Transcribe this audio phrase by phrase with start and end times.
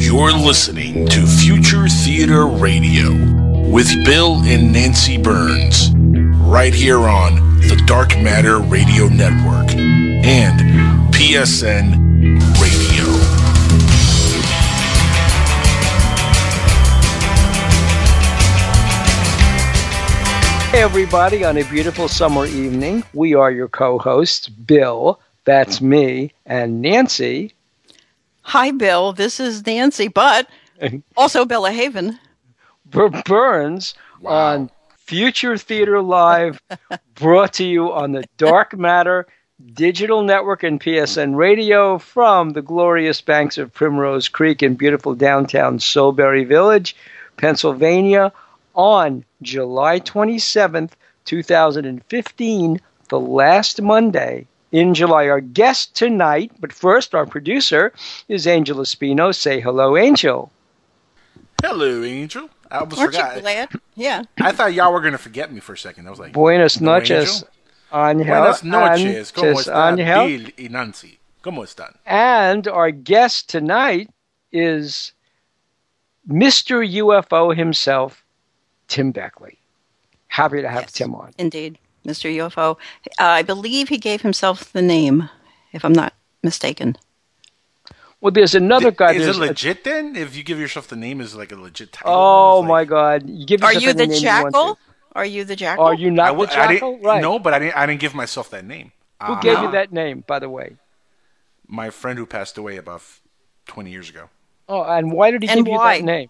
[0.00, 3.10] You're listening to Future Theater Radio
[3.68, 5.90] with Bill and Nancy Burns,
[6.46, 10.60] right here on the Dark Matter Radio Network and
[11.12, 12.11] PSN
[20.72, 26.32] Hey, everybody, on a beautiful summer evening, we are your co hosts, Bill, that's me,
[26.46, 27.52] and Nancy.
[28.40, 29.12] Hi, Bill.
[29.12, 30.48] This is Nancy, but
[31.16, 32.18] also Bella Haven.
[32.86, 33.92] Burns
[34.24, 36.58] on Future Theater Live,
[37.16, 39.26] brought to you on the Dark Matter
[39.74, 45.80] Digital Network and PSN Radio from the glorious banks of Primrose Creek in beautiful downtown
[45.80, 46.96] Solebury Village,
[47.36, 48.32] Pennsylvania,
[48.74, 50.92] on July 27th,
[51.24, 55.28] 2015, the last Monday in July.
[55.28, 57.92] Our guest tonight, but first, our producer
[58.28, 59.34] is Angel Espino.
[59.34, 60.50] Say hello, Angel.
[61.62, 62.48] Hello, Angel.
[62.70, 63.36] I almost Aren't forgot.
[63.36, 63.68] you glad?
[63.94, 64.22] Yeah.
[64.40, 66.06] I thought y'all were going to forget me for a second.
[66.06, 67.48] I was like, Buenas "No, noches, Angel?"
[67.92, 68.26] Angel.
[68.26, 69.32] Buenas noches.
[69.32, 70.26] ¿Cómo Antes, están, Angel.
[70.26, 71.18] Bill y Nancy?
[71.44, 71.94] ¿Cómo están?
[72.06, 74.08] And our guest tonight
[74.50, 75.12] is
[76.28, 76.82] Mr.
[76.86, 78.21] UFO himself,
[78.92, 79.58] Tim Beckley.
[80.28, 80.92] Happy to have Yes.
[80.92, 81.32] Tim on.
[81.38, 81.78] Indeed.
[82.06, 82.28] Mr.
[82.36, 82.76] UFO.
[83.18, 85.30] Uh, I believe he gave himself the name,
[85.72, 86.12] if I'm not
[86.42, 86.96] mistaken.
[88.20, 89.12] Well, there's another guy.
[89.12, 90.14] Is there's it a- legit then?
[90.14, 92.12] If you give yourself the name is like a legit title?
[92.14, 93.28] oh It's my God!
[93.28, 94.78] You give Are yourself you any the name you want jackal?
[95.14, 95.84] Are you the jackal?
[95.84, 96.92] Are you not w- the I jackal?
[96.92, 97.22] didn't, right.
[97.22, 97.76] No, but I didn't.
[97.76, 98.92] I didn't give myself that name.
[99.22, 99.62] Who Uh, gave No.
[99.64, 100.76] you that name, by the way?
[101.66, 103.02] My friend who passed away about
[103.66, 104.28] twenty years ago.
[104.68, 105.94] Oh, and why did he And give why?
[105.94, 106.28] you that name?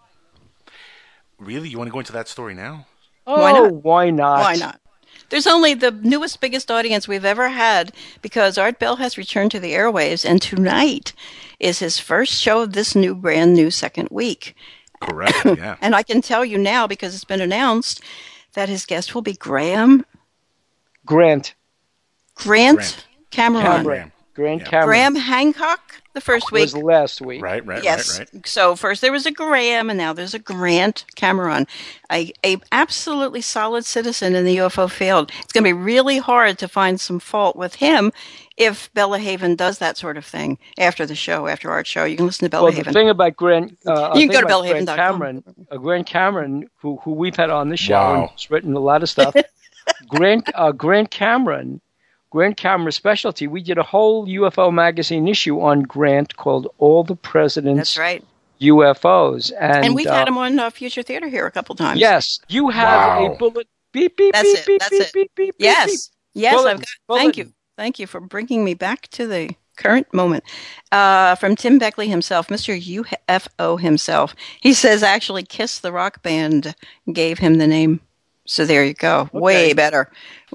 [1.45, 1.69] Really?
[1.69, 2.87] You want to go into that story now?
[3.27, 3.73] Oh, Why not?
[3.75, 4.41] Why not?
[4.41, 4.81] Why not?
[5.29, 9.61] There's only the newest, biggest audience we've ever had because Art Bell has returned to
[9.61, 11.15] the airwaves, and tonight
[11.59, 14.55] is his first show of this new, brand new second week.
[15.01, 15.45] Correct.
[15.45, 15.77] Yeah.
[15.81, 18.03] And I can tell you now because it's been announced
[18.55, 20.05] that his guest will be Graham
[21.05, 21.55] Grant
[22.35, 23.07] Grant, Grant.
[23.31, 23.65] Cameron.
[23.65, 24.13] Cameron.
[24.35, 24.59] Graham.
[24.59, 24.69] Grant Yeah.
[24.69, 26.63] Cameron Graham Hancock the first week.
[26.63, 27.43] was last week.
[27.43, 27.65] Right.
[27.65, 27.83] Right.
[27.85, 28.19] yes.
[28.19, 28.29] Right.
[28.33, 28.47] Right.
[28.47, 31.67] So first there was a Graham, and now there's a Grant Cameron,
[32.11, 35.31] a, a absolutely solid citizen in the UFO field.
[35.41, 38.13] It's going to be really hard to find some fault with him
[38.59, 42.05] if Bella Haven does that sort of thing after the show, after our show.
[42.05, 42.93] You can listen to Bella Well, the Haven.
[42.93, 44.97] thing about Grant, uh, You can go to about Grant bellahaven.com.
[44.97, 48.21] Cameron, uh, Grant Cameron, who who we've had on the show Wow.
[48.23, 49.35] and has written a lot of stuff.
[50.09, 51.81] Grant uh, Grant Cameron,
[52.33, 53.47] Grant Cameron's specialty.
[53.47, 58.25] We did a whole UFO magazine issue on Grant called "All the President's That's right.
[58.61, 62.01] UFOs," and, And, we've uh, had him on uh, Future Theater here a couple times.
[62.01, 63.35] Yes, you have Wow.
[63.35, 63.69] a bullet.
[63.93, 65.13] Beep beep That's beep it, beep that's beep, it.
[65.13, 65.55] beep beep beep.
[65.59, 66.11] Yes.
[66.33, 67.17] Yes, Bulletin, I've got.
[67.19, 67.53] Thank you.
[67.77, 70.45] Thank you for bringing me back to the current moment.
[70.91, 72.81] Uh, from Tim Beckley himself, Mr.
[72.81, 74.35] UFO himself.
[74.63, 76.75] He says actually Kiss the Rock Band
[77.13, 78.01] gave him the name.
[78.53, 79.31] So there you go.
[79.33, 80.11] Way better.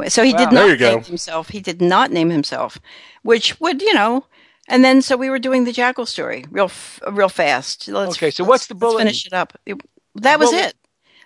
[0.08, 0.38] So he Wow.
[0.40, 0.92] did not you go.
[0.96, 1.50] name himself.
[1.50, 2.78] He did not name himself,
[3.24, 4.26] which would, you know,
[4.68, 7.88] and then so we were doing the Jackal story real, f- real fast.
[7.88, 9.58] Let's, Okay, so let's- what's the let's finish it up.
[9.66, 9.82] It-
[10.16, 10.76] that was Bullet- it.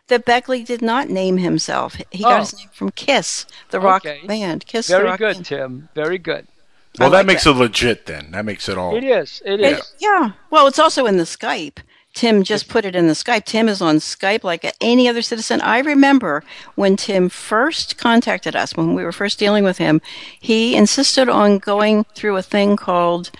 [0.08, 1.96] That Beckley did not name himself.
[2.12, 2.40] He got Oh.
[2.40, 4.26] his name from Kiss, the rock Okay.
[4.26, 4.66] band.
[4.66, 5.46] Kiss the Very rock good, band.
[5.46, 5.90] Tim.
[5.96, 6.48] Very good.
[7.00, 8.06] Well, I that like makes it legit.
[8.06, 8.96] Then that makes it all.
[8.96, 9.42] It is.
[9.46, 9.94] It It- is.
[10.00, 10.32] yeah.
[10.50, 11.78] Well, it's also in the Skype.
[12.14, 13.46] Tim just put it in the Skype.
[13.46, 15.62] Tim is on Skype like any other citizen.
[15.62, 16.44] I remember
[16.76, 20.02] when Tim first contacted us, when we were first dealing with him,
[20.40, 23.32] he insisted on going through a thing called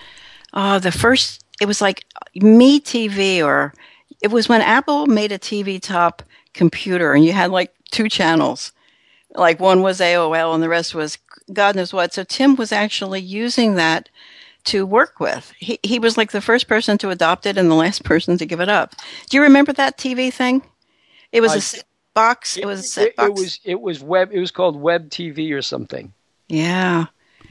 [0.52, 3.74] uh, the first, it was like Me TV, or
[4.22, 6.22] it was when Apple made a TV top
[6.54, 8.72] computer and you had like two channels.
[9.34, 11.18] Like one was AOL and the rest was
[11.52, 12.12] God knows what.
[12.14, 14.08] So Tim was actually using that
[14.64, 15.52] to work with.
[15.58, 18.46] He he was like the first person to adopt it and the last person to
[18.46, 18.94] give it up.
[19.30, 20.62] Do you remember that TV thing?
[21.32, 21.84] It was I- a set
[22.14, 22.56] box.
[22.56, 23.28] It, was a set it, box.
[23.28, 24.30] it was it was web.
[24.32, 26.12] It was called Web TV or something.
[26.48, 27.06] yeah.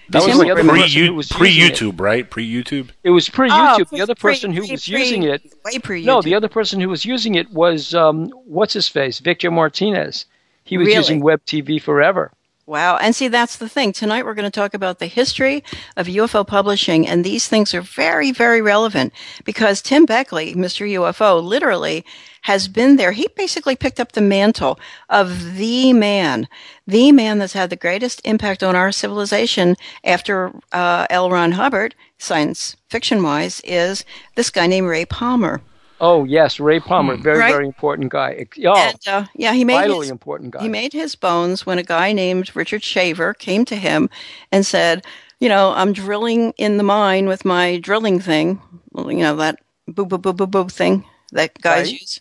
[0.09, 2.29] That was the other remember- Pre was pre YouTube, right?
[2.29, 2.89] Pre YouTube.
[3.01, 3.87] It was pre Oh, YouTube.
[3.87, 5.41] pre- the other pre- person who was pre- using it.
[5.63, 9.19] Way pre No, the other person who was using it was um, what's his face,
[9.19, 10.25] Victor Martinez.
[10.65, 10.97] He was Really?
[10.97, 12.31] using Web TV forever.
[12.71, 12.95] Wow.
[12.95, 13.91] And see, that's the thing.
[13.91, 15.61] Tonight we're going to talk about the history
[15.97, 19.11] of UFO publishing, and these things are very, very relevant
[19.43, 20.89] because Tim Beckley, Mr.
[20.89, 22.05] UFO, literally
[22.43, 23.11] has been there.
[23.11, 24.79] He basically picked up the mantle
[25.09, 26.47] of the man,
[26.87, 29.75] the man that's had the greatest impact on our civilization
[30.05, 31.29] after uh, L.
[31.29, 35.59] Ron Hubbard, science fiction wise, is this guy named Ray Palmer.
[36.03, 37.51] Oh yes, Ray Palmer, very Right.
[37.53, 38.45] very important guy.
[38.65, 40.61] Oh, And uh, yeah, he made vitally his, important guy.
[40.63, 44.09] he made his bones when a guy named Richard Shaver came to him
[44.51, 45.05] and said,
[45.39, 48.59] "You know, I'm drilling in the mine with my drilling thing,
[48.97, 52.01] you know that boo boo boo boo boo thing that guys Right.
[52.01, 52.19] use."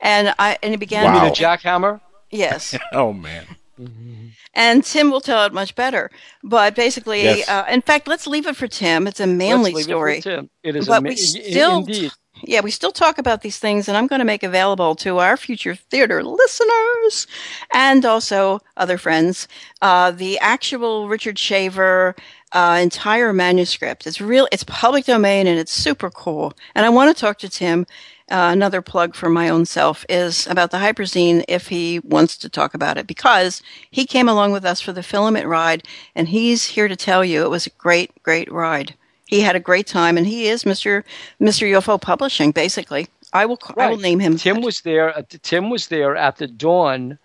[0.00, 1.04] And I and he began.
[1.04, 1.14] Wow.
[1.16, 2.00] You mean a jackhammer?
[2.30, 2.76] Yes.
[2.92, 3.44] Oh man.
[4.58, 6.10] And Tim will tell it much better.
[6.42, 7.46] But basically, Yes.
[7.46, 9.06] uh, in fact, let's leave it for Tim.
[9.06, 10.16] It's a manly Let's leave story.
[10.18, 10.50] It, for Tim.
[10.62, 12.10] it is But ama- we still- indeed.
[12.42, 15.36] Yeah, we still talk about these things, and I'm going to make available to our
[15.36, 17.26] future theater listeners
[17.72, 19.48] and also other friends
[19.80, 22.14] uh, the actual Richard Shaver
[22.52, 24.06] uh, entire manuscript.
[24.06, 24.48] It's real.
[24.52, 26.52] It's public domain, and it's super cool.
[26.74, 27.86] And I want to talk to Tim.
[28.28, 32.48] Uh, another plug for my own self is about the Hyperzine if he wants to
[32.48, 36.66] talk about it because he came along with us for the filament ride, and he's
[36.66, 38.94] here to tell you it was a great, great ride.
[39.26, 41.02] He had a great time, and he is Mr.
[41.40, 41.68] Mr.
[41.72, 42.52] UFO Publishing.
[42.52, 44.36] Basically, I will I will name him.
[44.36, 44.64] Tim that.
[44.64, 45.16] was there.
[45.16, 47.18] At the, Tim was there at the dawn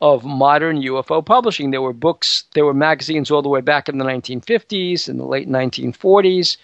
[0.00, 1.70] of modern UFO publishing.
[1.70, 5.24] There were books, there were magazines all the way back in the 1950s and the
[5.24, 6.58] late 1940s,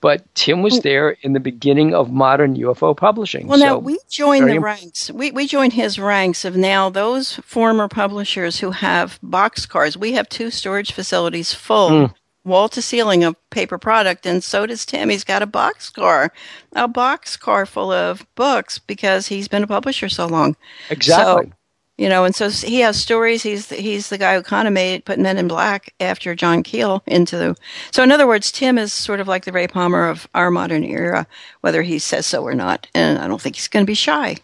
[0.00, 3.46] but Tim was there in the beginning of modern UFO publishing.
[3.46, 5.10] Well, so, now we join the ranks.
[5.10, 9.98] We we join his ranks of now those former publishers who have box cars.
[9.98, 11.90] We have two storage facilities full.
[11.90, 12.14] Mm.
[12.44, 15.10] Wall to ceiling of paper product, and so does Tim.
[15.10, 16.32] He's got a box car,
[16.72, 20.56] a box car full of books because he's been a publisher so long.
[20.88, 21.50] exactly.
[21.50, 21.52] So,
[22.00, 23.42] you know, and so he has stories.
[23.42, 26.62] He's the, he's the guy who kind of made put Men in Black after John
[26.62, 27.54] Keel into the.
[27.90, 30.82] So in other words, Tim is sort of like the Ray Palmer of our modern
[30.82, 31.26] era,
[31.60, 32.86] whether he says so or not.
[32.94, 34.38] And I don't think he's going to be shy.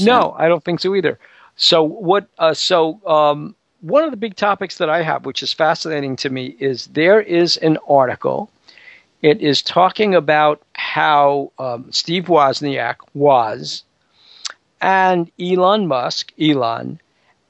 [0.00, 1.18] No, I don't think so either.
[1.56, 2.28] So what?
[2.38, 6.30] Uh, so um, one of the big topics that I have, which is fascinating to
[6.30, 8.50] me, is there is an article.
[9.22, 13.84] It is talking about how um, Steve Wozniak was,
[14.80, 17.00] and Elon Musk, Elon,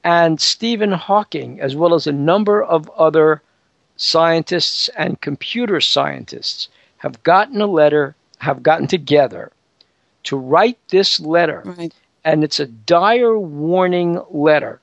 [0.03, 3.41] and Stephen Hawking, as well as a number of other
[3.97, 9.51] scientists and computer scientists, have gotten a letter, have gotten together
[10.23, 11.93] to write this letter Right.
[12.23, 14.79] and it's a dire warning letter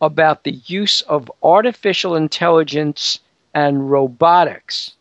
[0.00, 3.20] about the use of artificial intelligence
[3.54, 4.94] and robotics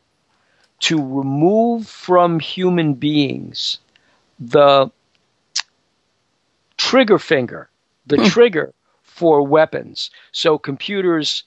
[0.79, 3.79] to remove from human beings
[4.39, 4.89] the
[6.77, 7.69] trigger finger,
[8.05, 8.25] the hmm.
[8.25, 10.09] trigger for weapons.
[10.31, 11.43] So computers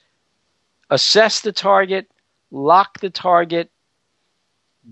[0.89, 2.09] assess the target,
[2.51, 3.69] lock the target,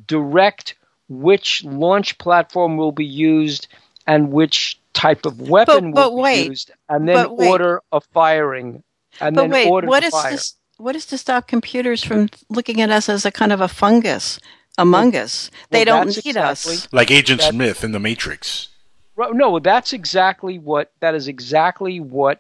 [0.06, 0.75] direct
[1.09, 3.68] which launch platform will be used
[4.06, 7.47] and which type of weapon but will wait, be used, and then but wait.
[7.49, 8.83] order a firing,
[9.21, 10.31] and But then wait, order what to is fire.
[10.31, 10.55] this?
[10.77, 14.39] What is to stop computers from looking at us as a kind of a fungus
[14.77, 15.49] among us?
[15.69, 16.88] They well, don't that's need exactly- us.
[16.91, 18.69] Like Agent Smith in The Matrix.
[19.17, 22.39] No, that's exactly what that is exactly what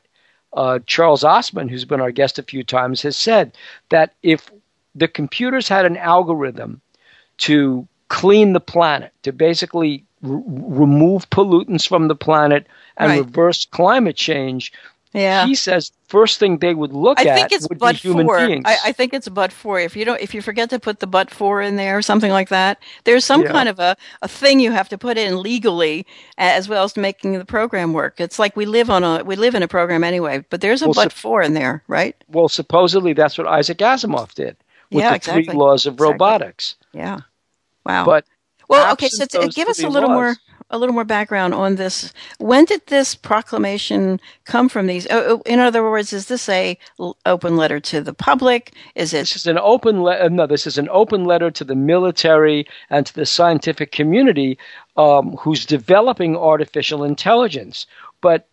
[0.53, 3.53] uh, Charles Ostman, who's been our guest a few times, has said
[3.89, 4.49] that if
[4.95, 6.81] the computers had an algorithm
[7.39, 12.67] to clean the planet, to basically r- remove pollutants from the planet
[12.97, 13.19] and Right.
[13.19, 14.73] reverse climate change,
[15.13, 15.45] Yeah.
[15.45, 18.25] he says first thing they would look I at think it's would but be human
[18.27, 18.45] for.
[18.45, 18.63] beings.
[18.65, 19.79] I, I think it's but four.
[19.79, 22.31] If you don't, if you forget to put the but four in there or something
[22.31, 23.51] like that, there's some Yeah.
[23.51, 26.05] kind of a, a thing you have to put in legally
[26.37, 28.19] as well as making the program work.
[28.19, 30.85] It's like we live on a we live in a program anyway, but there's a
[30.87, 32.15] Well, but so- for in there, right?
[32.29, 34.55] well, supposedly that's what Isaac Asimov did
[34.91, 35.43] with Yeah, the exactly.
[35.45, 36.11] three laws of Exactly.
[36.13, 36.75] robotics.
[36.93, 37.19] Yeah.
[37.85, 38.05] Wow.
[38.05, 38.25] But
[38.67, 39.07] well, okay.
[39.09, 40.35] So absent t- those give us a little laws- more
[40.69, 42.11] a little more background on this.
[42.39, 44.87] When did this proclamation come from?
[44.87, 48.73] These, oh, oh, in other words, is this a l- open letter to the public?
[48.93, 50.45] Is it This is an open le- no.
[50.45, 54.57] This is an open letter to the military and to the scientific community
[54.97, 57.87] um, who's developing artificial intelligence.
[58.19, 58.47] But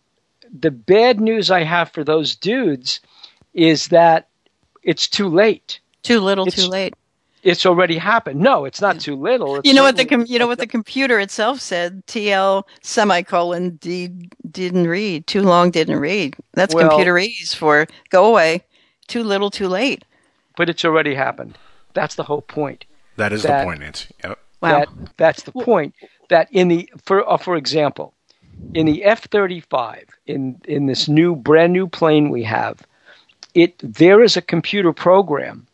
[0.57, 3.01] the bad news I have for those dudes
[3.53, 4.29] is that
[4.83, 5.81] it's too late.
[6.03, 6.93] too little, it's- too late?
[7.45, 8.39] It's already happened.
[8.41, 9.57] No, it's not too little.
[9.57, 12.05] It's You know what the com- you know what the computer itself said?
[12.07, 14.09] TL semicolon D
[14.51, 15.27] didn't read.
[15.27, 16.35] Too long didn't read.
[16.53, 18.63] That's Well- computerese for go away.
[19.07, 20.03] Too little, too late.
[20.57, 21.57] but it's already happened.
[21.93, 22.85] That's the whole point.
[23.17, 24.07] That is That- the point, Nancy.
[24.23, 24.39] Yep.
[24.61, 24.69] Wow.
[24.79, 25.93] That that's the point.
[26.29, 28.13] That in the for uh, for example,
[28.73, 32.81] in the F thirty five in in this new brand new plane we have,
[33.53, 35.67] it there is a computer program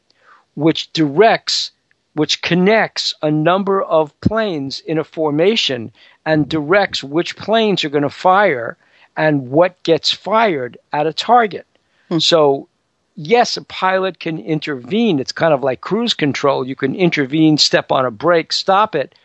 [0.55, 1.71] which directs
[2.13, 5.91] which connects a number of planes in a formation
[6.25, 8.77] and directs which planes are going to fire
[9.15, 11.65] and what gets fired at a target.
[12.09, 12.19] Hmm.
[12.19, 12.67] So
[13.15, 15.19] yes, a pilot can intervene.
[15.19, 16.67] It's kind of like cruise control.
[16.67, 19.15] You can intervene, step on a brake, stop it.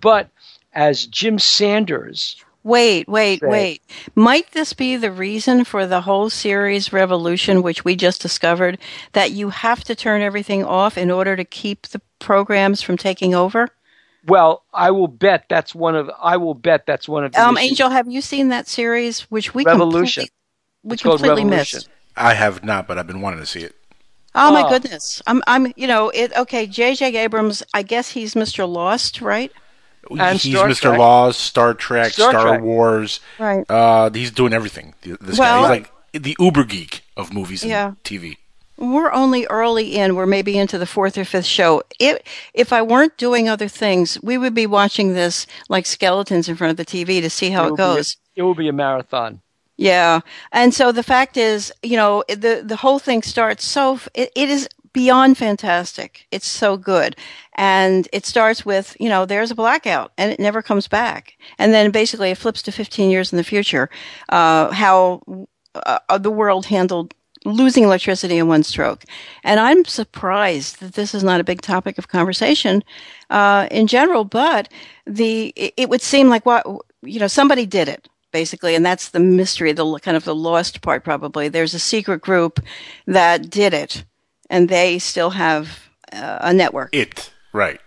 [0.00, 0.30] But
[0.72, 3.46] as Jim Sanders Wait, wait, Say.
[3.46, 3.82] wait.
[4.14, 8.78] Might this be the reason for the whole series revolution, which we just discovered,
[9.12, 13.34] that you have to turn everything off in order to keep the programs from taking
[13.34, 13.68] over?
[14.26, 16.10] Well, I will bet that's one of.
[16.20, 17.32] I will bet that's one of.
[17.32, 17.70] The Um, issues.
[17.70, 20.24] Angel, have you seen that series, which we Revolution.
[20.24, 20.34] completely,
[20.82, 21.78] we It's completely Revolution.
[21.78, 21.88] missed?
[22.16, 23.74] I have not, but I've been wanting to see it.
[24.34, 24.68] Oh my Oh.
[24.68, 25.22] goodness!
[25.26, 26.36] I'm, I'm, you know, it.
[26.36, 27.16] Okay, J.J.
[27.16, 27.62] Abrams.
[27.72, 28.70] I guess he's Mr.
[28.70, 29.50] Lost, right?
[30.08, 30.80] And he's Star Mr.
[30.80, 30.98] Trek.
[30.98, 32.60] Laws, Star Trek, Star Star, Trek.
[32.62, 33.20] Wars.
[33.38, 33.68] Right.
[33.70, 34.94] Uh, he's doing everything.
[35.02, 35.82] This Well- guy, he's
[36.14, 37.92] like the uber geek of movies and Yeah.
[38.04, 38.36] TV.
[38.78, 40.16] We're only early in.
[40.16, 41.82] We're maybe into the fourth or fifth show.
[41.98, 42.18] If
[42.54, 46.70] if I weren't doing other things, we would be watching this like skeletons in front
[46.70, 48.16] of the TV to see how will it be- goes.
[48.36, 49.42] it will be a marathon.
[49.76, 50.20] Yeah,
[50.52, 54.48] and so the fact is, you know, the the whole thing starts so it, it
[54.48, 56.26] is beyond fantastic.
[56.30, 57.16] It's so good,
[57.54, 61.72] and it starts with you know there's a blackout and it never comes back, and
[61.72, 63.90] then basically it flips to 15 years in the future,
[64.28, 67.14] uh, how uh, the world handled
[67.46, 69.04] losing electricity in one stroke,
[69.44, 72.82] and I'm surprised that this is not a big topic of conversation
[73.30, 74.24] uh, in general.
[74.24, 74.68] But
[75.06, 76.66] the it, it would seem like what
[77.02, 78.74] you know somebody did it basically.
[78.74, 81.48] And that's the mystery the kind of the lost part probably.
[81.48, 82.60] There's a secret group
[83.06, 84.04] that did it
[84.50, 87.80] and they still have uh, a network It right.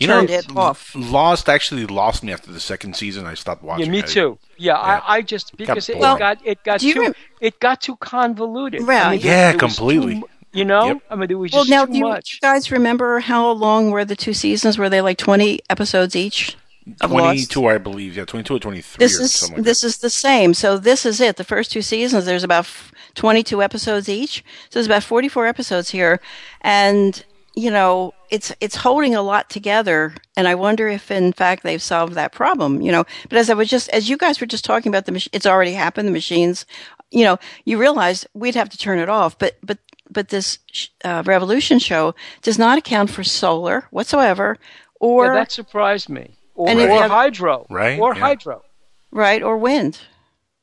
[0.00, 0.92] You Turned it off.
[0.94, 3.24] Lost actually lost me after the second season.
[3.24, 3.86] I stopped watching.
[3.86, 4.06] Yeah, me it.
[4.08, 4.38] too.
[4.58, 4.78] Yeah, Yeah.
[5.06, 6.18] I, I just because it, boring.
[6.18, 8.82] got it got too rem- it got too convoluted.
[8.82, 9.06] Right.
[9.06, 10.14] I mean, Yeah, there was too completely.
[10.16, 10.98] mu- you know, Yep.
[11.10, 14.04] I mean, there was well just now too do you guys remember how long were
[14.04, 16.56] the two seasons were they like 20 episodes each
[17.00, 17.22] of Lost?
[17.24, 18.16] Twenty-two, I believe.
[18.16, 18.98] Yeah, twenty-two or twenty-three.
[19.04, 20.52] this or is something like this is the same.
[20.54, 21.36] So this is it.
[21.36, 24.44] The first two seasons, there's about f- 22 episodes each.
[24.70, 26.20] So there's about 44 episodes here,
[26.60, 30.14] and you know it's it's holding a lot together.
[30.36, 32.80] And I wonder if, in fact, they've solved that problem.
[32.80, 35.12] You know, but as I was just as you guys were just talking about the
[35.12, 36.06] mach- it's already happened.
[36.06, 36.64] The machines,
[37.10, 39.78] you know, you realize we'd have to turn it off, but but
[40.10, 40.58] but this
[41.04, 44.56] uh, Revolution show does not account for solar whatsoever,
[45.00, 46.36] or yeah, that surprised me.
[46.54, 48.20] Or, And if or have- hydro, Right, Or yeah.
[48.20, 48.62] hydro,
[49.10, 49.98] right or wind,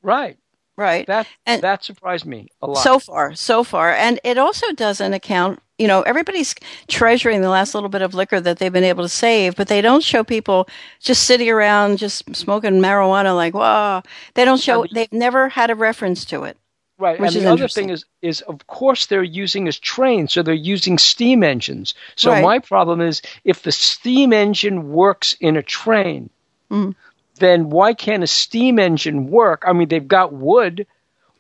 [0.02, 0.38] right?
[0.78, 1.06] Right.
[1.08, 2.78] That And- that surprised me a lot.
[2.84, 3.94] So far, so far.
[3.94, 6.56] And it also doesn't account, you know, everybody's
[6.88, 9.82] treasuring the last little bit of liquor that they've been able to save, but they
[9.82, 10.68] don't show people
[11.00, 14.04] just sitting around just smoking marijuana like, wow.
[14.36, 16.58] They don't show, mean- they've never had a reference to it.
[17.00, 20.32] Right, Which and is the other thing is, is of course they're using as trains,
[20.32, 21.96] so they're using steam engines.
[22.16, 22.44] So Right.
[22.44, 26.30] my problem is, if the steam engine works in a train,
[26.72, 26.94] Mhm.
[27.40, 29.64] Then why can't a steam engine work?
[29.66, 30.88] I mean, they've got wood.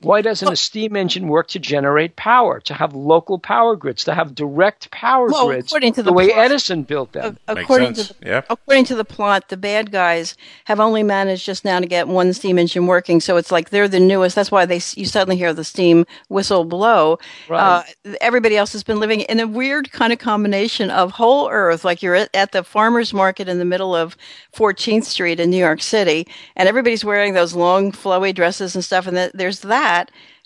[0.04, 4.14] Why doesn't a steam engine work to generate power, to have local power grids, to
[4.14, 7.38] have direct power Well, grids, according to the, the way plot- Edison built them?
[7.48, 8.08] A- Makes according sense.
[8.10, 8.42] to the yeah.
[8.50, 12.34] According to the plot, the bad guys have only managed just now to get one
[12.34, 13.20] steam engine working.
[13.22, 14.36] So it's like they're the newest.
[14.36, 17.18] That's why they you suddenly hear the steam whistle blow.
[17.50, 17.60] Right.
[18.06, 21.86] Uh, everybody else has been living in a weird kind of combination of whole Earth,
[21.86, 24.18] like you're at, at the farmers market in the middle of
[24.56, 29.08] 14th Street in New York City, and everybody's wearing those long flowy dresses and stuff.
[29.08, 29.93] And th- there's that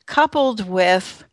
[0.06, 1.24] coupled with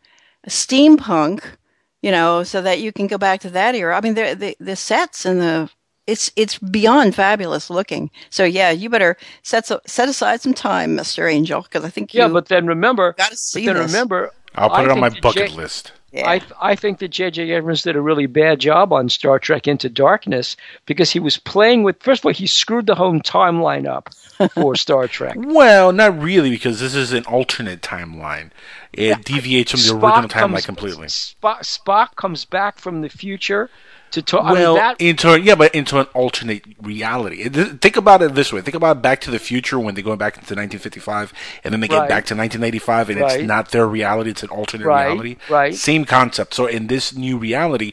[0.49, 1.57] steampunk
[2.05, 3.97] you know, so that you can go back to that era.
[3.97, 5.71] I mean, the the, the sets and the
[6.07, 8.11] it's it's beyond fabulous looking.
[8.29, 12.13] So yeah, you better set so, set aside some time, Mister Angel, because I think
[12.13, 13.91] you yeah, but then remember, got to but then this.
[13.91, 15.93] remember, I'll put I it on my bucket J- list.
[16.15, 16.31] Yeah.
[16.31, 17.51] I I think that J.J.
[17.51, 20.57] Abrams did a really bad job on Star Trek Into Darkness
[20.87, 22.03] because he was playing with.
[22.03, 24.15] First of all, he screwed the home timeline up
[24.55, 25.37] for Star Trek.
[25.37, 28.51] Well, not really, because this is an alternate timeline.
[28.93, 31.09] It deviates from the original timeline completely.
[31.09, 33.69] Spock, Spock comes back from the future
[34.15, 34.45] to talk.
[34.51, 37.49] Well, I mean, that, into yeah, but into an alternate reality.
[37.49, 40.35] Think about it this way: think about Back to the Future when they go back
[40.35, 42.09] into 1955, and then they get Right.
[42.09, 43.41] back to 1985, and Right.
[43.41, 45.37] it's not their reality; it's an alternate Right, reality.
[45.49, 45.75] right.
[45.75, 46.55] Same concept.
[46.55, 47.93] So in this new reality,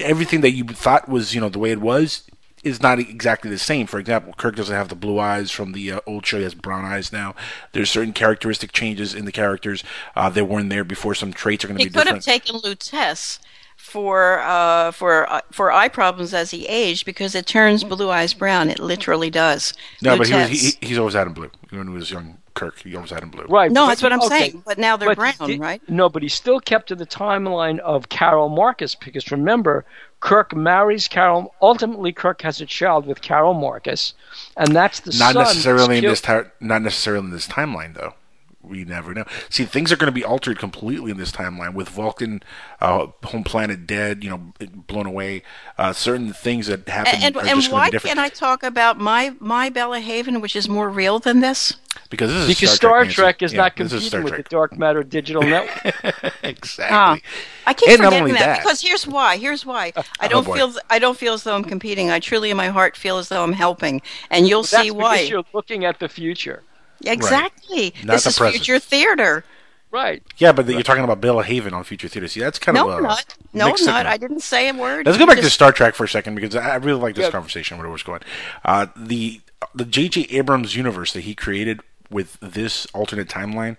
[0.00, 2.22] everything that you thought was you know the way it was
[2.64, 3.88] is not exactly the same.
[3.88, 6.54] For example, Kirk doesn't have the blue eyes from the uh, old show; he has
[6.54, 7.34] brown eyes now.
[7.72, 9.82] There's certain characteristic changes in the characters.
[10.14, 11.14] Uh, they weren't there before.
[11.14, 12.24] Some traits are going to he be could different.
[12.24, 13.38] have taken Latisse
[13.82, 18.32] for uh, for uh, for eye problems as he aged because it turns blue eyes
[18.32, 18.70] brown.
[18.70, 19.74] It literally does.
[20.00, 21.50] no, but he was, he, he's always had him blue.
[21.70, 23.44] When he was young, Kirk, he always had him blue.
[23.48, 23.70] right?
[23.72, 24.62] no, but- that's what I'm okay, saying.
[24.64, 25.82] But now they're but brown, he- right?
[25.88, 29.84] No, but he still kept to the timeline of Carol Marcus because remember,
[30.20, 31.52] Kirk marries Carol.
[31.60, 34.14] Ultimately, Kirk has a child with Carol Marcus,
[34.56, 37.94] and that's the Not son necessarily in killed- this ti- not necessarily in this timeline
[37.94, 38.14] though.
[38.62, 39.24] We never know.
[39.50, 42.42] See, things are going to be altered completely in this timeline with Vulcan,
[42.80, 44.52] uh, home planet dead, you know,
[44.86, 45.42] blown away.
[45.78, 48.16] Uh, certain things that happen And, are and just going to why be different.
[48.16, 51.74] can't I talk about my my Bella Haven, which is more real than this?
[52.08, 54.22] because this is Because Star Star Trek, Trek, is Yeah, not this is competing Star
[54.22, 54.36] with Trek.
[54.36, 55.94] the Dark Matter Digital Network.
[56.42, 56.86] exactly.
[56.90, 57.18] Ah,
[57.66, 59.36] I keep And not forgetting only that, that- because here's why.
[59.38, 59.92] Here's why.
[60.20, 60.56] I don't boy.
[60.56, 62.10] feel I don't feel as though I'm competing.
[62.10, 64.94] I truly, in my heart, feel as though I'm helping, and you'll That's see because
[65.00, 65.20] why.
[65.20, 66.64] you're looking at the future.
[67.04, 67.94] Exactly.
[68.04, 68.64] Not this the is present.
[68.64, 69.44] future theater.
[69.90, 70.22] Right.
[70.38, 72.26] Yeah, but you're talking about Bella Haven on Future Theater.
[72.26, 73.36] See, that's kind No, of I'm a not.
[73.52, 73.96] No, I'm mixed not.
[73.98, 74.12] signal.
[74.12, 75.04] I didn't say a word.
[75.04, 77.26] Let's go back to Star Trek for a second because I I really like this
[77.26, 77.30] Yeah.
[77.30, 78.20] conversation where it was going.
[78.64, 79.42] Uh, the
[79.74, 80.22] the J.J.
[80.30, 81.80] Abrams universe that he created
[82.10, 83.76] with this alternate timeline,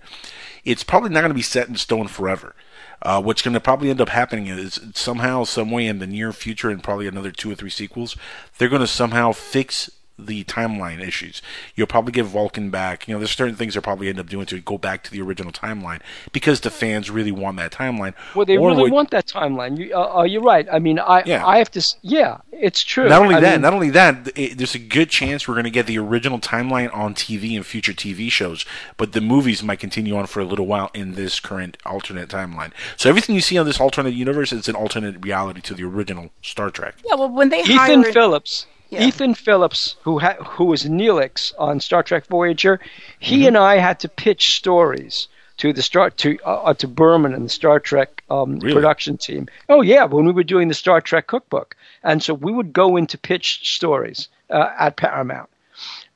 [0.63, 2.55] it's probably not going to be set in stone forever.
[3.01, 6.31] Uh, what's going to probably end up happening is somehow, some way in the near
[6.31, 8.15] future, and probably another two or three sequels,
[8.59, 9.89] they're going to somehow fix
[10.19, 11.41] the timeline issues.
[11.75, 13.07] You'll probably get Vulcan back.
[13.07, 15.21] You know, there's certain things they'll probably end up doing to go back to the
[15.21, 16.01] original timeline
[16.31, 18.13] because the fans really want that timeline.
[18.35, 19.77] Well, they Or really what- want that timeline.
[19.77, 20.67] You, uh, uh, you're right.
[20.71, 21.45] I mean, I Yeah.
[21.45, 21.83] I have to.
[22.01, 23.09] Yeah, it's true.
[23.09, 25.63] Not only I that, mean, not only that, it, there's a good chance we're going
[25.65, 28.65] to get the original timeline on TV in future TV shows,
[28.97, 32.71] but the movies might continue on for a little while in this current alternate timeline.
[32.97, 36.29] So everything you see on this alternate universe is an alternate reality to the original
[36.43, 36.95] Star Trek.
[37.05, 38.67] Yeah, well, when they Ethan hired, Phillips.
[38.93, 39.05] Yeah.
[39.07, 42.79] Ethan Phillips, who ha- who was Neelix on Star Trek Voyager,
[43.19, 43.47] he Mm-hmm.
[43.47, 47.49] and I had to pitch stories to the Star to uh, to Berman and the
[47.49, 48.73] Star Trek um, Really?
[48.73, 49.47] production team.
[49.69, 52.97] Oh yeah, when we were doing the Star Trek cookbook, and so we would go
[52.97, 55.49] in to pitch stories uh, at Paramount.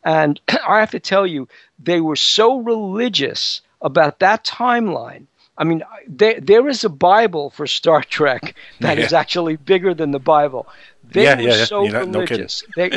[0.04, 1.48] And I have to tell you,
[1.80, 5.26] they were so religious about that timeline.
[5.60, 9.20] I mean, there there is a Bible for Star Trek that is Yeah.
[9.20, 10.68] actually bigger than the Bible.
[11.12, 11.66] They Yeah, were yeah, yeah.
[11.66, 12.64] so You're not- no religious.
[12.76, 12.90] they,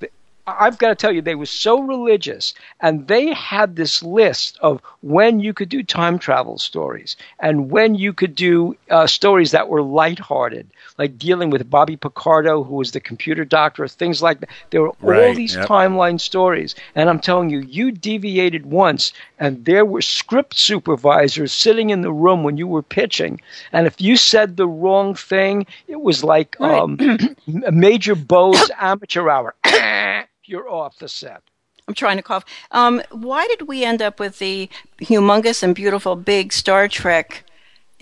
[0.00, 0.08] they-
[0.46, 4.82] I've got to tell you, they were so religious, and they had this list of
[5.00, 9.70] when you could do time travel stories and when you could do uh, stories that
[9.70, 14.48] were lighthearted, like dealing with Bobby Picardo, who was the computer doctor, things like that.
[14.70, 15.66] There were all these yep.
[15.68, 21.90] timeline stories, and I'm telling you, you deviated once, and there were script supervisors sitting
[21.90, 23.40] in the room when you were pitching,
[23.72, 26.78] and if you said the wrong thing, it was like Right.
[26.78, 26.98] um,
[27.72, 29.54] Major Bowes amateur hour.
[30.44, 31.42] You're off the set.
[31.86, 32.44] I'm trying to cough.
[32.70, 37.44] Um, why did we end up with the humongous and beautiful big Star Trek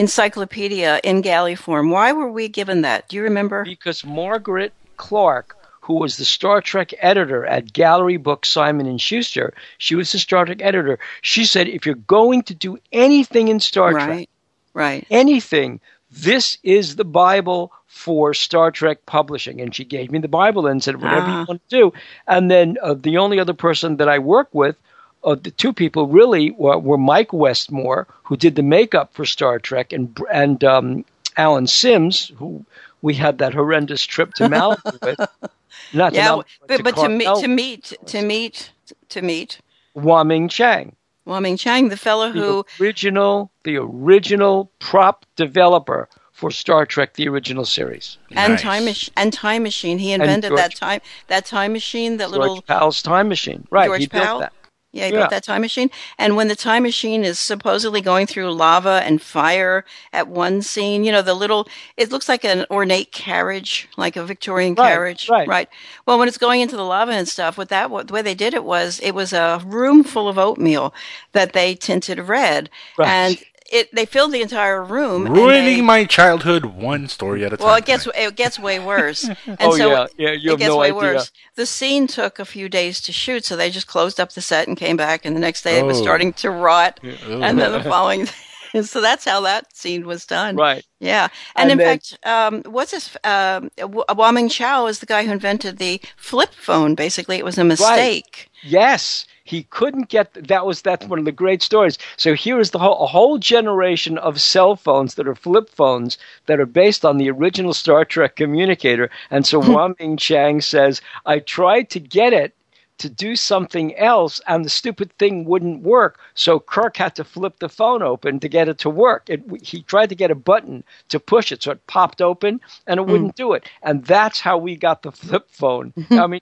[0.03, 1.91] encyclopedia in galley form?
[1.91, 3.09] Why were we given that?
[3.09, 3.65] Do you remember?
[3.65, 9.55] because Margaret Clark, who was the Star Trek editor at Gallery Book Simon and Schuster,
[9.79, 10.99] she was the Star Trek editor.
[11.23, 14.31] She said, if you're going to do anything in Star Trek, Right,
[14.75, 15.07] right.
[15.11, 19.61] anything, this is the Bible for Star Trek publishing.
[19.61, 21.41] And she gave me the Bible and said, whatever Ah.
[21.41, 21.93] you want to do.
[22.27, 24.77] And then uh, the only other person that I work with,
[25.25, 29.59] uh, the two people really were, were Mike Westmore, who did the makeup for Star
[29.59, 31.05] Trek, and and um,
[31.37, 32.65] Alan Sims, who
[33.03, 35.21] we had that horrendous trip to Malibu with.
[35.95, 38.71] Not to Yeah, Malibu, but, but to meet to meet to meet
[39.11, 39.59] to meet
[39.95, 46.87] Wah Chang, Wah Chang, the fellow the who original, the original prop developer for Star
[46.87, 48.19] Trek, the original series.
[48.33, 48.63] and Nice.
[48.63, 49.99] time mach- and time machine.
[49.99, 52.17] He invented George- that time that time machine.
[52.17, 53.67] That little George little Pal's time machine.
[53.71, 54.53] Right, George he built that.
[54.92, 55.16] Yeah, he Yeah.
[55.18, 55.90] built that time machine.
[56.18, 61.05] And when the time machine is supposedly going through lava and fire at one scene,
[61.05, 65.28] you know, the little, it looks like an ornate carriage, like a Victorian Right, carriage.
[65.28, 65.48] right.
[65.48, 65.68] Right.
[66.07, 68.35] Well, when it's going into the lava and stuff, what that, what, the way they
[68.35, 70.94] did it was, it was a room full of oatmeal
[71.33, 72.70] that they tinted red.
[72.98, 73.18] Right.
[73.28, 73.38] And
[73.73, 75.27] it, they filled the entire room.
[75.27, 77.67] Ruining they- my childhood one story at a time.
[77.67, 79.25] well, it gets it gets way worse.
[79.47, 80.95] And Oh, so yeah, yeah, you it have gets no way idea.
[81.01, 81.33] worse.
[81.57, 84.69] The scene took a few days to shoot, so they just closed up the set
[84.69, 86.03] and came back, and the next day it was Oh.
[86.03, 88.29] starting to rot, and then the following.
[88.83, 90.57] so that's how that scene was done.
[90.57, 90.85] Right.
[91.01, 93.17] Yeah, and, And in then- fact, um, what's this?
[93.25, 96.95] Um, W- Wah Ming Chang is the guy who invented the flip phone.
[96.95, 98.49] Basically, it was a mistake.
[98.65, 98.71] Right.
[98.73, 101.98] Yes, he couldn't get that was that's one of the great stories.
[102.16, 106.18] So here is the whole a whole generation of cell phones that are flip phones
[106.46, 109.11] that are based on the original Star Trek communicator.
[109.31, 109.72] And so hmm.
[109.72, 112.55] Wah Ming Chang says, I tried to get it
[112.98, 116.20] to do something else and the stupid thing wouldn't work.
[116.35, 119.28] So Kirk had to flip the phone open to get it to work.
[119.28, 123.00] It, he tried to get a button to push it so it popped open and
[123.00, 123.11] it hmm.
[123.11, 123.68] wouldn't do it.
[123.83, 125.92] And that's how we got the flip phone.
[126.11, 126.40] I mean,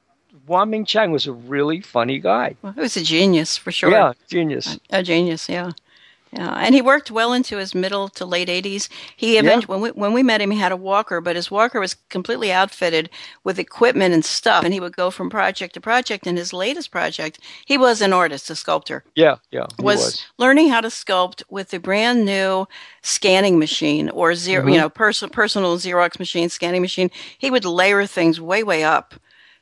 [0.50, 2.56] Wah Ming Chang was a really funny guy.
[2.60, 3.92] Well, he was a genius for sure.
[3.92, 4.80] Yeah, genius.
[4.90, 5.48] a genius.
[5.48, 5.70] Yeah.
[6.32, 8.88] Yeah, and he worked well into his middle to late 80s.
[9.16, 11.80] He eventually, when we when we met him, he had a walker, but his walker
[11.80, 13.10] was completely outfitted
[13.42, 16.28] with equipment and stuff, and he would go from project to project.
[16.28, 19.02] And his latest project, he was an artist, a sculptor.
[19.16, 20.26] Yeah, yeah, was, was.
[20.38, 22.66] learning how to sculpt with the brand new
[23.02, 24.80] scanning machine or 0 you mm-hmm.
[24.80, 27.10] know, pers- personal Xerox machine, scanning machine.
[27.38, 29.14] He would layer things way, way up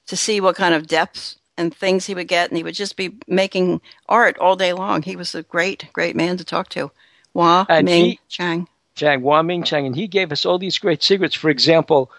[0.08, 2.96] to see what kind of depths and things he would get, and he would just
[2.96, 5.02] be making art all day long.
[5.02, 6.90] He was a great, great man to talk to.
[7.32, 8.68] Hua And Ming he- Chang.
[8.94, 11.34] Chang, Wah Ming Chang, and he gave us all these great secrets.
[11.36, 12.10] For example,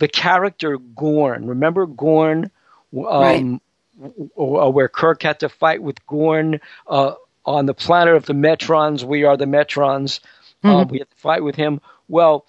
[0.00, 1.46] the character Gorn.
[1.46, 2.50] Remember Gorn,
[2.96, 3.60] um,
[4.00, 7.14] w- w- where Kirk had to fight with Gorn uh,
[7.46, 9.04] on the planet of the Metrons.
[9.04, 10.18] We are the Metrons.
[10.64, 11.80] Uh, we had to fight with him.
[12.08, 12.46] Well,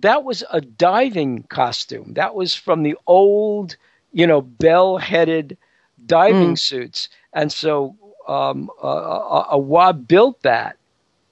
[0.00, 2.12] that was a diving costume.
[2.14, 3.76] That was from the old,
[4.14, 5.58] you know, bell-headed
[6.06, 7.96] diving suits, and so
[8.26, 10.76] um, uh, uh, uh, built that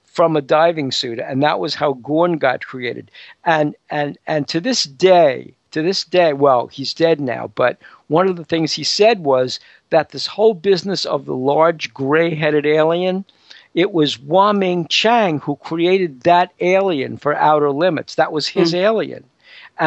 [0.04, 3.10] from a diving suit, and that was how Gorn got created.
[3.44, 8.28] And and and to this day, to this day, well, he's dead now, but one
[8.28, 9.58] of the things he said was
[9.90, 13.24] that this whole business of the large gray-headed alien,
[13.74, 18.16] it was Wah Ming Chang who created that alien for Outer Limits.
[18.16, 19.24] That was his alien,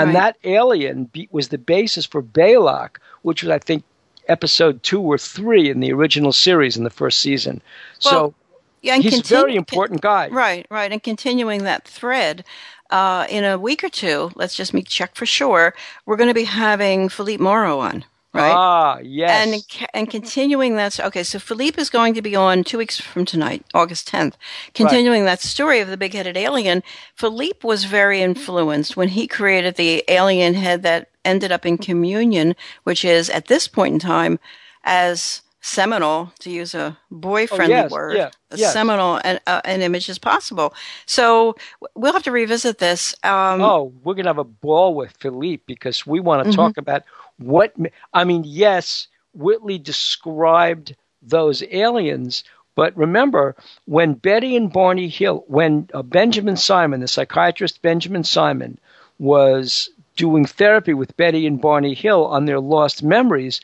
[0.02, 0.14] and Right.
[0.14, 3.84] that alien be, was the basis for Balok, which was I think
[4.28, 7.62] episode two or three in the original series in the first season.
[8.00, 8.34] so Well,
[8.82, 10.28] Yeah, and he's a very important guy.
[10.30, 10.92] Right, right.
[10.92, 12.44] And continuing that thread,
[12.92, 15.74] uh, in a week or two, let's just make check for sure,
[16.06, 18.06] we're going to be having Philippe Mora on,
[18.36, 18.54] right?
[18.56, 19.32] Ah, yes.
[19.32, 21.00] And and continuing that.
[21.00, 24.34] Okay, so Philippe is going to be on two weeks from tonight, August 10th.
[24.74, 26.84] Continuing that story of the big-headed alien,
[27.16, 32.56] Philippe was very influenced when he created the alien head that ended up in Communion,
[32.84, 34.40] which is at this point in time
[34.84, 38.72] as seminal, to use a boy-friendly yes, word, yeah, yes.
[38.74, 40.76] seminal and uh, an image as possible.
[41.08, 41.56] So
[41.96, 43.16] we'll have to revisit this.
[43.24, 46.56] Um, oh, we're going to have a ball with Philippe because we want to Mm-hmm.
[46.56, 47.04] talk about
[47.38, 47.74] what.
[48.14, 52.44] I mean, yes, Whitley described those aliens,
[52.76, 58.78] but remember when Betty and Barney Hill, when uh, Benjamin Simon, the psychiatrist Benjamin Simon,
[59.20, 63.62] was doing therapy with Betty and Barney Hill on their lost memories,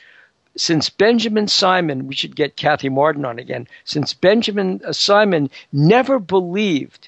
[0.58, 6.20] since Benjamin Simon, we should get Kathy Marden on again, since Benjamin uh, Simon never
[6.20, 7.08] believed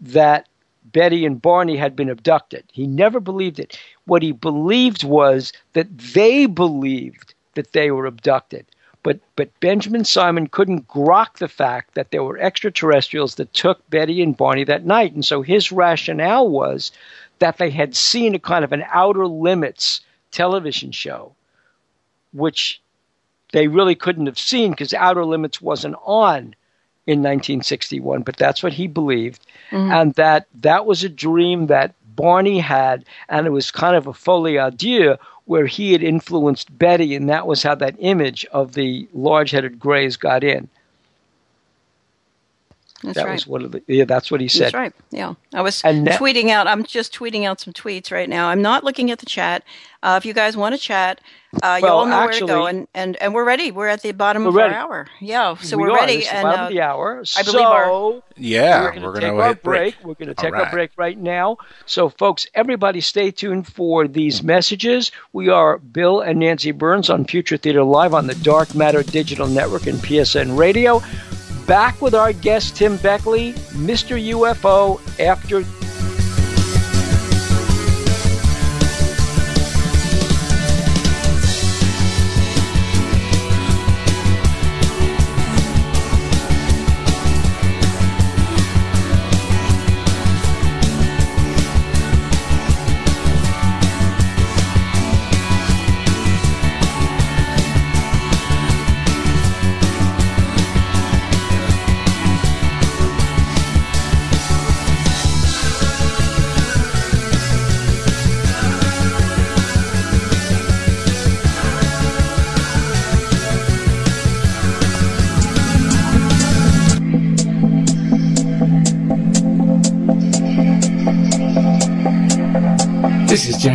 [0.00, 0.46] that
[0.92, 2.64] Betty and Barney had been abducted.
[2.72, 3.78] He never believed it.
[4.04, 8.66] What he believed was that they believed that they were abducted.
[9.02, 14.22] But but Benjamin Simon couldn't grok the fact that there were extraterrestrials that took Betty
[14.22, 15.12] and Barney that night.
[15.12, 16.92] And so his rationale was
[17.40, 20.00] that they had seen a kind of an outer limits
[20.30, 21.34] television show,
[22.32, 22.80] which
[23.52, 26.54] they really couldn't have seen because Outer Limits wasn't on
[27.06, 29.90] in 1961, but that's what he believed, mm-hmm.
[29.90, 34.12] and that that was a dream that Barney had, and it was kind of a
[34.12, 38.74] folie à deux where he had influenced Betty, and that was how that image of
[38.74, 40.68] the large-headed grays got in.
[43.02, 43.32] That's that right.
[43.32, 44.66] was one of the yeah, that's what he said.
[44.66, 44.92] That's right.
[45.10, 46.66] Yeah, I was And that- tweeting out.
[46.66, 48.48] I'm just tweeting out some tweets right now.
[48.48, 49.64] I'm not looking at the chat.
[50.04, 51.20] Uh, if you guys want to chat,
[51.62, 53.70] uh, you all know where to go, and, and and we're ready.
[53.70, 55.06] We're at the bottom of We're our hour.
[55.20, 55.94] Yeah, so we are are.
[55.96, 56.16] ready.
[56.16, 57.22] This is and bottom uh, of the hour.
[57.36, 59.94] I believe so our- Yeah, we're we're going going to to take our hit break.
[59.94, 60.04] break.
[60.04, 61.58] We're going to All take our break right now.
[61.86, 65.12] So, folks, everybody stay tuned for these messages.
[65.32, 69.46] We are Bill and Nancy Burns on Future Theater Live on the Dark Matter Digital
[69.46, 71.00] Network and PSN Radio.
[71.66, 74.20] Back with our guest, Tim Beckley, Mr.
[74.32, 75.62] UFO, after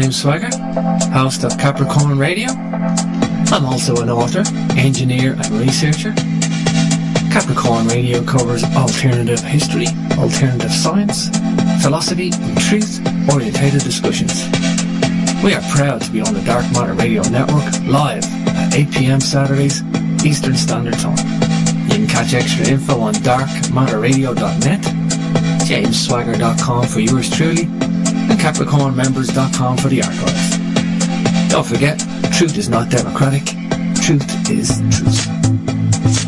[0.08, 0.58] James Swagger,
[1.12, 2.48] host of Capricorn Radio.
[2.48, 4.41] I'm also an author,
[4.78, 6.13] engineer, and researcher.
[7.30, 11.28] Capricorn Radio covers alternative history, alternative science,
[11.84, 13.02] philosophy, and truth
[13.34, 14.48] orientated discussions.
[15.43, 19.20] We are proud to be on the Dark Matter Radio Network live at 8 pm
[19.20, 19.84] Saturdays,
[20.24, 21.17] Eastern Standard Time.
[21.84, 24.80] You can catch extra info on darkmatterradio.net,
[25.67, 27.67] jamesswagger.com for yours truly,
[28.47, 31.51] capricornmembers.com for the archives.
[31.51, 31.99] Don't forget,
[32.31, 33.43] truth is not democratic,
[34.01, 36.26] truth is truth.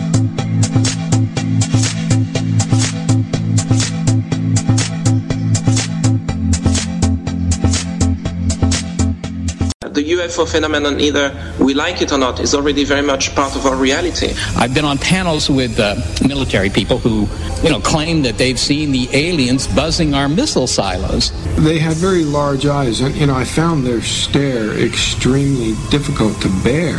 [10.19, 13.75] UFO phenomenon, either we like it or not, is already very much part of our
[13.75, 14.33] reality.
[14.55, 15.95] I've been on panels with uh,
[16.27, 17.27] military people who,
[17.63, 21.31] you know, claim that they've seen the aliens buzzing our missile silos.
[21.55, 26.49] They had very large eyes, and you know, I found their stare extremely difficult to
[26.63, 26.97] bear.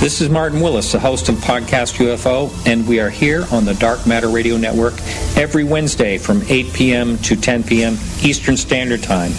[0.00, 3.74] This is Martin Willis, the host of Podcast UFO, and we are here on the
[3.74, 4.94] Dark Matter Radio Network
[5.36, 7.18] every Wednesday from 8 p.m.
[7.18, 7.94] to 10 p.m.
[8.22, 9.32] Eastern Standard Time.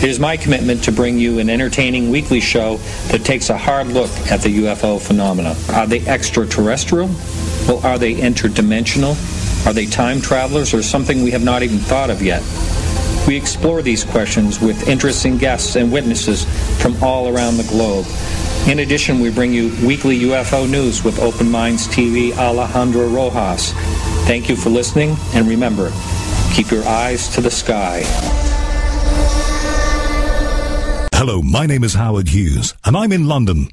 [0.00, 2.76] It is my commitment to bring you an entertaining weekly show
[3.08, 5.56] that takes a hard look at the UFO phenomena.
[5.70, 7.08] Are they extraterrestrial?
[7.66, 9.16] Well, are they interdimensional?
[9.66, 12.44] Are they time travelers or something we have not even thought of yet?
[13.26, 16.44] We explore these questions with interesting guests and witnesses
[16.80, 18.06] from all around the globe.
[18.68, 23.72] In addition, we bring you weekly UFO news with Open Minds TV Alejandro Rojas.
[24.28, 25.90] Thank you for listening, and remember,
[26.54, 28.04] keep your eyes to the sky.
[31.20, 33.70] Hello, my name is Howard Hughes, and I'm in London,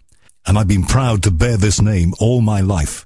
[0.47, 3.05] and I've been proud to bear this name all my life.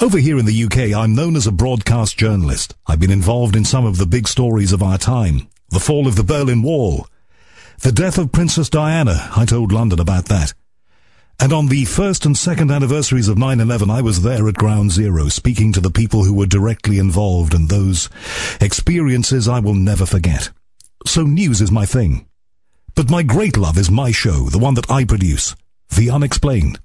[0.00, 2.74] Over here in the UK, I'm known as a broadcast journalist.
[2.86, 5.46] I've been involved in some of the big stories of our time.
[5.68, 7.06] The fall of the Berlin Wall.
[7.80, 9.28] The death of Princess Diana.
[9.36, 10.54] I told London about that.
[11.38, 15.28] And on the first and second anniversaries of 9-11, I was there at Ground Zero,
[15.28, 18.08] speaking to the people who were directly involved and those
[18.58, 20.48] experiences I will never forget.
[21.04, 22.26] So news is my thing.
[23.00, 25.56] But my great love is my show, the one that I produce,
[25.88, 26.78] The Unexplained.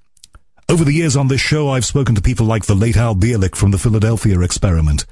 [0.66, 3.54] Over the years on this show, I've spoken to people like the late Al Bielek
[3.54, 5.04] from the Philadelphia experiment,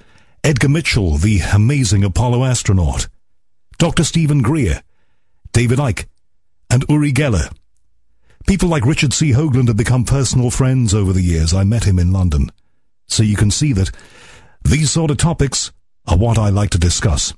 [0.43, 3.09] Edgar Mitchell, the amazing Apollo astronaut,
[3.77, 4.03] Dr.
[4.03, 4.81] Stephen Greer,
[5.53, 6.07] David Icke,
[6.71, 7.55] and Uri Geller.
[8.47, 9.33] People like Richard C.
[9.33, 11.53] Hoagland have become personal friends over the years.
[11.53, 12.51] I met him in London.
[13.09, 13.90] So you can see that
[14.64, 15.71] these sort of topics
[16.07, 17.35] are what I like to discuss.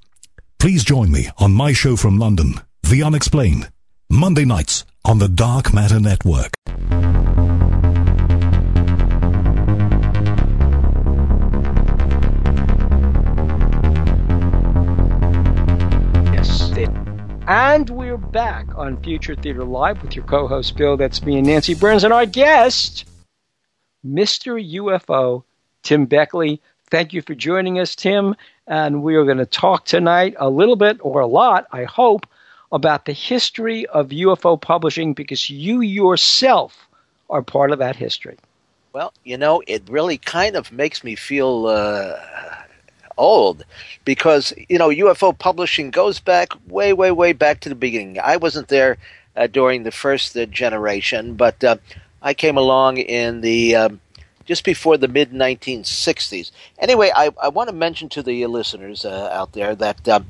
[0.61, 3.68] Please join me on my show from London, The Unexplained,
[4.09, 6.53] Monday nights on the Dark Matter Network.
[16.33, 16.70] Yes.
[17.49, 21.46] And we're back on Future Theater Live with your co host Bill, that's me and
[21.49, 23.05] Nancy Burns, and our guest,
[24.07, 24.64] Mr.
[24.75, 25.42] UFO,
[25.83, 26.62] Tim Beckley.
[26.88, 28.37] Thank you for joining us, Tim.
[28.68, 32.27] And we are going to talk tonight a little bit, or a lot, I hope,
[32.76, 36.86] about the history of UFO publishing because you yourself
[37.30, 38.36] are part of that history.
[38.92, 42.18] Well, you know, it really kind of makes me feel uh,
[43.16, 43.64] old
[44.04, 48.20] because, you know, UFO publishing goes back way, way, way back to the beginning.
[48.22, 48.98] I wasn't there
[49.34, 51.76] uh, during the first uh, generation, but uh,
[52.20, 53.76] I came along in the.
[53.76, 54.00] Um,
[54.44, 56.52] just before the mid 1960s.
[56.78, 60.26] Anyway, I, I want to mention to the listeners uh, out there that um,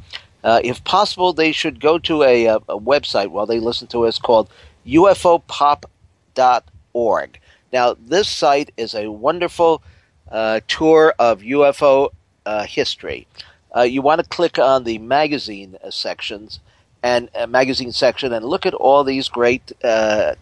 [0.46, 4.06] uh, if possible, they should go to a, a, a, website while they listen to
[4.06, 4.48] us called
[4.86, 5.90] UFOpop.org.
[7.72, 9.82] Now, this site is a wonderful
[10.30, 12.10] uh, tour of UFO
[12.46, 13.26] uh, history.
[13.74, 16.60] Uh, you want to click on the magazine uh, sections
[17.02, 19.72] and magazine section and look at all these great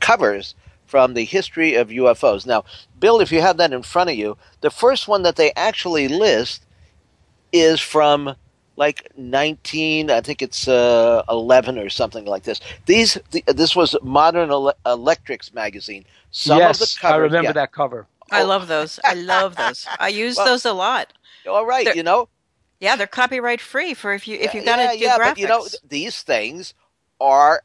[0.00, 0.54] covers
[0.86, 2.46] from the history of UFOs.
[2.46, 2.64] Now,
[3.00, 6.08] Bill, if you have that in front of you, the first one that they actually
[6.08, 6.62] list
[7.52, 8.36] is from
[8.76, 13.96] like 19 i think it's uh, 11 or something like this these the, this was
[14.02, 17.52] modern Ele- electrics magazine some yes, of the covers, i remember yeah.
[17.52, 18.46] that cover i oh.
[18.46, 21.12] love those i love those i use well, those a lot
[21.48, 22.28] all right they're, you know
[22.80, 25.28] yeah they're copyright free for if you if you got to yeah, do yeah, graphics.
[25.30, 26.74] but you know these things
[27.20, 27.62] are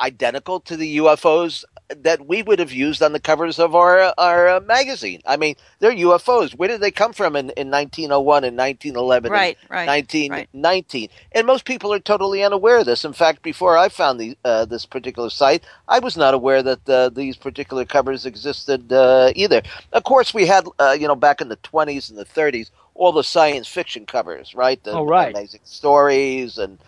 [0.00, 4.48] identical to the ufos that we would have used on the covers of our our
[4.48, 5.22] uh, magazine.
[5.26, 6.52] I mean, they're UFOs.
[6.52, 11.02] Where did they come from in, in 1901 and 1911 right, and right, 1919?
[11.02, 11.10] Right.
[11.32, 13.04] And most people are totally unaware of this.
[13.04, 16.88] In fact, before I found the, uh, this particular site, I was not aware that
[16.88, 19.62] uh, these particular covers existed uh, either.
[19.92, 23.12] Of course, we had, uh, you know, back in the 20s and the 30s, all
[23.12, 24.82] the science fiction covers, right?
[24.82, 25.34] The oh, right.
[25.34, 26.78] amazing stories and,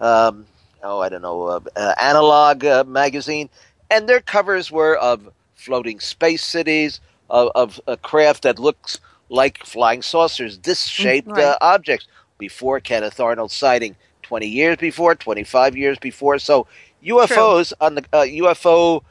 [0.00, 0.46] um,
[0.82, 1.42] oh, I don't know,
[1.76, 3.50] uh, analog magazine
[3.90, 9.64] and their covers were of floating space cities, of, of a craft that looks like
[9.64, 11.44] flying saucers, disc-shaped right.
[11.44, 12.06] uh, objects.
[12.38, 16.38] Before Kenneth Arnold sighting, twenty years before, twenty-five years before.
[16.38, 16.68] So
[17.04, 17.76] UFOs True.
[17.80, 19.02] on the uh, UFO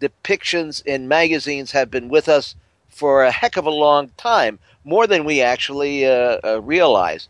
[0.00, 2.56] depictions in magazines have been with us
[2.88, 7.28] for a heck of a long time, more than we actually uh, uh, realize.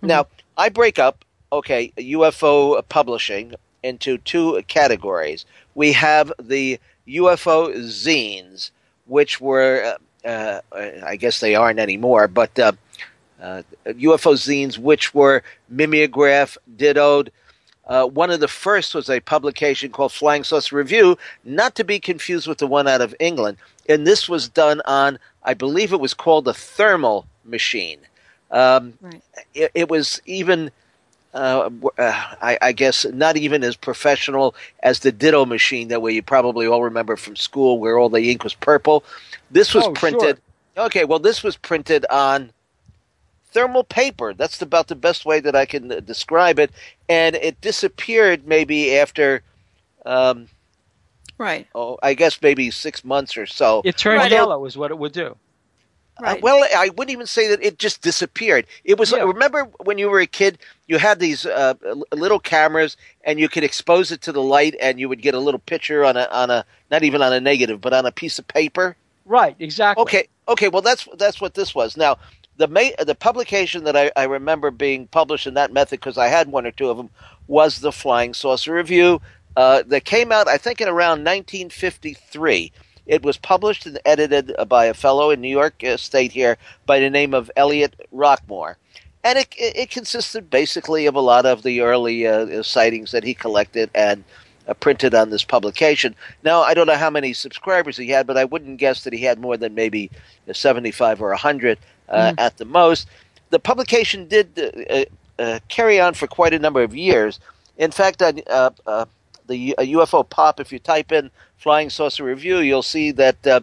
[0.00, 5.44] Now, I break up, okay, UFO publishing into two categories.
[5.78, 7.72] We have the UFO
[8.04, 8.72] zines,
[9.06, 10.60] which were, uh, uh,
[11.06, 12.72] I guess they aren't anymore, but uh,
[13.40, 17.28] uh, UFO zines, which were mimeograph, dittoed.
[17.86, 22.00] Uh, one of the first was a publication called Flying Saucer Review, not to be
[22.00, 23.56] confused with the one out of England.
[23.88, 28.00] And this was done on, I believe it was called a thermal machine.
[28.50, 29.22] Um, Right.
[29.54, 30.72] it, it was even,
[31.38, 36.12] uh, uh, I, I guess, not even as professional as the Ditto machine that way
[36.12, 39.04] you probably all remember from school, where all the ink was purple.
[39.50, 40.40] This was Oh, printed.
[40.76, 42.50] Okay, well, this was printed on
[43.52, 44.34] thermal paper.
[44.34, 46.70] That's about the best way that I can uh, describe it.
[47.08, 49.42] And it disappeared maybe after,
[50.04, 50.48] um,
[51.38, 51.66] Right.
[51.74, 53.80] oh, I guess maybe six months or so.
[53.84, 55.36] It turned Although- yellow is what it would do.
[56.22, 58.66] Uh, well, I wouldn't even say that it just disappeared.
[58.84, 59.12] It was.
[59.12, 61.74] Remember when you were a kid, you had these uh,
[62.12, 65.38] little cameras, and you could expose it to the light, and you would get a
[65.38, 68.38] little picture on a on a not even on a negative, but on a piece
[68.38, 68.96] of paper.
[69.24, 70.02] Right, exactly.
[70.02, 70.68] Okay, okay.
[70.68, 71.96] Well, that's that's what this was.
[71.96, 72.16] Now,
[72.56, 76.26] the ma- the publication that I, I remember being published in that method because I
[76.26, 77.10] had one or two of them
[77.46, 79.20] was the Flying Saucer Review
[79.56, 82.72] uh, that came out, I think, in around 1953.
[83.08, 87.00] It was published and edited by a fellow in New York uh, State here by
[87.00, 88.76] the name of Elliot Rockmore.
[89.24, 93.34] And it, it, consisted basically of a lot of the early uh, sightings that he
[93.34, 94.22] collected and
[94.68, 96.14] uh, printed on this publication.
[96.44, 99.24] Now, I don't know how many subscribers he had, but I wouldn't guess that he
[99.24, 100.10] had more than maybe
[100.52, 103.08] 75 or 100 uh, at the most.
[103.50, 104.58] The publication did
[104.90, 105.04] uh,
[105.38, 107.40] uh, carry on for quite a number of years.
[107.76, 109.06] In fact, on, uh, uh,
[109.46, 113.60] the uh, UFO Pop, if you type in Flying Saucer Review, you'll see that uh,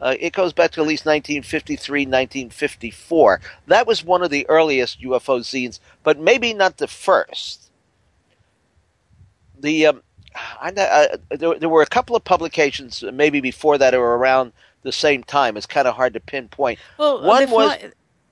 [0.00, 3.40] uh, it goes back to at least 1953, 1954.
[3.66, 7.70] That was one of the earliest UFO zines, but maybe not the first.
[9.60, 10.02] The um,
[10.60, 14.52] I, uh, there, there were a couple of publications uh, maybe before that or around
[14.82, 15.56] the same time.
[15.56, 16.78] It's kind of hard to pinpoint.
[16.98, 17.78] Well, one was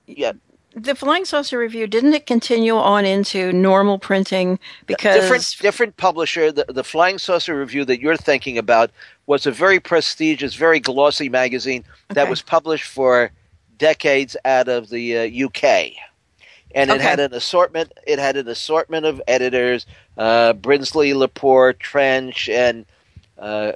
[0.05, 0.33] yeah.
[0.75, 6.51] The Flying Saucer Review didn't it continue on into normal printing because different different publisher.
[6.51, 8.91] The, the Flying Saucer Review that you're thinking about
[9.25, 12.29] was a very prestigious, very glossy magazine that Okay.
[12.29, 13.31] was published for
[13.77, 15.93] decades out of the uh, UK,
[16.75, 17.03] and it Okay.
[17.03, 17.91] had an assortment.
[18.05, 19.85] It had an assortment of editors:
[20.17, 22.85] uh, Brinsley, Le Poer, Trench, and
[23.39, 23.71] uh,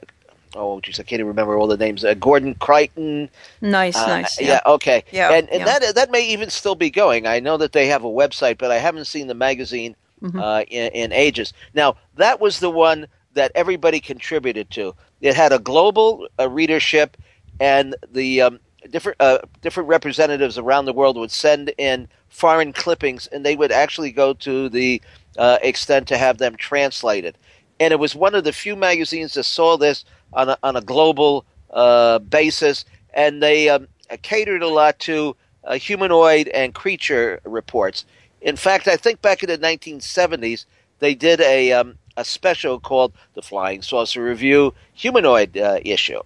[0.55, 2.03] oh, geez, I can't even remember all the names.
[2.03, 3.29] Uh, Gordon Creighton.
[3.61, 4.39] nice, Uh, nice.
[4.41, 4.59] Yeah.
[4.65, 5.03] Okay.
[5.11, 5.79] Yeah, And, and yeah.
[5.79, 7.25] that that may even still be going.
[7.27, 10.39] I know that they have a website, but I haven't seen the magazine Mhm.
[10.39, 11.51] uh, in, in ages.
[11.73, 14.93] Now that was the one that everybody contributed to.
[15.21, 17.17] It had a global uh, readership,
[17.59, 18.59] and the um,
[18.91, 23.71] different uh, different representatives around the world would send in foreign clippings, and they would
[23.71, 25.01] actually go to the
[25.37, 27.37] uh, extent to have them translated.
[27.79, 30.81] And it was one of the few magazines that saw this on a, on a
[30.81, 33.87] global uh, basis, and they um,
[34.21, 38.05] catered a lot to uh, humanoid and creature reports.
[38.41, 40.65] In fact, I think back in the 1970s,
[40.99, 46.21] they did a um, a special called the Flying Saucer Review Humanoid uh, issue.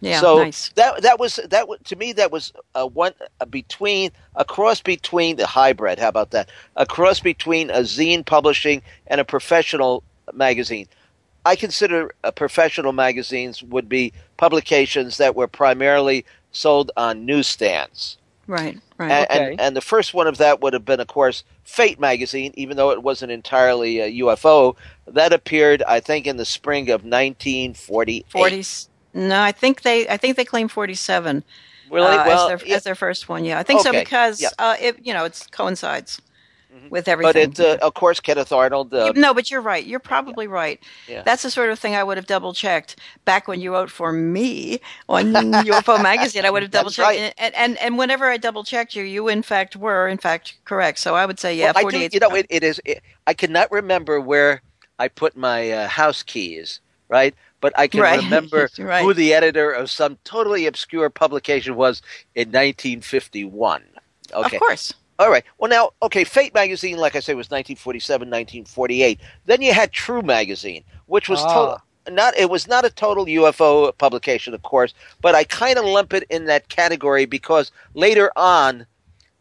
[0.00, 0.70] Yeah, so nice.
[0.74, 5.36] that that was that to me that was a one a between a cross between
[5.36, 5.98] the hybrid.
[5.98, 6.50] How about that?
[6.76, 10.02] A cross between a zine publishing and a professional
[10.34, 10.86] magazine.
[11.46, 18.18] I consider uh, professional magazines would be publications that were primarily sold on newsstands.
[18.48, 19.10] Right, right.
[19.12, 22.52] And, and, and the first one of that would have been, of course, Fate magazine,
[22.56, 24.76] even though it wasn't entirely a UFO.
[25.06, 28.26] That appeared, I think, in the spring of 1948.
[28.28, 28.64] 40
[29.14, 31.44] No, I think they I think they claim 47.
[31.90, 32.06] Really?
[32.06, 32.76] uh, Well, as, their, yeah.
[32.76, 33.44] as their first one.
[33.44, 34.48] Yeah, I think so because yeah.
[34.58, 36.20] uh, it you know it coincides
[36.90, 37.28] with everything.
[37.32, 37.66] But everything.
[37.66, 38.92] it, uh, of course, Kenneth Arnold.
[38.94, 39.84] Uh, no, but you're right.
[39.84, 40.80] You're probably right.
[41.08, 41.22] Yeah.
[41.22, 44.12] That's the sort of thing I would have double checked back when you wrote for
[44.12, 46.44] me on UFO magazine.
[46.44, 47.34] I would have double checked, right.
[47.38, 50.98] and, and and whenever I double checked you, you in fact were in fact correct.
[50.98, 52.14] So I would say yeah, Well, 48.
[52.14, 52.80] you know, it, it is.
[52.84, 54.62] It, I cannot remember where
[54.98, 57.34] I put my uh, house keys, right?
[57.60, 58.20] But I can Right.
[58.22, 59.02] remember Right.
[59.02, 62.02] who the editor of some totally obscure publication was
[62.34, 63.82] in 1951.
[64.32, 64.56] Okay.
[64.56, 64.94] Of course.
[65.18, 65.44] All right.
[65.58, 69.18] Well, now, okay, Fate magazine, like I say, was 1947, 1948.
[69.46, 71.54] Then you had True magazine, which was Ah.
[71.54, 71.82] total.
[72.08, 76.14] Not it was not a total UFO publication, of course, but I kind of lump
[76.14, 78.86] it in that category because later on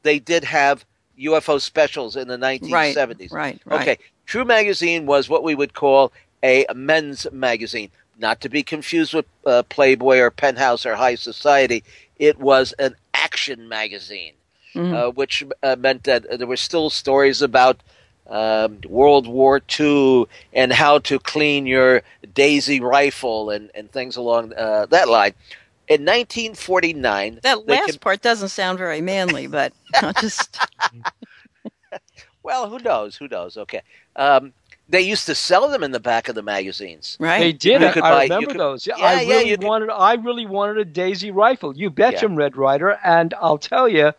[0.02, 0.84] they did have
[1.20, 3.32] UFO specials in the 1970s.
[3.32, 3.82] right, right.
[3.82, 6.12] Okay, True magazine was what we would call
[6.44, 11.84] a men's magazine, not to be confused with uh, Playboy or Penthouse or High Society.
[12.18, 14.34] it was an action magazine,
[14.76, 17.82] uh, which uh, meant that there were still stories about
[18.28, 22.02] um, World War II and how to clean your
[22.34, 25.34] Daisy rifle and, and things along uh, that line.
[25.88, 30.58] In 1949, That last com- part doesn't sound very manly, but I'll just
[32.44, 33.16] well, who knows?
[33.18, 33.58] Who knows?
[33.58, 33.82] Okay.
[34.16, 34.54] Um,
[34.88, 37.18] they used to sell them in the back of the magazines.
[37.20, 37.40] right.
[37.40, 37.82] They did.
[37.82, 38.86] You I, could I buy- you remember could- those.
[38.88, 39.90] Yeah, Yeah, I yeah, really you could- wanted.
[39.92, 41.76] I really wanted a Daisy rifle.
[41.76, 43.00] You betcha, Red Ryder.
[43.04, 44.12] And I'll tell you,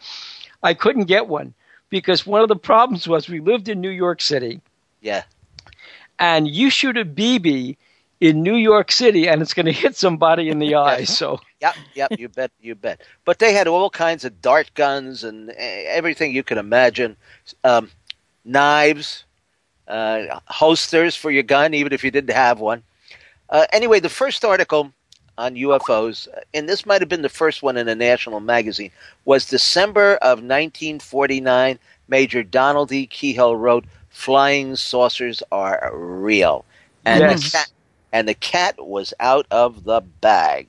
[0.66, 1.54] I couldn't get one
[1.88, 4.60] because one of the problems was we lived in New York City,
[5.00, 5.22] Yeah.
[6.18, 7.76] and you shoot a BB
[8.20, 11.04] in New York City, and it's going to hit somebody in the eye.
[11.04, 13.00] So Yep, yep, you bet, you bet.
[13.24, 17.16] But they had all kinds of dart guns and eh, everything you can imagine,
[17.64, 17.90] um,
[18.44, 19.24] knives,
[19.88, 22.82] uh, holsters for your gun, even if you didn't have one.
[23.48, 24.92] Uh, anyway, the first article
[25.39, 28.91] on UFOs, and this might have been the first one in a national magazine,
[29.24, 31.78] was December of 1949.
[32.09, 33.07] Major Donald E.
[33.07, 36.64] Keyhoe wrote, "Flying saucers are real,"
[37.05, 37.45] and Yes.
[37.45, 37.68] the cat
[38.12, 40.68] and the cat was out of the bag.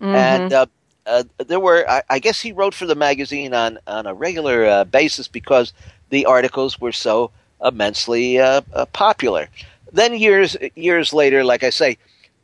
[0.00, 0.14] Mm-hmm.
[0.14, 0.66] And uh,
[1.06, 4.66] uh, there were, I, I guess, he wrote for the magazine on on a regular
[4.66, 5.72] uh, basis because
[6.10, 7.30] the articles were so
[7.64, 9.48] immensely uh, uh, popular.
[9.92, 11.98] Then years years later, like I say,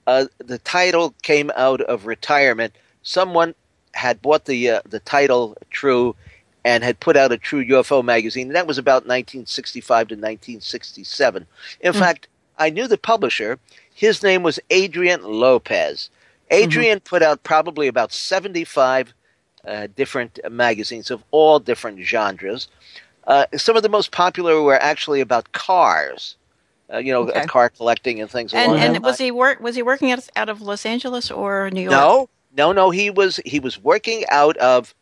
[0.06, 2.74] uh, the title came out of retirement.
[3.02, 3.54] Someone
[3.92, 6.14] had bought the uh, the title True
[6.64, 8.48] and had put out a True UFO magazine.
[8.48, 11.46] And that was about 1965 to 1967.
[11.80, 12.26] In fact,
[12.58, 13.58] I knew the publisher.
[13.94, 16.08] His name was Adrian Lopez.
[16.50, 19.12] Adrian put out probably about 75
[19.66, 22.68] uh, different magazines of all different genres.
[23.26, 26.36] Uh, some of the most popular were actually about cars,
[26.94, 27.46] uh, you know, Okay.
[27.46, 30.48] car collecting and things And that and was he work was he working out, out
[30.48, 31.92] of Los Angeles or New York?
[31.92, 32.90] no, no, no.
[32.90, 34.94] He was he was working out of,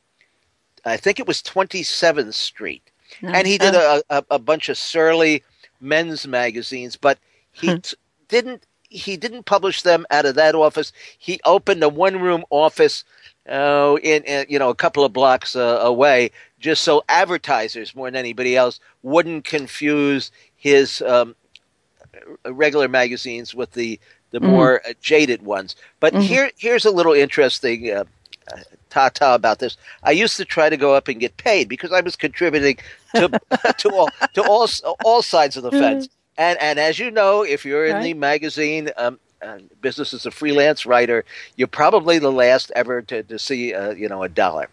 [0.85, 2.91] I think it was Twenty Seventh Street,
[3.23, 3.31] No.
[3.31, 4.03] and he did Oh.
[4.11, 5.43] a, a a bunch of surly
[5.81, 7.19] men's magazines, but
[7.53, 7.77] he Hmm.
[7.79, 7.97] t-
[8.29, 10.93] didn't he didn't publish them out of that office.
[11.19, 13.05] He opened a one room office,
[13.49, 16.31] uh, in, in you know a couple of blocks uh, away,
[16.61, 21.35] just so advertisers more than anybody else wouldn't confuse his um,
[22.47, 23.99] regular magazines with the
[24.31, 24.47] the Mhm.
[24.51, 25.77] more uh, jaded ones.
[26.01, 26.21] But Mhm.
[26.21, 28.05] here here's a little interesting uh,
[28.53, 28.61] uh,
[28.91, 29.77] ta-ta about this.
[30.03, 32.79] I used to try to go up and get paid because I was contributing
[33.15, 33.35] to
[33.79, 34.69] to all to all
[35.03, 36.09] all sides of the fence.
[36.39, 40.31] And and as you know, if you're in the magazine um, uh, business as a
[40.31, 41.25] freelance writer,
[41.57, 44.69] you're probably the last ever to to see uh, you know a dollar.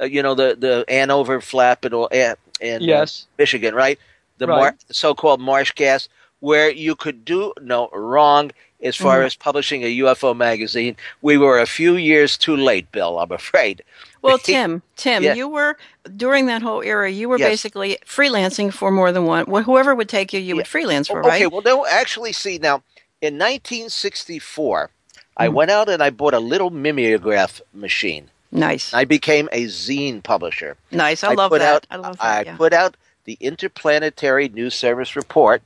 [0.00, 3.26] Uh, you know the the Hanover flap and all, and and, uh, Yes.
[3.38, 3.98] Michigan, right?
[4.38, 4.60] The Right.
[4.60, 6.08] mar- so-called marsh gas,
[6.40, 8.50] where you could do no wrong
[8.82, 9.26] as far Mhm.
[9.26, 10.96] as publishing a UFO magazine.
[11.22, 13.18] We were a few years too late, Bill.
[13.18, 13.82] I'm afraid.
[14.22, 15.34] Well, Tim, Tim, Yeah.
[15.34, 15.76] you were
[16.16, 17.10] during that whole era.
[17.10, 17.48] You were Yes.
[17.48, 19.46] basically freelancing for more than one.
[19.46, 21.42] wh- Whoever would take you, you would freelance for, O- right?
[21.42, 22.84] Okay, well, no, actually, see now,
[23.20, 24.90] in 1964,
[25.36, 25.52] I Mm.
[25.54, 28.30] went out and I bought a little mimeograph machine.
[28.52, 30.76] nice, I became a zine publisher.
[30.92, 31.24] nice.
[31.24, 31.62] I, love that.
[31.62, 32.46] Out, I love I that.
[32.46, 32.56] yeah.
[32.56, 35.62] put out the Interplanetary News Service report.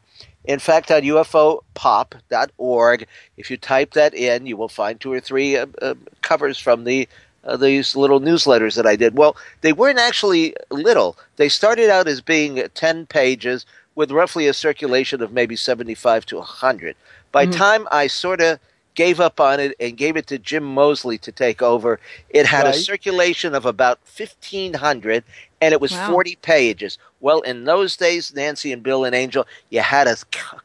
[0.47, 5.57] In fact, on UFOpop.org, if you type that in, you will find two or three
[5.57, 7.09] uh, uh, covers from the
[7.45, 9.17] uh, these little newsletters that I did.
[9.17, 11.17] Well, they weren't actually little.
[11.37, 16.37] They started out as being 10 pages with roughly a circulation of maybe 75 to
[16.39, 16.97] 100.
[17.31, 17.57] By Mhm.
[17.57, 18.59] time I sort of
[18.97, 22.67] gave up on it and gave it to Jim Moseley to take over, it had
[22.67, 25.23] a circulation of about 1,500
[25.61, 26.11] and it was Wow.
[26.11, 26.99] 40 pages.
[27.21, 30.17] Well, in those days, Nancy and Bill and Angel, you had to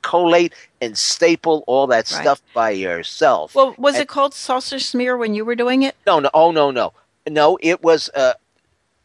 [0.01, 2.21] collate and staple all that Right.
[2.21, 3.53] stuff by yourself.
[3.53, 5.95] Well, was And- it called saucer smear when you were doing it?
[6.07, 6.93] no, no, oh no, no,
[7.29, 7.57] no.
[7.61, 8.33] It was uh,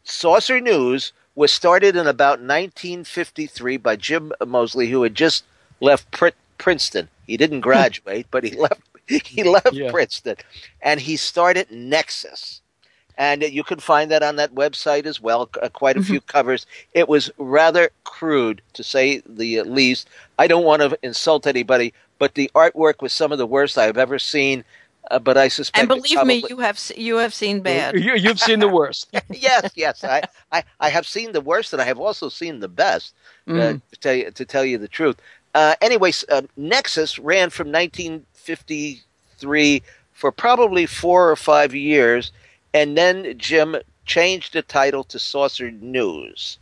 [0.05, 5.45] Saucer News was started in about 1953 by Jim Moseley, who had just
[5.81, 7.09] left Pr- Princeton.
[7.27, 8.81] He didn't graduate, but he left.
[9.25, 9.91] he left Yeah.
[9.91, 10.37] Princeton,
[10.83, 12.61] and he started Nexus.
[13.19, 15.49] And you can find that on that website as well.
[15.63, 16.67] uh, Quite a few covers.
[16.93, 20.09] It was rather crude, to say the least.
[20.39, 23.97] I don't want to insult anybody, but the artwork was some of the worst I've
[23.97, 24.65] ever seen.
[25.11, 25.83] Uh, but I suspect.
[25.91, 27.95] And it believe me, you have you have seen bad.
[27.95, 29.09] You, you've seen the worst.
[29.31, 30.05] yes, yes.
[30.05, 33.15] I, I, I have seen the worst, and I have also seen the best.
[33.49, 33.81] Uh, Mm.
[33.93, 35.17] to tell you to tell you the truth.
[35.57, 39.83] Uh, anyways, uh, Nexus ran from 1953
[40.13, 42.31] for probably four or five years,
[42.75, 46.59] and then Jim changed the title to Saucer News.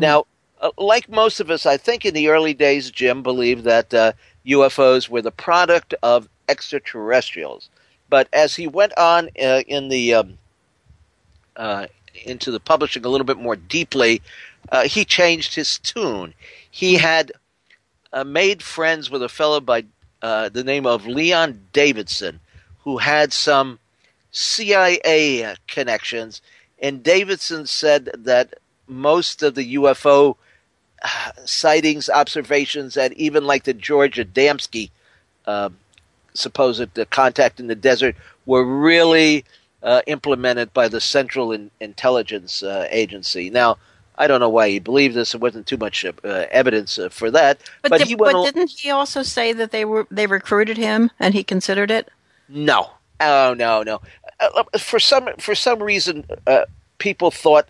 [0.00, 0.24] Now,
[0.62, 4.12] uh, like most of us, I think in the early days, Jim believed that uh,
[4.46, 7.68] UFOs were the product of extraterrestrials.
[8.08, 10.38] But as he went on uh, in the um,
[11.56, 11.86] uh,
[12.24, 14.22] into the publishing a little bit more deeply,
[14.70, 16.32] uh, he changed his tune.
[16.70, 17.30] He had
[18.12, 19.84] uh, made friends with a fellow by
[20.20, 22.40] uh, the name of Leon Davidson,
[22.80, 23.78] who had some
[24.30, 26.40] CIA connections.
[26.80, 28.54] And Davidson said that
[28.86, 30.36] most of the UFO
[31.02, 34.90] uh, sightings, observations, and even like the George Adamski
[35.46, 35.70] uh,
[36.34, 39.44] supposed contact in the desert were really
[39.82, 43.50] uh, implemented by the Central in- Intelligence uh, Agency.
[43.50, 43.78] Now,
[44.16, 45.32] I don't know why he believed this.
[45.32, 47.60] There wasn't too much uh, uh, evidence uh, for that.
[47.82, 51.10] But, But, did, but al- didn't he also say that they were they recruited him
[51.18, 52.10] and he considered it?
[52.48, 52.90] No,
[53.20, 54.00] oh no, no.
[54.40, 56.64] Uh, for some for some reason, uh,
[56.98, 57.68] people thought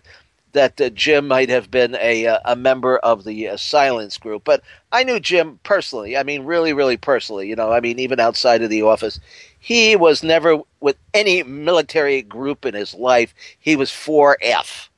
[0.53, 4.43] that uh, Jim might have been a uh, a member of the uh, Silence Group,
[4.43, 6.17] but I knew Jim personally.
[6.17, 7.47] I mean, really, really personally.
[7.47, 9.19] You know, I mean, even outside of the office,
[9.59, 13.33] he was never with any military group in his life.
[13.59, 14.89] He was for F.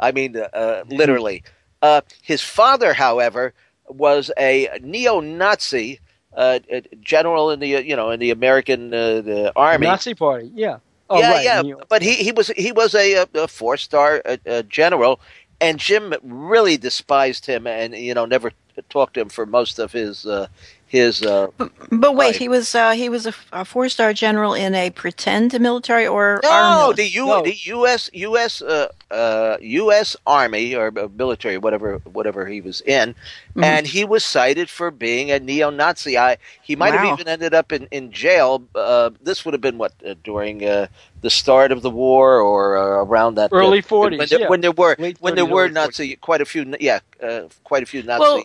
[0.00, 1.44] I mean, uh, uh, literally.
[1.82, 3.54] Uh, his father, however,
[3.88, 6.00] was a neo-Nazi
[6.36, 9.86] uh, uh, general in the uh, you know in the American uh, the army.
[9.86, 10.50] Nazi Party.
[10.54, 10.78] Yeah.
[11.08, 11.44] Oh, yeah, right.
[11.44, 11.62] yeah.
[11.62, 11.82] Neil.
[11.88, 14.22] But he, he was he was a, a four star
[14.68, 15.20] general,
[15.60, 18.52] and Jim really despised him, and you know never
[18.88, 20.46] talked to him for most of his uh,
[20.90, 21.22] his.
[21.22, 21.46] Uh,
[21.92, 22.36] But wait, Right.
[22.36, 26.40] he was uh, he was a, a four star general in a pretend military or
[26.42, 26.94] no, army?
[26.94, 27.42] the U No.
[27.42, 28.10] the U.S.
[28.12, 28.62] U.S.
[28.62, 30.16] Uh, uh, U.S.
[30.26, 33.14] Army or uh, military, whatever whatever he was in,
[33.56, 33.64] Mhm.
[33.64, 36.18] and he was cited for being a neo-Nazi.
[36.18, 36.98] I he might Wow.
[37.06, 38.62] have even ended up in in jail.
[38.74, 40.86] Uh, this would have been what uh, during uh,
[41.22, 44.48] the start of the war or uh, around that Early uh, 40s, when, there, yeah.
[44.52, 45.74] when there were Late when there were early 40s.
[45.74, 48.20] Nazi quite a few yeah uh, quite a few Nazi.
[48.20, 48.42] Well,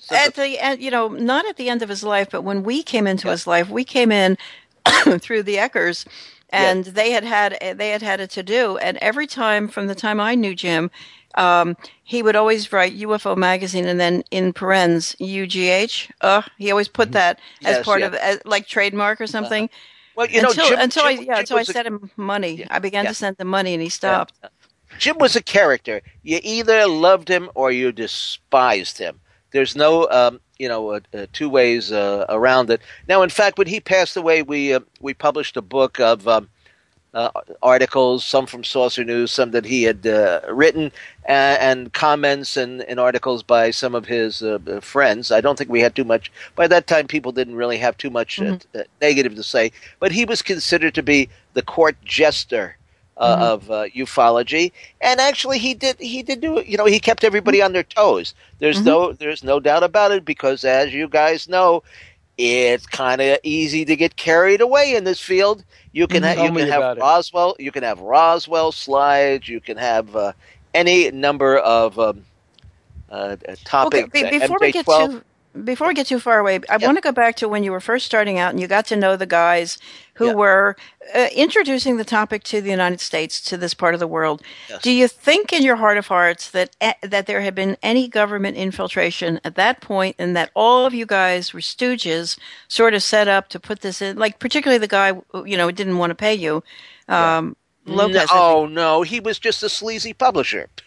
[0.00, 2.62] sympath- at the end, you know, not at the end of his life, but when
[2.62, 4.36] we came into his life, we came in
[5.18, 6.06] through the Eckers,
[6.50, 9.94] and they had had they had had a to do, and every time from the
[9.94, 10.90] time I knew Jim.
[11.34, 16.10] Um, he would always write UFO magazine and then in parens UGH.
[16.20, 17.76] Uh, he always put that as Mm-hmm.
[17.76, 18.06] Yes, part yeah.
[18.06, 19.68] of as, like trademark or something.
[20.16, 22.66] well, you know, until Jim, until I yeah Jim until I a- sent him money.
[22.70, 23.10] I began yeah.
[23.10, 24.34] to send him money and he stopped.
[24.98, 26.00] Jim was a character.
[26.22, 29.20] You either loved him or you despised him.
[29.50, 32.80] There's no, um, you know, uh, uh, two ways uh, around it.
[33.08, 36.48] Now, in fact, when he passed away, we uh, we published a book of um,
[37.14, 37.30] uh,
[37.62, 40.92] articles, some from Saucer News, some that he had uh, written,
[41.24, 44.42] and, and comments and, and articles by some of his
[44.80, 45.32] friends.
[45.32, 46.30] I don't think we had too much.
[46.54, 48.58] By that time, people didn't really have too much uh,
[49.00, 49.72] negative to say.
[50.00, 52.77] But he was considered to be the court jester
[53.18, 53.54] uh, Mhm.
[53.54, 56.66] of uh, ufology, and actually, he did he did do it.
[56.68, 58.34] You know, he kept everybody on their toes.
[58.60, 58.84] There's Mhm.
[58.84, 61.82] no there's no doubt about it because, as you guys know,
[62.38, 65.64] it's kind of easy to get carried away in this field.
[65.92, 67.00] You can ha- you can have about it.
[67.00, 70.32] Roswell, you can have Roswell slides, you can have uh,
[70.74, 72.26] any number of um,
[73.10, 74.10] uh, uh, topics.
[74.14, 74.88] Okay, uh, before we get MJ12.
[74.88, 75.24] too
[75.64, 77.80] before we get too far away, I want to go back to when you were
[77.80, 79.78] first starting out and you got to know the guys
[80.14, 80.34] who Yeah.
[80.34, 80.76] were
[81.14, 84.42] uh, introducing the topic to the United States to this part of the world.
[84.68, 84.82] Yes.
[84.82, 88.08] Do you think, in your heart of hearts, that eh, that there had been any
[88.08, 92.38] government infiltration at that point, and that all of you guys were stooges,
[92.68, 94.16] sort of set up to put this in?
[94.18, 95.12] Like, particularly the guy,
[95.44, 96.62] you know, didn't want to pay you.
[97.08, 98.16] Um, Lopez.
[98.16, 98.30] I think.
[98.32, 100.68] No, no, he was just a sleazy publisher.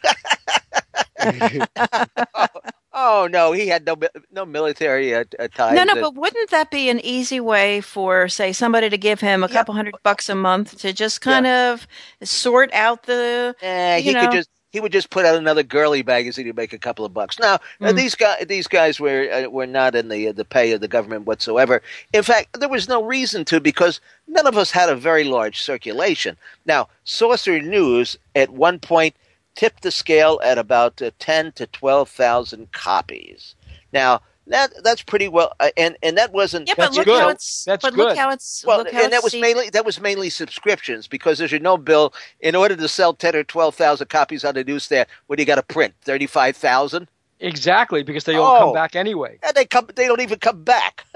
[2.93, 3.95] oh no, he had no
[4.31, 5.75] no military uh, uh, ties.
[5.75, 9.19] No, no, Uh, but wouldn't that be an easy way for, say, somebody to give
[9.21, 9.53] him a Yeah.
[9.53, 11.87] couple hundred bucks a month to just kind of
[12.23, 13.55] sort out the?
[13.61, 16.71] Eh, he you could just he would just put out another girly magazine to make
[16.71, 17.37] a couple of bucks.
[17.39, 17.95] Now uh, Mm.
[17.97, 21.25] these guys these guys were uh, were not in the the pay of the government
[21.25, 21.81] whatsoever.
[22.13, 25.61] In fact, there was no reason to because none of us had a very large
[25.61, 26.37] circulation.
[26.65, 29.13] Now, Saucer News at one point
[29.55, 33.55] tipped the scale at about uh, ten to twelve thousand copies.
[33.93, 34.21] Now.
[34.47, 36.67] that that's pretty well, uh, and and that wasn't.
[36.67, 37.21] Yeah, but That's look good.
[37.21, 37.63] how it's.
[37.63, 38.07] That's but good.
[38.09, 38.65] look how it's.
[38.65, 41.59] Well, look how and that was seen- mainly that was mainly subscriptions because, as you
[41.59, 45.37] know, Bill, in order to sell ten or twelve thousand copies on the newsstand, what
[45.37, 45.93] do you got to print?
[46.01, 47.07] Thirty five thousand,
[47.39, 48.59] Exactly, because they all Oh.
[48.59, 49.37] come back anyway.
[49.43, 49.87] and they come.
[49.95, 51.05] They don't even come back.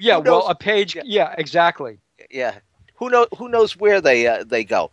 [0.00, 0.96] Yeah, well, a page.
[1.04, 1.98] Yeah, exactly.
[2.30, 2.58] yeah,
[2.96, 3.26] who knows?
[3.36, 4.90] Who knows where they uh, they go?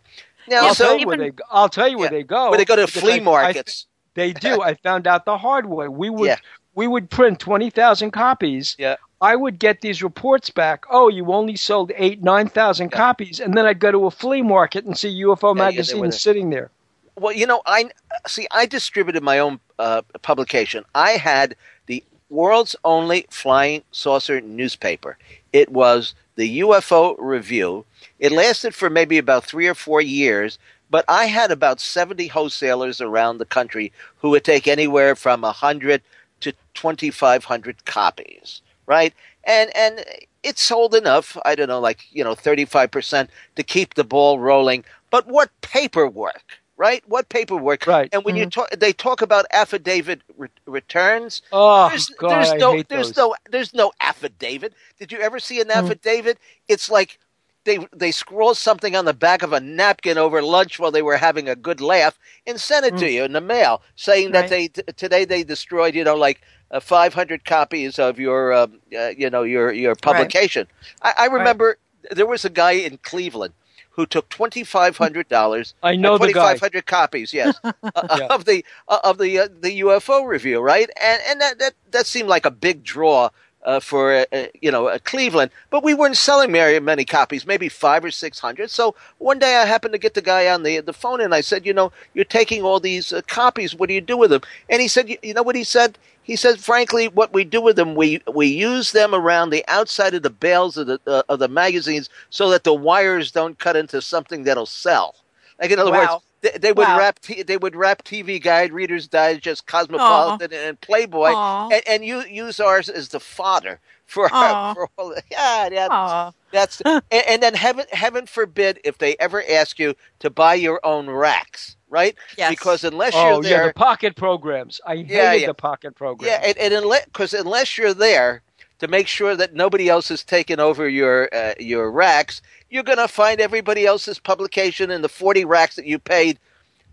[0.48, 1.32] Now, I'll so tell you where they.
[1.50, 2.18] I'll tell you where Yeah.
[2.18, 2.50] they go.
[2.50, 3.86] where they go to flea I- I- markets.
[4.14, 4.62] They do.
[4.70, 5.88] I found out the hard way.
[5.88, 6.36] We would Yeah.
[6.74, 8.76] we would print twenty thousand copies.
[8.78, 8.96] Yeah.
[9.20, 10.84] I would get these reports back.
[10.90, 14.42] Oh, you only sold eight nine thousand copies, and then I'd go to a flea
[14.42, 16.70] market and see UFO Yeah, yeah, magazine sitting there.
[17.18, 17.86] Well, you know, I
[18.26, 18.46] see.
[18.50, 20.84] I distributed my own uh, publication.
[20.94, 25.16] I had the world's only flying saucer newspaper.
[25.54, 27.84] It was the UFO Review.
[28.18, 30.58] It lasted for maybe about three or four years,
[30.90, 35.52] but I had about seventy wholesalers around the country who would take anywhere from a
[35.52, 36.02] hundred
[36.40, 38.62] to twenty five hundred copies.
[38.86, 39.12] Right,
[39.44, 40.04] and and
[40.42, 41.36] it sold enough.
[41.44, 44.84] I don't know, like you know, thirty five percent to keep the ball rolling.
[45.10, 46.60] But what paperwork?
[46.76, 47.02] Right?
[47.08, 47.86] What paperwork?
[47.86, 48.12] Right.
[48.12, 51.42] And when you talk, they talk about affidavit re- returns.
[51.52, 53.16] Oh there's, God, there's I no, hate there's those.
[53.16, 54.74] No, there's no affidavit.
[54.98, 56.38] Did you ever see an affidavit?
[56.68, 57.18] It's like
[57.64, 61.16] they they scroll something on the back of a napkin over lunch while they were
[61.16, 62.98] having a good laugh and send it Hmm.
[62.98, 66.40] to you in the mail, saying that they t- today they destroyed, you know, like.
[66.70, 70.66] Uh, 500 copies of your, um, uh, you know, your your publication.
[71.00, 71.78] I, I remember
[72.10, 73.54] there was a guy in Cleveland
[73.96, 75.74] who took twenty five hundred dollars.
[75.82, 77.32] I know the twenty five hundred copies.
[77.34, 77.72] Yes, uh,
[78.10, 78.26] Yeah.
[78.28, 80.88] of the uh, of the uh, the UFO review, right?
[81.02, 83.30] And and that that, that seemed like a big draw.
[83.64, 84.24] Uh, for
[84.62, 88.38] you know uh, Cleveland, but we weren't selling very many copies, maybe five or six
[88.38, 88.70] hundred.
[88.70, 91.40] So one day I happened to get the guy on the the phone, and I
[91.40, 93.74] said, you know, you're taking all these uh, copies.
[93.74, 94.42] What do you do with them?
[94.70, 95.98] And he said, you, you know what he said?
[96.26, 100.12] He said, frankly, what we do with them, we we use them around the outside
[100.14, 103.76] of the bales of the uh, of the magazines so that the wires don't cut
[103.76, 105.14] into something that'll sell.
[105.60, 105.98] Like in other Wow.
[106.14, 106.98] words, they, they would Wow.
[106.98, 111.68] wrap t- they would wrap TV Guide, Reader's Digest, Cosmopolitan, and Playboy, Aw.
[111.70, 114.74] and, and you use ours as the fodder for Aw.
[114.74, 115.10] for all.
[115.10, 116.30] the- Yeah, yeah.
[116.52, 116.52] Aw.
[116.52, 120.80] That's and, and then heaven heaven forbid if they ever ask you to buy your
[120.84, 122.16] own racks, right?
[122.36, 122.50] Yes.
[122.50, 124.80] Because unless Oh you're there, yeah, the pocket programs.
[124.86, 125.46] I hated Yeah, yeah.
[125.46, 126.40] the pocket programs.
[126.42, 128.42] yeah, and, and unless because unless you're there
[128.80, 132.98] to make sure that nobody else has taken over your uh, your racks, you're going
[132.98, 136.38] to find everybody else's publication in the forty racks that you paid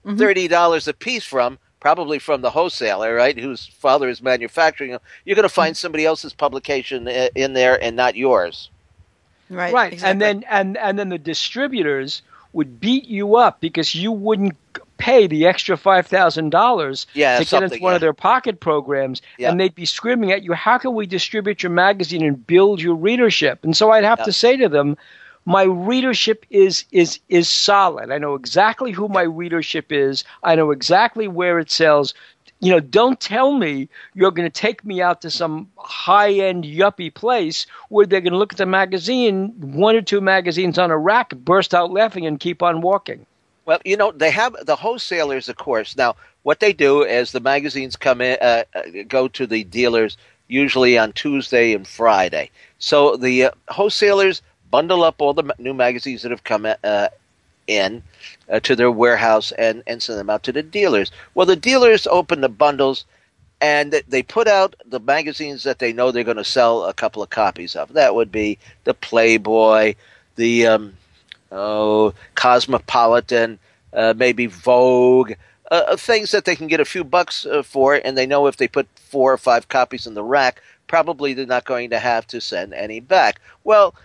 [0.06, 0.18] Mm-hmm.
[0.18, 5.02] thirty dollars a piece from, probably from the wholesaler, right, whose father is manufacturing them.
[5.26, 5.66] You're going to Mm-hmm.
[5.66, 8.72] find somebody else's publication in there and not yours.
[9.50, 9.74] Right.
[9.74, 10.12] right exactly.
[10.12, 12.22] and then and and then the distributors
[12.54, 14.56] would beat you up because you wouldn't
[14.98, 17.08] pay the extra five thousand dollars
[17.40, 19.52] to get into one of their pocket programs Yeah.
[19.52, 22.96] and they'd be screaming at you how can we distribute your magazine and build your
[22.96, 24.26] readership and so i'd have Yeah.
[24.26, 24.96] to say to them
[25.46, 30.72] my readership is is is solid i know exactly who my readership is i know
[30.72, 32.14] exactly where it sells
[32.64, 36.64] you know, don't tell me you're going to take me out to some high end
[36.64, 40.90] yuppie place where they're going to look at the magazine, one or two magazines on
[40.90, 43.26] a rack, burst out laughing, and keep on walking.
[43.66, 45.98] Well, you know, they have the wholesalers, of course.
[45.98, 50.18] Now, what they do is the magazines come in, uh, uh, go to the dealers
[50.48, 52.50] usually on Tuesday and Friday.
[52.80, 54.42] So the uh, wholesalers
[54.72, 57.08] bundle up all the new magazines that have come uh,
[57.68, 58.04] in
[58.52, 61.12] uh, to their warehouse and, and send them out to the dealers.
[61.34, 63.06] Well, the dealers open the bundles
[63.62, 67.24] and they put out the magazines that they know they're going to sell a couple
[67.24, 67.94] of copies of.
[67.94, 69.96] That would be the Playboy,
[70.36, 70.98] the um,
[71.52, 73.60] oh Cosmopolitan,
[73.94, 75.34] uh, maybe Vogue,
[75.72, 78.48] uh, uh, things that they can get a few bucks uh, for, and they know
[78.48, 82.00] if they put four or five copies in the rack, probably they're not going to
[82.00, 83.40] have to send any back.
[83.64, 83.96] Well,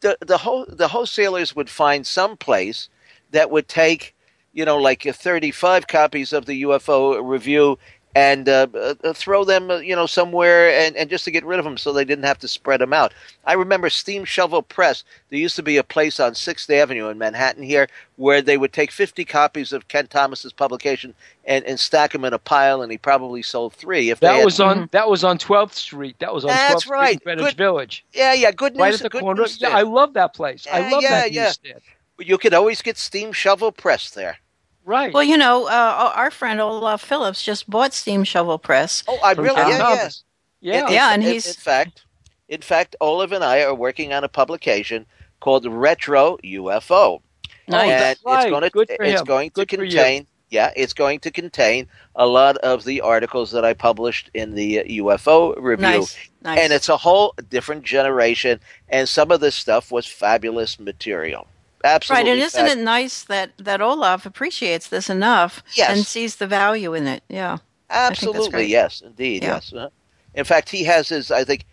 [0.00, 2.88] the the whole the wholesalers would find some place
[3.34, 4.14] that would take,
[4.52, 7.78] you know, like uh, 35 copies of the UFO review
[8.16, 8.68] and uh,
[9.02, 11.76] uh, throw them, uh, you know, somewhere and, and just to get rid of them
[11.76, 13.12] so they didn't have to spread them out.
[13.44, 15.02] I remember Steam Shovel Press.
[15.30, 18.72] There used to be a place on 6th Avenue in Manhattan here where they would
[18.72, 21.12] take 50 copies of Kenn Thomas's publication
[21.44, 24.10] and, and stack them in a pile, and he probably sold three.
[24.10, 26.16] If That was on that was on 12th Street.
[26.20, 27.12] That was on 12th That's Street right.
[27.14, 28.04] in Greenwich Good- Village.
[28.12, 28.80] Yeah, yeah, good news.
[28.80, 29.42] Right at the good corner.
[29.42, 29.72] newsstand.
[29.72, 30.66] Yeah, I love that place.
[30.72, 31.44] I love yeah, that yeah.
[31.46, 31.80] newsstand.
[32.18, 34.38] You could always get Steam Shovel Press there.
[34.84, 35.12] Right.
[35.14, 39.02] Well, you know, uh, our friend Olav Phillips just bought Steam Shovel Press.
[39.08, 39.78] Oh, I really, Kenn yeah, yeah.
[39.78, 40.24] Thomas.
[40.60, 40.86] Yeah.
[40.86, 42.04] In- Yeah, in- and in- he's- in fact,
[42.48, 45.06] in fact, Olav and I are working on a publication
[45.40, 47.20] called Retro UFO,
[47.66, 47.82] Nice.
[47.90, 48.42] and right.
[48.42, 49.26] it's going to Good for it's him.
[49.26, 53.64] going to Good contain yeah, it's going to contain a lot of the articles that
[53.64, 55.84] I published in the uh, UFO review.
[55.84, 56.60] Nice, nice.
[56.60, 61.48] And it's a whole different generation, and some of this stuff was fabulous material.
[61.84, 62.24] Absolutely.
[62.30, 65.90] Right, and isn't fab- it nice that that Olav appreciates this enough Yes.
[65.96, 67.22] and sees the value in it?
[67.28, 67.58] Yeah.
[67.90, 69.54] I think that's Absolutely, yes, indeed, Yeah.
[69.54, 69.72] yes.
[69.72, 69.88] Uh,
[70.34, 71.64] In fact, he has his, I think,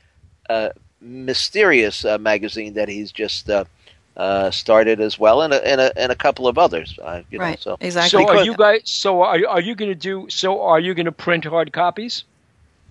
[0.49, 3.63] uh, mysterious uh, magazine that he's just uh,
[4.17, 6.99] uh, started as well, and a, and a, and a couple of others.
[7.01, 8.23] Uh, you Right, know, so exactly.
[8.23, 8.81] So are you guys?
[8.85, 10.27] So are are you going to do?
[10.29, 12.23] So are you going to print hard copies?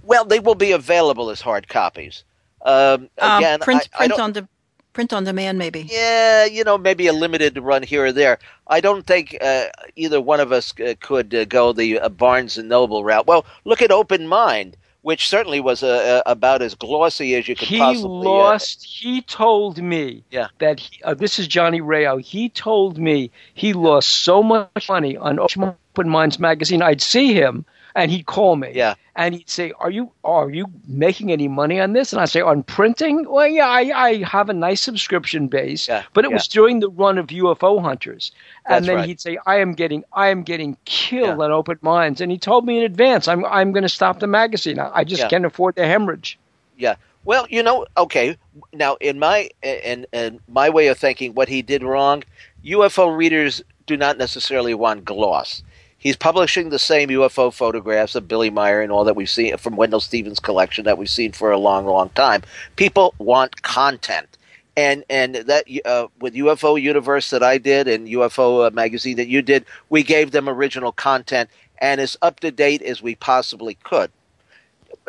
[0.03, 2.25] Well, they will be available as hard copies.
[2.63, 4.49] Um, Um, again, print I, I print don't- on de-
[4.93, 5.89] print on demand, maybe.
[5.91, 8.39] Yeah, you know, maybe a limited run here or there.
[8.67, 9.67] I don't think uh,
[9.97, 13.27] either one of us uh, could uh, go the uh, Barnes and Noble route.
[13.27, 17.57] Well, look at Open Mind, which certainly was uh, uh, about as glossy as you
[17.57, 18.27] could He possibly.
[18.27, 18.85] uh, lost.
[18.85, 20.49] he told me Yeah.
[20.59, 22.19] that he, uh, this is Johnny Rayo.
[22.19, 26.83] He told me he lost so much money on Open Minds magazine.
[26.83, 27.65] I'd see him
[27.95, 28.73] and he'd call me.
[28.75, 28.95] Yeah.
[29.17, 32.41] And he'd say, "Are you are you making any money on this?" And I say,
[32.41, 33.29] "On printing?
[33.29, 36.37] Well, yeah, I, I have a nice subscription base, Yeah, but it yeah.
[36.37, 38.33] was during the run of UFO Hunters."
[38.67, 39.09] That's and then right.
[39.09, 41.45] he'd say, "I am getting I am getting killed Yeah.
[41.45, 44.27] on Open Minds," and he told me in advance, "I'm I'm going to stop the
[44.27, 44.79] magazine.
[44.79, 46.39] I, just can't afford the hemorrhage."
[46.79, 46.95] Yeah.
[47.25, 48.37] Well, you know, okay.
[48.73, 52.25] Now, in my in, in my way of thinking, what he did wrong,
[52.65, 55.63] UFO readers do not necessarily want gloss.
[56.01, 59.77] He's publishing the same UFO photographs of Billy Meier and all that we've seen from
[59.77, 62.43] Wendell Stevens' collection that we've seen for a long, long time.
[62.77, 64.39] People want content,
[64.77, 69.29] and and that uh, with UFO Universe that I did and UFO uh, magazine that
[69.29, 73.77] you did, we gave them original content and as up to date as we possibly
[73.85, 74.11] could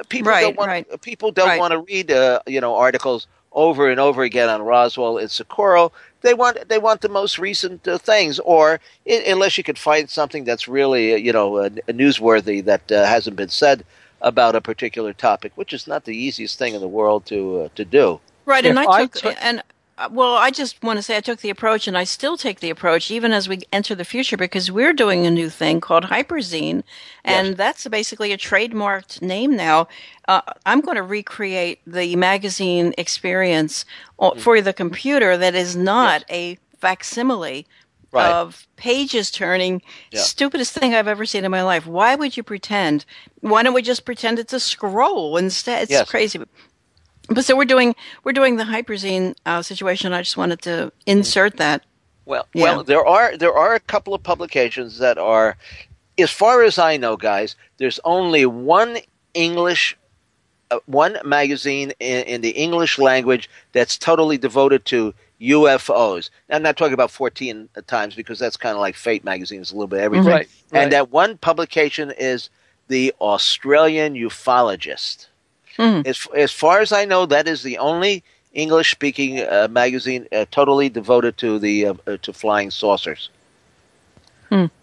[0.09, 1.01] people Right, don't want right.
[1.01, 1.59] people don't Right.
[1.59, 5.91] want to read uh, you know articles over and over again on Roswell and Socorro.
[6.21, 8.79] They want they want the most recent uh, things, or
[9.09, 13.05] i- unless you could find something that's really uh, you know uh, newsworthy that uh,
[13.05, 13.83] hasn't been said
[14.21, 17.69] about a particular topic, which is not the easiest thing in the world to uh,
[17.75, 18.19] to do.
[18.45, 19.63] Right, If and I I took took- and
[20.01, 22.59] Uh, well, I just want to say I took the approach, and I still take
[22.59, 26.05] the approach even as we enter the future because we're doing a new thing called
[26.05, 26.81] Hyperzine,
[27.23, 27.57] and Yes.
[27.57, 29.87] that's basically a trademarked name now.
[30.27, 33.85] Uh, I'm going to recreate the magazine experience
[34.17, 37.67] o- for the computer that is not a facsimile.
[38.13, 38.29] Right.
[38.29, 39.81] Of pages turning,
[40.11, 40.19] Yeah.
[40.23, 41.87] stupidest thing I've ever seen in my life.
[41.87, 43.05] Why would you pretend?
[43.39, 45.83] Why don't we just pretend it's a scroll instead?
[45.83, 46.09] It's Yes.
[46.09, 46.39] crazy.
[47.33, 50.13] But so we're doing we're doing the hyperzine uh, situation.
[50.13, 51.83] I just wanted to insert that.
[52.25, 52.63] Well, Yeah.
[52.63, 55.57] well, there are there are a couple of publications that are,
[56.17, 57.55] as far as I know, guys.
[57.77, 58.99] There's only one
[59.33, 59.97] English,
[60.69, 66.29] uh, one magazine in, in the English language that's totally devoted to UFOs.
[66.49, 69.61] I'm not talking about Fortean Times because that's kind of like Fate magazine.
[69.61, 70.27] It's a little bit of everything.
[70.27, 70.81] Right, right.
[70.83, 72.49] And that one publication is
[72.87, 75.27] the Australian Ufologist.
[75.77, 76.01] Hmm.
[76.05, 80.45] As as far as I know, that is the only English speaking uh, magazine uh,
[80.51, 83.29] totally devoted to the uh, uh, to flying saucers.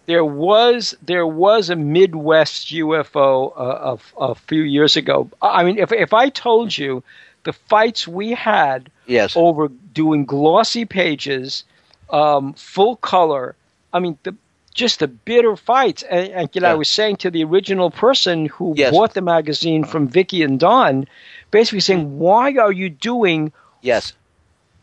[0.07, 5.29] There was there was a Midwest UFO uh, a, a few years ago.
[5.43, 7.03] I mean, if if I told you
[7.43, 9.35] the fights we had Yes.
[9.35, 11.63] over doing glossy pages,
[12.09, 13.55] um, full color,
[13.93, 14.35] I mean, the,
[14.73, 16.03] just the bitter fights.
[16.03, 18.91] And, and you know, I was saying to the original person who Yes.
[18.93, 21.07] bought the magazine from Vicky and Don,
[21.51, 23.51] basically saying, "Why are you doing
[23.81, 24.13] Yes.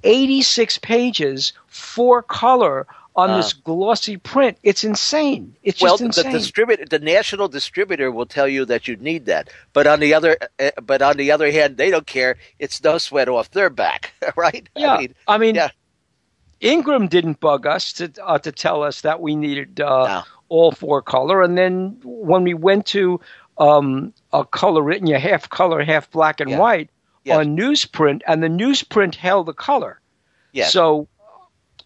[0.05, 2.87] 86 pages, four color?"
[3.19, 3.37] On Uh.
[3.39, 5.57] this glossy print, it's insane.
[5.63, 9.49] It's well, just the distributor, the national distributor, will tell you that you need that.
[9.73, 12.37] But on the other, uh, but on the other hand, they don't care.
[12.59, 14.69] It's no sweat off their back, right?
[14.77, 15.71] Yeah, I mean, yeah.
[16.61, 20.23] Ingram didn't bug us to uh, to tell us that we needed uh, No.
[20.49, 23.21] all four color, and then when we went to
[23.59, 26.59] um, a color written, yeah, half color, half black and Yeah.
[26.59, 26.91] white
[27.25, 27.39] Yes.
[27.39, 30.01] on newsprint, and the newsprint held the color.
[30.53, 30.73] Yes.
[30.73, 31.09] So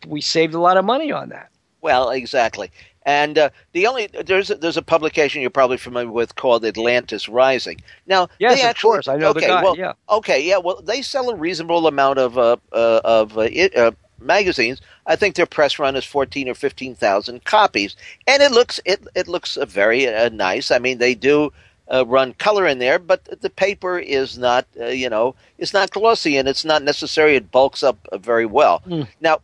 [0.07, 1.49] we saved a lot of money on that.
[1.81, 2.71] Well, exactly.
[3.07, 7.29] And uh, the only there's a, there's a publication you're probably familiar with called Atlantis
[7.29, 7.81] Rising.
[8.07, 9.09] Now, Yes, they of course.
[9.09, 9.95] I know the okay, guy, Well, yeah.
[10.11, 10.59] Okay, yeah.
[10.59, 14.81] Well, they sell a reasonable amount of uh, uh, of uh, it, uh, magazines.
[15.07, 17.97] I think their press run is fourteen or fifteen thousand copies,
[18.27, 20.71] and it looks it it looks uh, very uh, nice.
[20.71, 21.53] I mean, they do.
[21.93, 25.91] Uh, run color in there, but the paper is not, uh, you know, it's not
[25.91, 27.35] glossy and it's not necessary.
[27.35, 28.81] It bulks up uh, very well.
[29.21, 29.41] Now,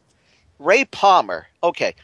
[0.60, 1.96] Ray Palmer, okay,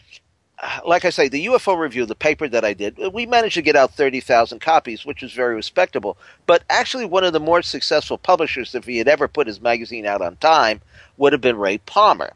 [0.63, 3.63] uh, like I say, the UFO review, the paper that I did, we managed to
[3.63, 6.17] get out 30,000 copies, which is very respectable.
[6.47, 10.07] But actually, one of the more successful publishers, if he had ever put his magazine
[10.07, 10.81] out on time,
[11.17, 12.33] would have been Ray Palmer.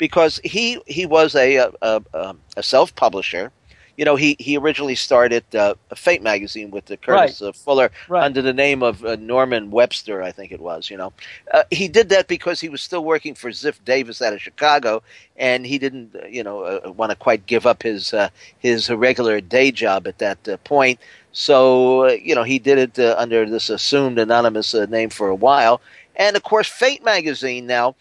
[0.00, 1.70] Because he, he was a, a,
[2.12, 3.52] a, a self publisher.
[4.00, 7.48] you know, he, he originally started uh, Fate magazine with the Curtis Right.
[7.48, 8.24] uh, Fuller Right.
[8.24, 10.88] under the name of uh, Norman Webster, I think it was.
[10.90, 11.12] You know,
[11.52, 15.02] uh, he did that because he was still working for Ziff Davis out of Chicago,
[15.36, 18.88] and he didn't, uh, you know, uh, want to quite give up his uh, his
[18.90, 20.98] regular day job at that uh, point.
[21.32, 25.28] So, uh, you know, he did it uh, under this assumed anonymous uh, name for
[25.28, 25.76] a while.
[26.16, 27.94] And of course, Fate magazine now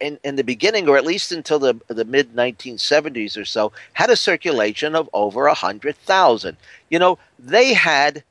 [0.00, 4.10] in, in the beginning, or at least until the the mid 1970s or so, had
[4.10, 6.56] a circulation of over a hundred thousand.
[6.90, 8.24] You know, they had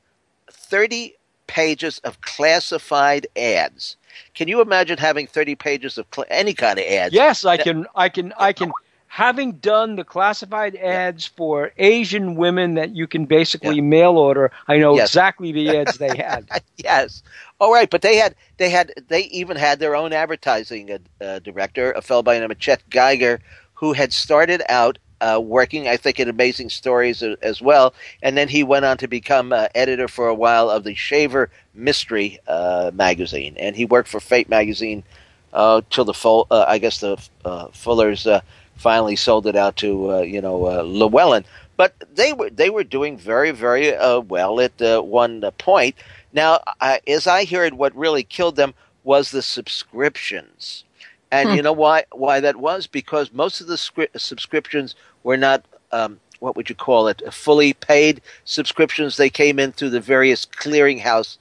[0.50, 1.14] 30
[1.46, 3.96] pages of classified ads.
[4.34, 7.14] Can you imagine having 30 pages of cl- any kind of ads?
[7.14, 7.86] Yes, I can.
[7.94, 8.32] I can.
[8.38, 8.72] I can.
[9.18, 14.78] Having done the classified ads for Asian women that you can basically mail order, I
[14.78, 15.08] know Yes.
[15.08, 16.46] exactly the ads they had.
[16.76, 17.24] yes.
[17.58, 21.38] All right, but they had they had they even had their own advertising uh, uh,
[21.40, 23.40] director, a fellow by the name of Chet Geier,
[23.74, 28.46] who had started out uh, working, I think, in Amazing Stories as well, and then
[28.46, 32.92] he went on to become uh, editor for a while of the Shaver Mystery uh,
[32.94, 35.02] magazine, and he worked for Fate magazine
[35.52, 36.46] uh, till the full.
[36.52, 38.42] Uh, I guess the uh, Fullers uh,
[38.78, 41.44] finally sold it out to uh, you know uh, Llewellyn.
[41.76, 45.94] But they were they were doing very very uh, well at uh, one point.
[46.32, 48.74] Now, I, as I heard, what really killed them
[49.04, 50.84] was the subscriptions,
[51.30, 51.54] and Hmm.
[51.56, 55.64] you know why why that was because most of the scri- subscriptions were not.
[55.92, 57.20] Um, what would you call it?
[57.34, 59.16] Fully paid subscriptions.
[59.16, 61.36] They came in through the various clearinghouse,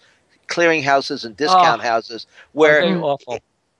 [0.47, 1.83] clearinghouses and discount Oh.
[1.83, 2.81] houses, where.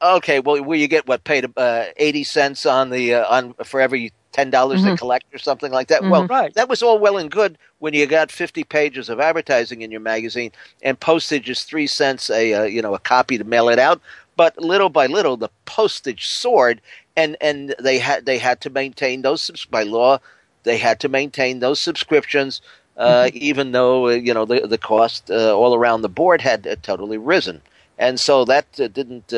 [0.02, 3.82] Okay, well, where you get what paid uh, eighty cents on the uh, on for
[3.82, 4.98] every ten dollars they Mhm.
[4.98, 6.08] collect or something like that.
[6.08, 6.54] Well, Right.
[6.54, 10.00] that was all well and good when you got fifty pages of advertising in your
[10.02, 10.52] magazine
[10.84, 14.00] and postage is three cents a uh, you know a copy to mail it out.
[14.36, 16.80] But little by little, the postage soared,
[17.16, 20.20] and and they had they had to maintain those subs- by law.
[20.64, 22.62] They had to maintain those subscriptions,
[22.98, 26.68] uh, even though uh, you know the the cost uh, all around the board had
[26.68, 27.64] uh, totally risen,
[27.98, 29.34] and so that uh, didn't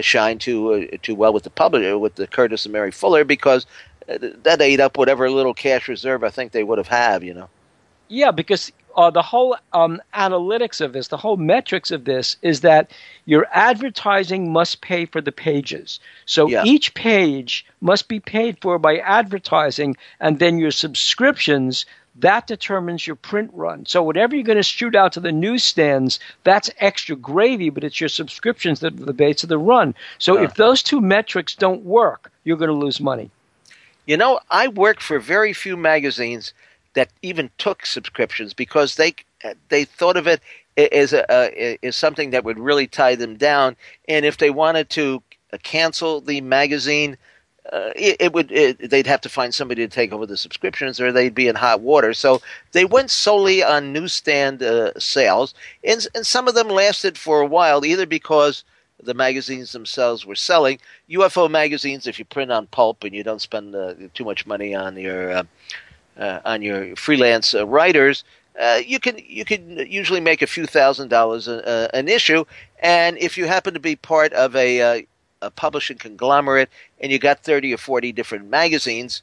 [0.00, 3.66] shine too uh, too well with the publisher with the Curtis and Mary Fuller because
[4.08, 7.22] uh, that ate up whatever little cash reserve I think they would have had.
[7.22, 7.48] You know.
[8.08, 12.60] Yeah, because uh, the whole um, analytics of this, the whole metrics of this, is
[12.60, 12.90] that
[13.24, 15.98] your advertising must pay for the pages.
[16.26, 16.64] So Yeah.
[16.64, 21.86] each page must be paid for by advertising, and then your subscriptions.
[22.16, 23.86] That determines your print run.
[23.86, 28.00] So whatever you're going to shoot out to the newsstands, that's extra gravy, but it's
[28.00, 29.94] your subscriptions that are the base of the run.
[30.18, 30.44] So Yeah.
[30.44, 33.30] if those two metrics don't work, you're going to lose money.
[34.06, 36.52] You know, I worked for very few magazines
[36.94, 39.14] that even took subscriptions because they
[39.70, 40.40] they thought of it
[40.76, 43.76] as a uh, as something that would really tie them down,
[44.08, 45.22] and if they wanted to
[45.62, 47.16] cancel the magazine,
[47.70, 51.00] uh, it, it would it, they'd have to find somebody to take over the subscriptions,
[51.00, 52.12] or they'd be in hot water.
[52.12, 52.42] So
[52.72, 55.54] they went solely on newsstand uh, sales,
[55.84, 58.64] and and some of them lasted for a while, either because
[59.02, 60.78] the magazines themselves were selling.
[61.10, 64.74] UFO magazines, if you print on pulp and you don't spend uh, too much money
[64.74, 65.42] on your uh,
[66.16, 68.24] uh, on your freelance uh, writers,
[68.60, 72.44] uh, you can you can usually make a few thousand dollars a, a, an issue.
[72.80, 75.02] And if you happen to be part of a, uh,
[75.42, 76.70] a publishing conglomerate
[77.00, 79.22] and you got thirty or forty different magazines.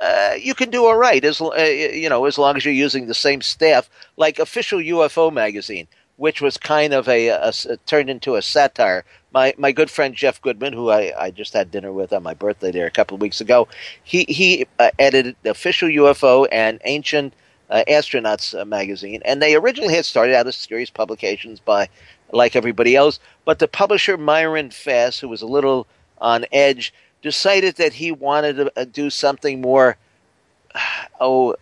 [0.00, 3.06] Uh, you can do all right as uh, you know as long as you're using
[3.06, 8.10] the same staff, like official UFO magazine, which was kind of a, a- a- turned
[8.10, 9.04] into a satire.
[9.32, 12.34] My my good friend Jeff Goodman, who I, I just had dinner with on my
[12.34, 13.68] birthday there a couple of weeks ago,
[14.04, 17.34] he he uh, edited official UFO and ancient
[17.70, 21.88] uh, astronauts uh, magazine, and they originally had started out as serious publications by
[22.32, 25.86] like everybody else, but the publisher Myron Fass, who was a little
[26.20, 29.96] on edge, decided that he wanted to uh, do something more.
[31.20, 31.56] Oh,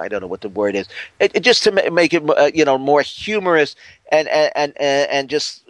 [0.00, 0.88] I don't know what the word is.
[1.20, 3.76] It, it just to make it, uh, you know, more humorous
[4.10, 5.62] and and and and just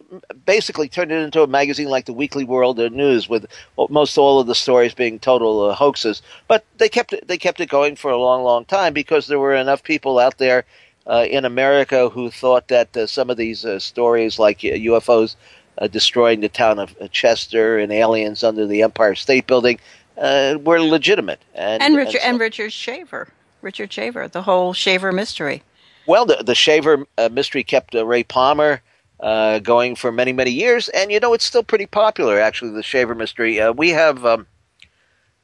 [0.45, 3.47] basically turned it into a magazine like the Weekly World uh, News, with
[3.89, 6.23] most all of the stories being total uh, hoaxes.
[6.49, 9.39] But they kept it, they kept it going for a long, long time because there
[9.39, 10.65] were enough people out there
[11.07, 15.37] in America who thought that uh, some of these uh, stories, like uh, UFOs
[15.79, 19.79] uh, destroying the town of uh, Chester and aliens under the Empire State Building,
[20.19, 21.41] uh, were legitimate.
[21.55, 23.29] And, And Richard so- and Richard Shaver,
[23.63, 25.63] Richard Shaver, the whole Shaver mystery.
[26.07, 28.83] Well, the, the Shaver uh, mystery kept uh, Ray Palmer
[29.21, 32.41] uh, going for many, many years, and you know it's still pretty popular.
[32.41, 33.61] Actually, the Shaver mystery.
[33.61, 34.47] Uh, we have um,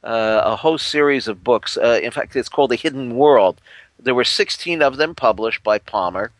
[0.03, 1.77] uh, a whole series of books.
[1.77, 3.61] Uh, in fact, it's called The Hidden World.
[3.99, 6.31] There were 16 of them published by Palmer,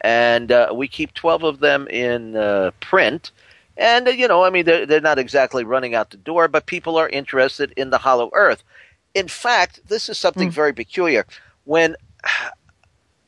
[0.00, 3.30] and uh, we keep 12 of them in uh, print.
[3.76, 6.66] And uh, you know, I mean, they're, they're not exactly running out the door, but
[6.66, 8.62] people are interested in the Hollow Earth.
[9.14, 11.26] in fact, this is something very peculiar.
[11.64, 11.96] When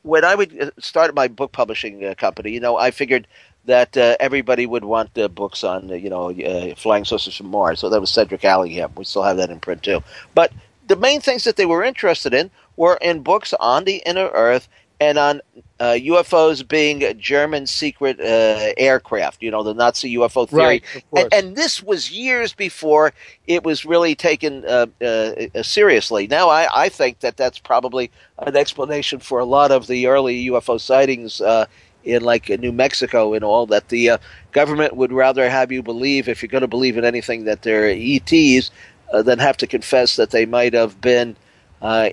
[0.03, 3.27] when I would uh, start my book publishing uh, company, you know, I figured
[3.65, 7.47] that uh, everybody would want uh, books on, uh, you know, uh, flying saucers from
[7.47, 7.79] Mars.
[7.79, 8.91] So that was Cedric Allingham.
[8.95, 10.03] We still have that in print too.
[10.35, 10.51] But
[10.87, 14.67] the main things that they were interested in were in books on the inner Earth
[14.99, 15.41] and on
[15.79, 20.81] uh, UFOs being German secret uh, aircraft, you know, the Nazi UFO theory.
[20.93, 23.13] Right, and, and this was years before
[23.47, 26.27] it was really taken uh, uh, seriously.
[26.27, 30.45] Now, I, I think that that's probably an explanation for a lot of the early
[30.45, 31.65] UFO sightings uh,
[32.05, 34.17] in, like, New Mexico and all, that the uh,
[34.51, 37.89] government would rather have you believe, if you're going to believe in anything, that they're
[37.89, 38.71] ETs,
[39.11, 41.35] uh, than have to confess that they might have been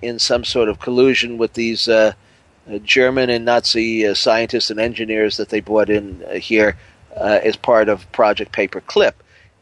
[0.03, 2.13] in some sort of collusion with these uh,
[2.71, 6.77] uh, German and Nazi uh, scientists and engineers that they brought in uh, here
[7.17, 9.13] uh, as part of Project Paperclip.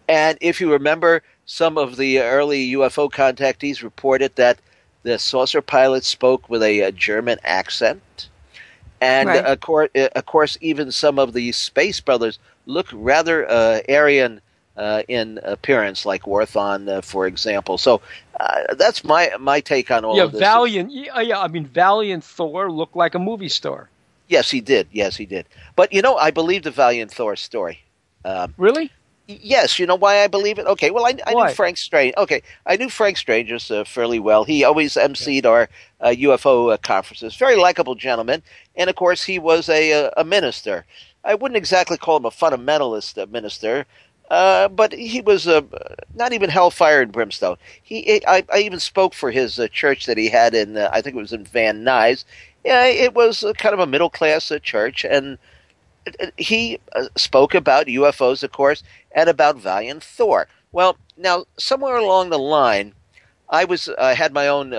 [0.09, 4.59] And if you remember, some of the early UFO contactees reported that
[5.03, 8.29] the saucer pilot spoke with a, a German accent.
[9.01, 9.45] And Right.
[9.45, 14.41] of, course, of course, even some of the Space Brothers look rather uh, Aryan
[14.79, 17.77] uh, in appearance, like Warthon, uh, for example.
[17.77, 18.01] So
[18.39, 20.41] uh, that's my my take on all yeah, of this.
[20.41, 20.91] Valiant.
[20.93, 23.91] Yeah, yeah, I mean, Valiant Thor looked like a movie star.
[24.29, 24.89] Yes, he did.
[24.93, 25.47] Yes, he did.
[25.75, 27.81] But you know, I believe the Valiant Thor story.
[28.25, 28.91] Um, Really?
[29.29, 30.67] yes, you know why I believe it.
[30.67, 32.15] Okay, well, I, I knew Frank Strange.
[32.17, 34.45] Okay, I knew Frank Strange uh, fairly well.
[34.45, 35.69] He always emceed our
[36.01, 37.37] uh, UFO uh, conferences.
[37.37, 38.43] Very likable gentleman,
[38.77, 40.87] and of course, he was a uh, a minister.
[41.25, 43.87] I wouldn't exactly call him a fundamentalist uh, minister.
[44.31, 45.63] Uh, but he was uh,
[46.15, 47.57] not even hellfire and brimstone.
[47.83, 51.01] He, I, I even spoke for his uh, church that he had in, uh, I
[51.01, 52.25] think it was in Van Nuys.
[52.65, 55.39] Yeah, it was uh, kind of a middle class church, and
[56.37, 56.79] he
[57.17, 60.49] spoke about UFOs, of course, and about Valiant Thor.
[60.73, 62.95] Well, now somewhere along the line,
[63.49, 64.75] I was I had my own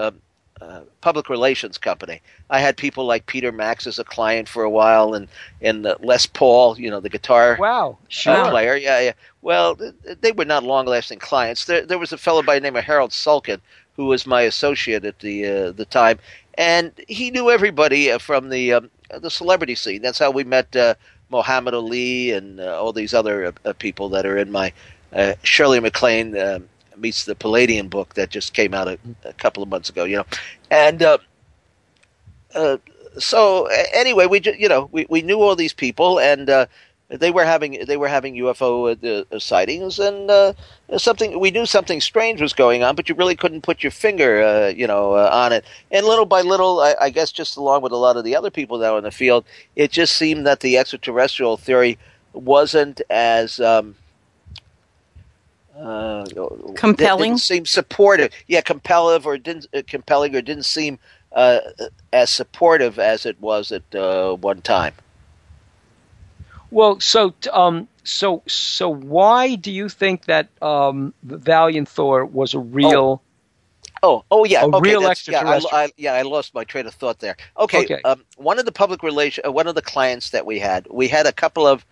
[0.61, 2.21] uh, public relations company.
[2.49, 5.27] I had people like Peter Max as a client for a while, and
[5.61, 7.97] and Les Paul, you know, the guitar Wow.
[8.01, 8.49] uh, Sure.
[8.49, 8.75] player.
[8.75, 9.13] Yeah, yeah.
[9.41, 11.65] Well, th- they were not long-lasting clients.
[11.65, 13.59] There, there was a fellow by the name of Harold Sulkin
[13.95, 16.19] who was my associate at the uh, the time,
[16.57, 18.89] and he knew everybody uh, from the um,
[19.21, 20.01] the celebrity scene.
[20.01, 20.95] That's how we met uh,
[21.29, 24.71] Muhammad Ali and uh, all these other people that are in my
[25.13, 26.59] uh, Shirley MacLaine uh,
[26.99, 30.03] meets the Palladium book that just came out a, a couple of months ago.
[30.03, 30.25] You know,
[30.71, 31.01] and.
[31.03, 31.17] Uh,
[32.55, 32.77] uh,
[33.17, 36.65] so anyway, we ju- you know we, we knew all these people, and uh,
[37.09, 40.53] they were having they were having UFO uh, uh, sightings, and uh,
[40.97, 44.41] something we knew something strange was going on, but you really couldn't put your finger
[44.41, 45.65] uh, you know uh, on it.
[45.91, 48.51] And little by little, I, I guess just along with a lot of the other
[48.51, 49.45] people now in the field,
[49.75, 51.97] it just seemed that the extraterrestrial theory
[52.33, 53.95] wasn't as um,
[55.79, 56.25] uh,
[56.75, 57.31] Compelling?
[57.31, 58.31] Didn't seem supportive.
[58.47, 60.99] Yeah, compelling or didn't uh, compelling or didn't seem
[61.31, 61.59] uh,
[62.11, 64.93] as supportive as it was at uh, one time.
[66.71, 72.59] Well, so um, so so why do you think that um, Valiant Thor was a
[72.59, 73.21] real?
[74.01, 75.83] Oh, oh yeah, A okay, real that's- yeah, I.
[75.85, 77.35] I, yeah, I lost my train of thought there.
[77.57, 78.01] Okay, Okay.
[78.03, 81.07] Um, one of the public relation, uh, one of the clients that we had, we
[81.09, 81.85] had a couple of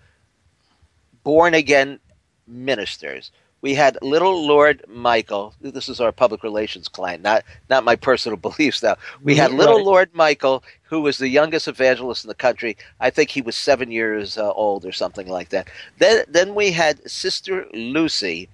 [1.24, 2.00] born again
[2.48, 3.32] ministers.
[3.62, 5.54] We had little Lord Michael.
[5.62, 8.84] This is our public relations client, not not my personal beliefs.
[8.84, 9.86] Now we had little Right.
[9.86, 12.78] Lord Michael, who was the youngest evangelist in the country.
[13.00, 15.70] I think he was seven years uh, old or something like that.
[16.00, 18.50] Then then we had Sister Lucy,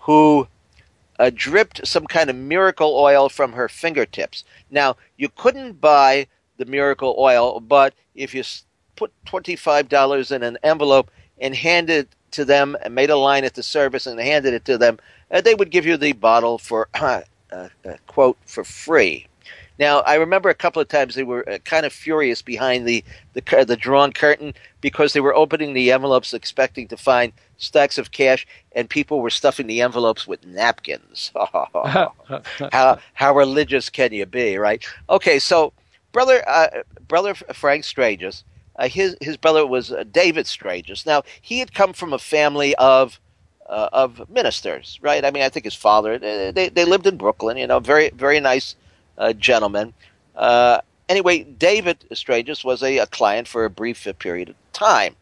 [0.00, 0.48] who
[1.18, 4.44] uh, dripped some kind of miracle oil from her fingertips.
[4.70, 6.28] Now, you couldn't buy
[6.58, 8.44] the miracle oil, but if you
[8.96, 13.54] put $25 in an envelope and handed it to them and made a line at
[13.54, 14.98] the service and handed it to them,
[15.30, 17.22] uh, they would give you the bottle for, uh,
[17.52, 17.68] uh,
[18.06, 19.26] quote, for free.
[19.78, 23.04] Now, I remember a couple of times they were uh, kind of furious behind the,
[23.34, 28.10] the the drawn curtain because they were opening the envelopes expecting to find stacks of
[28.10, 31.30] cash, and people were stuffing the envelopes with napkins.
[32.72, 34.84] how how religious can you be, right?
[35.08, 35.72] Okay, so
[36.10, 38.42] brother uh, brother Frank Stranges,
[38.78, 41.04] uh, his his brother was uh, David Stranges.
[41.04, 43.20] Now he had come from a family of
[43.68, 45.24] uh, of ministers, right?
[45.24, 48.40] I mean, I think his father they they, lived in Brooklyn, you know, very very
[48.40, 48.76] nice
[49.18, 49.94] uh, gentleman.
[50.34, 55.16] Uh, anyway, David Stranges was a, a client for a brief period of time,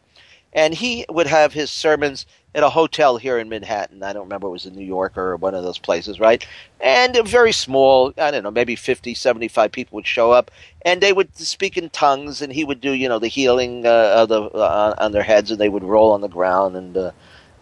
[0.53, 2.25] and he would have his sermons
[2.57, 4.01] at a hotel here in Manhattan.
[4.01, 6.45] I don't remember it was in New York or one of those places, right?
[6.81, 10.49] And a very small, I don't know, maybe 50, 75 people would show up,
[10.81, 14.15] and they would speak in tongues, and he would do, you know, the healing uh,
[14.17, 17.11] of the, uh, on their heads, and they would roll on the ground, and uh,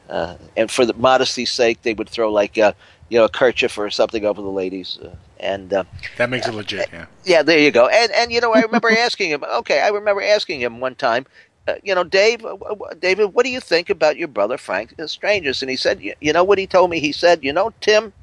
[0.10, 2.72] uh, and for the modesty's sake, they would throw like uh,
[3.10, 5.84] you know, a kerchief or something over the ladies, uh, and uh,
[6.18, 6.90] that makes it legit.
[6.94, 7.06] Yeah.
[7.26, 7.88] Yeah, there you go.
[7.88, 9.44] And and you know, I remember asking him.
[9.44, 11.26] Okay, I remember asking him one time.
[11.68, 12.56] Uh, you know, Dave, uh,
[13.00, 15.62] David, what do you think about your brother Frank Stranges?
[15.62, 17.00] And he said, you, know what he told me?
[17.00, 18.14] He said, you know, Tim,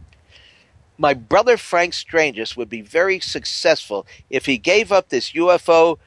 [0.96, 5.98] my brother Frank Stranges would be very successful if he gave up this UFO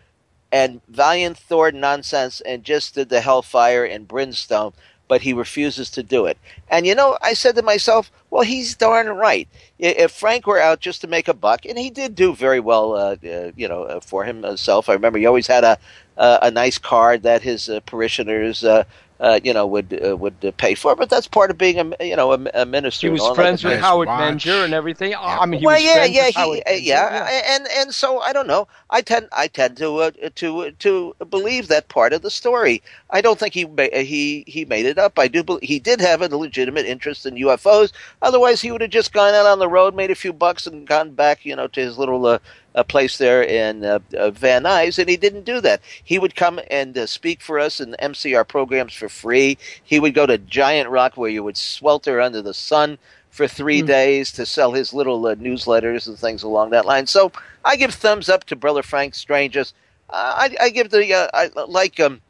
[0.52, 4.74] and Valiant Thor nonsense and just did the Hellfire and Brimstone
[5.08, 6.38] but he refuses to do it.
[6.70, 9.48] And you know, I said to myself, well, he's darn right.
[9.80, 12.94] If Frank were out just to make a buck, and he did do very well,
[12.96, 14.90] uh, uh, you know, uh, for himself.
[14.90, 15.78] I remember he always had a
[16.18, 18.84] a nice card that his uh, parishioners uh,
[19.20, 20.96] uh, you know, would uh, would uh, pay for.
[20.96, 23.08] But that's part of being a you know a, a minister.
[23.08, 25.12] He was friends with Howard Menger and everything.
[25.12, 25.22] Yeah.
[25.22, 28.68] I mean, well, yeah, yeah, he, uh, yeah, yeah, and and so I don't know.
[28.90, 32.84] I tend I tend to uh, to to believe that part of the story.
[33.10, 35.18] I don't think he he he made it up.
[35.18, 37.94] I do believe he ddid have a legitimate interest in UFOs.
[38.22, 40.86] Otherwise, he would have just gone out on the road, made a few bucks, and
[40.86, 42.40] gone back, you know, to his little uh,
[42.76, 45.82] a place there in uh, uh, Van Nuys, and he didn't do that.
[46.04, 49.58] He would come and uh, speak for us in MCR programs for free.
[49.84, 52.98] He would go to Giant Rock, where you would swelter under the sun
[53.32, 53.88] for three mm.
[53.88, 57.08] days to sell his little uh, newsletters and things along that line.
[57.08, 57.32] So
[57.64, 59.74] I give thumbs up to Brother Frank Stranges.
[60.10, 62.22] Uh, I, I, give the uh, I, like um,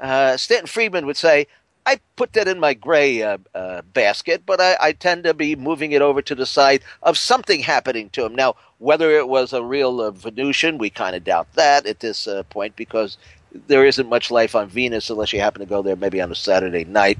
[0.00, 1.46] Stanton Friedman would say.
[1.90, 5.56] I put that in my gray uh, uh, basket, but I, I, tend to be
[5.56, 8.36] moving it over to the side of something happening to him.
[8.36, 12.28] Now, whether it was a real uh, Venusian, we kind of doubt that at this
[12.28, 13.18] uh, point because
[13.66, 16.36] there isn't much life on Venus unless you happen to go there maybe on a
[16.36, 17.18] Saturday night.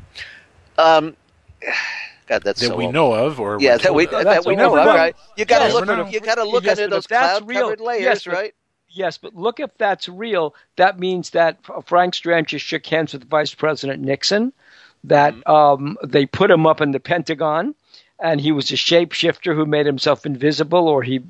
[0.79, 1.17] Um,
[2.29, 2.95] God, that's that so we old.
[2.95, 4.87] know of, or yeah, that we that we know of.
[4.87, 5.17] Right?
[5.37, 6.13] You got to look.
[6.13, 8.55] You got to look yes, under those cloud-covered layers, yes, right?
[8.91, 10.55] Yes, but look if that's real.
[10.77, 14.53] That means that Frank Stranges shook hands with Vice President Nixon.
[15.05, 15.51] That mm-hmm.
[15.51, 17.75] um, they put him up in the Pentagon
[18.21, 21.21] and he was a shapeshifter who made himself invisible, or he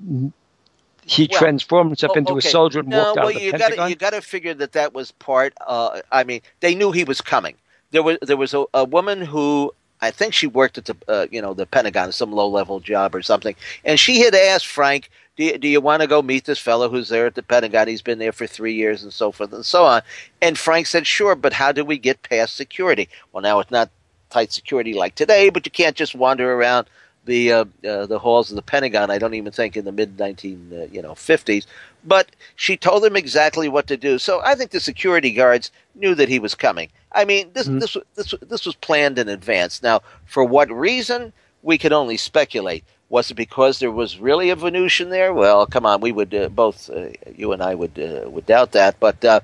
[1.05, 2.47] he well, transformed himself oh, into okay.
[2.47, 3.77] a soldier and no, walked well, out of the you Pentagon.
[3.77, 5.55] Gotta, you got to figure that that was part.
[5.67, 7.55] Uh, I mean, they knew he was coming.
[7.93, 11.27] There was there was a, a woman who I think she worked at the uh,
[11.31, 13.55] you know the Pentagon, some low level job or something,
[13.85, 15.11] and she had asked Frank,
[15.41, 17.89] "Do you, do you want to go meet this fellow who's there at the Pentagon?
[17.89, 20.03] He's been there for three years and so forth and so on."
[20.43, 23.89] And Frank said, "Sure, but how do we get past security?" Well, now it's not
[24.29, 26.89] tight security like today, but you can't just wander around
[27.25, 29.11] the uh, uh, the halls of the Pentagon.
[29.11, 31.67] I don't even think in the mid nineteen uh, you know fifties.
[32.05, 34.19] But she told him exactly what to do.
[34.19, 36.91] So I think the security guards knew that he was coming.
[37.13, 37.79] I mean, this mm-hmm.
[37.79, 39.83] this this this was planned in advance.
[39.83, 41.33] Now, for what reason,
[41.63, 42.85] we can only speculate.
[43.11, 45.35] Was it because there was really a Venusian there?
[45.35, 48.73] Well, come on, we would uh, both uh, you and I would uh, would doubt
[48.73, 49.23] that, but.
[49.25, 49.41] Uh,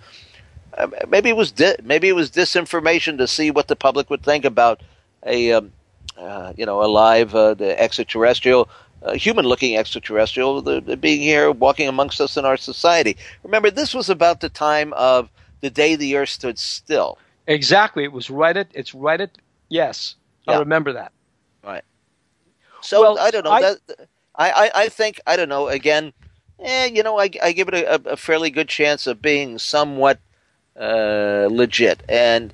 [1.09, 4.45] maybe it was di- maybe it was disinformation to see what the public would think
[4.45, 4.83] about
[5.25, 5.73] a um,
[6.19, 8.69] uh, you know, alive, uh, the extraterrestrial,
[9.03, 13.17] uh, human-looking extraterrestrial, the, the being here, walking amongst us in our society.
[13.43, 15.29] Remember, this was about the time of
[15.61, 17.19] the day the Earth stood still.
[17.47, 18.05] Exactly.
[18.05, 18.69] It was right at.
[18.73, 19.31] It's right at.
[19.69, 20.15] Yes,
[20.47, 20.55] yeah.
[20.55, 21.13] I remember that.
[21.63, 21.85] Right.
[22.87, 23.51] So well, I don't know.
[23.51, 23.79] I, that,
[24.37, 25.69] I, I, I think I don't know.
[25.69, 26.13] Again,
[26.61, 30.19] eh, you know, I, I give it a, a fairly good chance of being somewhat
[30.79, 32.03] uh, legit.
[32.09, 32.53] And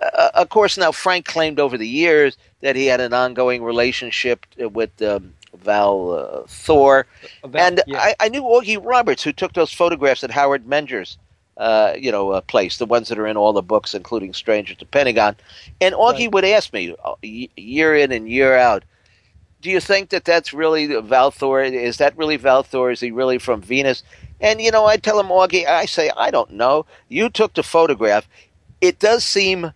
[0.00, 4.46] uh, of course, now Frank claimed over the years that he had an ongoing relationship
[4.58, 7.06] with um, Val uh, Thor,
[7.44, 7.98] Val, and yeah.
[7.98, 11.18] I, I, knew Augie Roberts, who took those photographs at Howard Menger's,
[11.56, 14.74] uh, you know, uh, place, the ones that are in all the books, including Stranger
[14.74, 15.36] to Pentagon.
[15.80, 16.32] And Augie right.
[16.32, 18.84] would ask me uh, year in and year out,
[19.60, 21.62] "Do you think that that's really Val Thor?
[21.62, 22.90] Is that really Val Thor?
[22.90, 24.02] Is he really from Venus?"
[24.40, 26.86] And you know, I tell him, Augie, I say, I don't know.
[27.08, 28.26] You took the photograph.
[28.80, 29.72] It does seem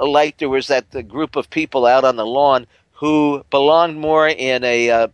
[0.00, 4.28] like there was that the group of people out on the lawn who belonged more
[4.28, 5.08] in a uh,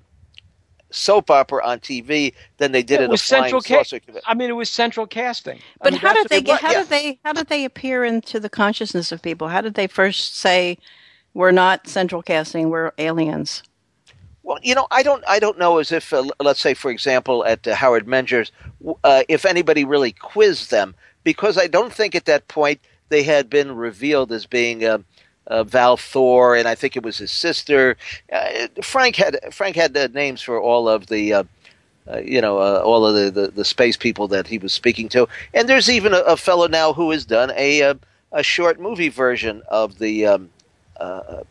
[0.90, 4.00] soap opera on TV than they did it in was a flying central saucer.
[4.00, 5.58] Ca- I mean, it was central casting.
[5.80, 6.60] But I mean, how did they get?
[6.60, 6.78] How yeah.
[6.80, 7.18] did they?
[7.24, 9.48] How did they appear into the consciousness of people?
[9.48, 10.78] How did they first say,
[11.34, 12.70] "We're not central casting.
[12.70, 13.62] We're aliens"?
[14.42, 17.44] Well, you know, I don't, I don't know as if, uh, let's say, for example,
[17.44, 18.50] at uh, Howard Menger's,
[19.04, 20.94] uh, if anybody really quizzed them,
[21.24, 22.80] because I don't think at that point
[23.10, 24.98] they had been revealed as being uh,
[25.46, 27.96] uh, Val Thor, and I think it was his sister.
[28.32, 31.34] Uh, Frank had Frank had names for all of the.
[31.34, 31.44] Uh,
[32.24, 35.68] you know, all of the, the, the, space people that he was speaking to, and
[35.68, 37.96] there's even a, a fellow now who has done a a,
[38.32, 40.50] a short movie version of the um,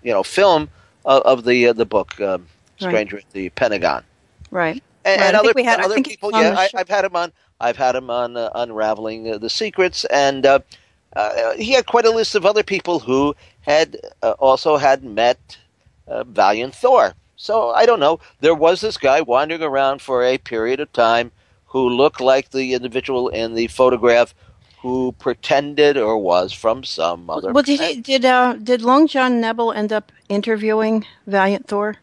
[0.03, 0.67] you know film
[1.05, 2.45] of, of the the book um,
[2.79, 3.25] Stranger right.
[3.25, 4.03] at the Pentagon.
[4.51, 4.83] Right.
[5.05, 5.27] And, right.
[5.27, 7.31] and other, had, other people, yeah, I, have had him on.
[7.61, 10.59] I've had him on uh, unraveling uh, the secrets, and uh,
[11.15, 15.57] uh, he had quite a list of other people who had uh, also had met
[16.07, 17.13] uh, Valiant Thor.
[17.35, 18.19] So I don't know.
[18.41, 21.31] There was this guy wandering around for a period of time
[21.67, 24.33] who looked like the individual in the photograph
[24.81, 27.51] who pretended or was from some other.
[27.51, 31.97] Well, did he, did uh, did Long John Nebel end up interviewing Valiant Thor?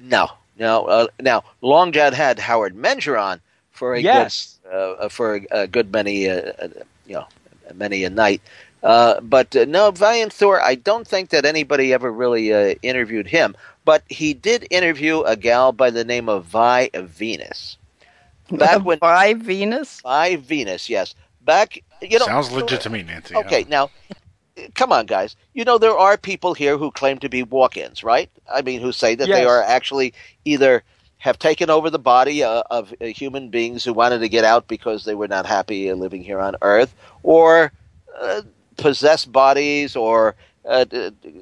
[0.00, 0.84] No, no.
[0.86, 3.40] Uh, now Long John had Howard Menger on
[3.72, 4.58] for a Yes.
[4.62, 6.68] good, uh, for a, a good many, uh, uh,
[7.06, 7.26] you know,
[7.74, 8.40] many a night.
[8.82, 10.60] Uh, but uh, no, Valiant Thor.
[10.60, 13.56] I don't think that anybody ever really uh, interviewed him.
[13.86, 17.76] But he did interview a gal by the name of Vi Venus.
[18.50, 21.14] Back when Vi Venus, Vi Venus, yes.
[21.42, 23.36] Back, you know, Sounds legit to me, Nancy.
[23.36, 23.90] Okay, now,
[24.74, 25.36] come on, guys.
[25.52, 28.30] You know there are people here who claim to be walk-ins, right?
[28.52, 30.14] I mean, who say that they are actually
[30.44, 30.82] either
[31.18, 34.68] have taken over the body uh, of uh, human beings who wanted to get out
[34.68, 37.72] because they were not happy living here on Earth, or
[38.20, 38.42] uh,
[38.76, 40.34] possess bodies, or
[40.66, 40.84] uh,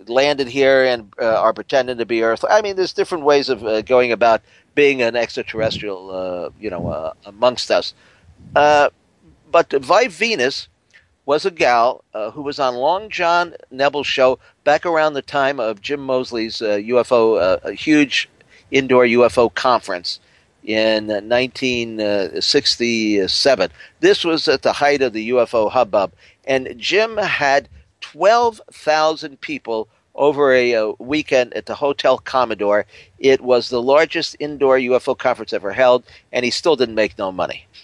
[0.07, 2.45] landed here and uh, are pretending to be Earth.
[2.49, 4.43] I mean, there's different ways of uh, going about
[4.75, 7.95] being an extraterrestrial, uh, you know, uh, amongst us.
[8.55, 8.91] Uh,
[9.51, 10.69] but Vi Venus
[11.25, 15.59] was a gal uh, who was on Long John Nebel's show back around the time
[15.61, 18.29] of Jim Moseley's uh, UFO, uh, a huge
[18.71, 20.19] indoor UFO conference
[20.65, 23.71] in uh, 1967.
[24.01, 26.13] This was at the height of the UFO hubbub,
[26.45, 27.69] and Jim had
[28.01, 32.85] 12,000 people over a, uh weekend at the Hotel Commodore.
[33.19, 37.33] It was the largest indoor UFO conference ever held, and he still didn't make no
[37.33, 37.67] money.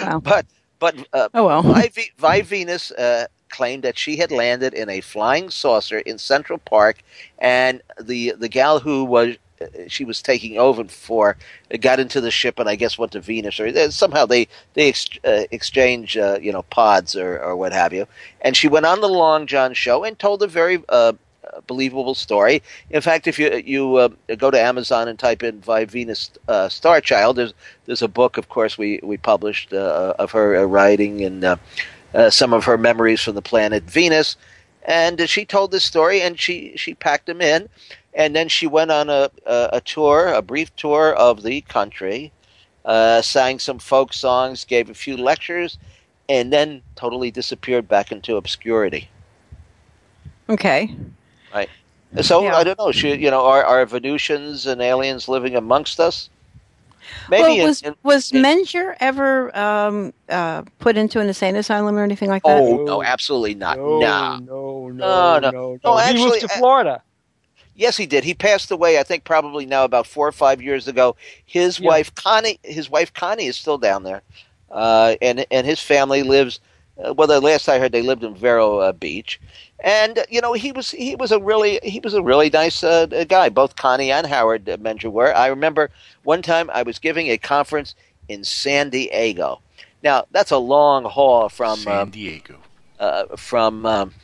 [0.00, 0.46] Wow, But
[0.82, 1.62] but uh, Oh, well.
[1.62, 6.58] Vi, Vi Venus uh, claimed that she had landed in a flying saucer in Central
[6.58, 6.96] Park,
[7.38, 11.36] and the the gal who was uh, she was taking over for
[11.72, 14.48] uh, got into the ship and I guess went to Venus or uh, somehow they
[14.74, 18.06] they ex- uh, exchange uh, you know pods or, or what have you,
[18.40, 21.12] and she went on the Long John show and told a very uh,
[21.66, 22.62] believable story.
[22.90, 26.68] In fact, if you you uh, go to Amazon and type in Vi Venus uh,
[26.68, 27.54] Star Child, there's
[27.86, 31.56] there's a book, of course, we we published uh, of her uh, writing and uh,
[32.14, 34.36] uh, some of her memories from the planet Venus.
[34.84, 37.68] And she told this story, and she she packed them in,
[38.14, 42.32] and then she went on a a, a tour, a brief tour of the country,
[43.22, 45.78] sang some folk songs, gave a few lectures,
[46.28, 49.08] and then totally disappeared back into obscurity.
[50.48, 50.94] Okay.
[51.54, 51.68] Right.
[52.20, 52.56] So Yeah.
[52.56, 52.92] I don't know.
[52.92, 56.28] Should you know are are Venusians and aliens living amongst us?
[57.28, 61.96] Maybe well, in- was in- was Menger ever um, uh, put into an insane asylum
[61.96, 62.60] or anything like that?
[62.60, 63.76] Oh no, absolutely not.
[63.78, 65.78] No, no, no, no, no, no, no.
[65.84, 65.96] no.
[65.96, 67.02] he actually, moved to Florida.
[67.74, 68.22] Yes, he did.
[68.22, 68.98] He passed away.
[68.98, 71.16] I think probably now about four or five years ago.
[71.46, 71.88] His Yeah.
[71.88, 74.22] wife Connie, his wife Connie, is still down there,
[74.70, 76.60] uh, and and his family lives.
[77.02, 79.40] Uh, well, the last I heard, they lived in Vero uh, Beach,
[79.80, 82.84] and uh, you know he was he was a really he was a really nice
[82.84, 83.48] uh, guy.
[83.48, 85.34] Both Connie and Howard uh, Menger were.
[85.34, 85.90] I remember
[86.24, 87.94] one time I was giving a conference
[88.28, 89.60] in San Diego.
[90.02, 92.56] Now that's a long haul from San um, Diego.
[93.00, 94.14] uh, from um,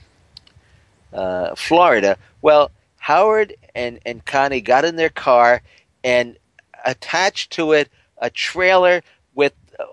[1.12, 2.16] uh, Florida.
[2.42, 5.62] Well, Howard and, and Connie got in their car
[6.04, 6.36] and
[6.84, 7.88] attached to it
[8.18, 9.02] a trailer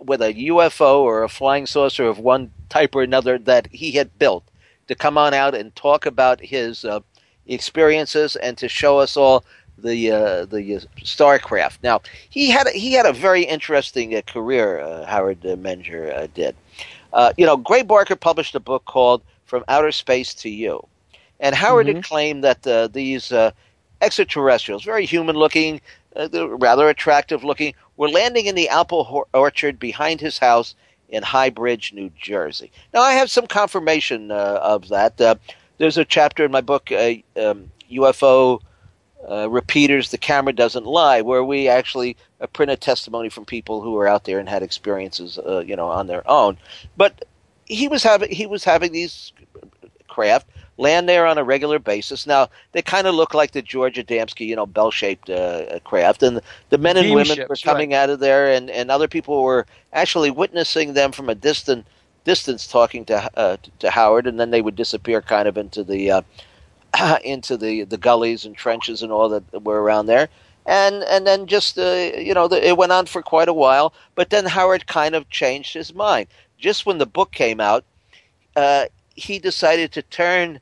[0.02, 4.18] with a UFO or a flying saucer of one type or another that he had
[4.18, 4.44] built
[4.88, 7.00] to come on out and talk about his uh,
[7.48, 9.44] experiences and to show us all
[9.78, 11.80] the uh, the uh, Starcraft.
[11.84, 14.80] Now he had a, he had a very interesting uh, career.
[14.80, 16.56] Uh, Howard uh, Menger uh, did.
[17.14, 20.86] Uh, you know, Gray Barker published a book called "From Outer Space to You,"
[21.40, 23.52] and Howard had claimed that uh, these uh,
[24.02, 25.82] extraterrestrials, very human-looking,
[26.16, 30.76] uh, rather attractive-looking, were landing in the apple orchard behind his house
[31.10, 32.72] in High Bridge, New Jersey.
[32.94, 35.20] Now, I have some confirmation uh, of that.
[35.20, 35.36] Uh,
[35.78, 38.62] there's a chapter in my book, uh, um, UFO
[39.30, 43.82] uh, Repeaters, The Camera Doesn't Lie, where we actually uh, print a testimony from people
[43.82, 46.58] who were out there and had experiences, uh, you know, on their own.
[46.98, 47.26] But
[47.66, 49.34] he was having he was having these
[50.08, 50.48] craft
[50.78, 52.28] land there on a regular basis.
[52.28, 56.42] Now they kind of look like the George Adamski, you know, bell-shaped uh, craft, and
[56.70, 59.42] the men and Beam women ships, were coming out of there, and, and other people
[59.44, 61.86] were actually witnessing them from a distant
[62.26, 66.12] distance, talking to uh, to Howard, and then they would disappear kind of into the
[66.12, 66.22] uh,
[67.24, 70.28] into the the gullies and trenches and all that were around there.
[70.66, 73.94] And and then just uh, you know the, it went on for quite a while,
[74.16, 76.28] but then Howard kind of changed his mind.
[76.58, 77.86] Just when the book came out,
[78.56, 78.86] uh,
[79.16, 80.60] he decided to turn uh,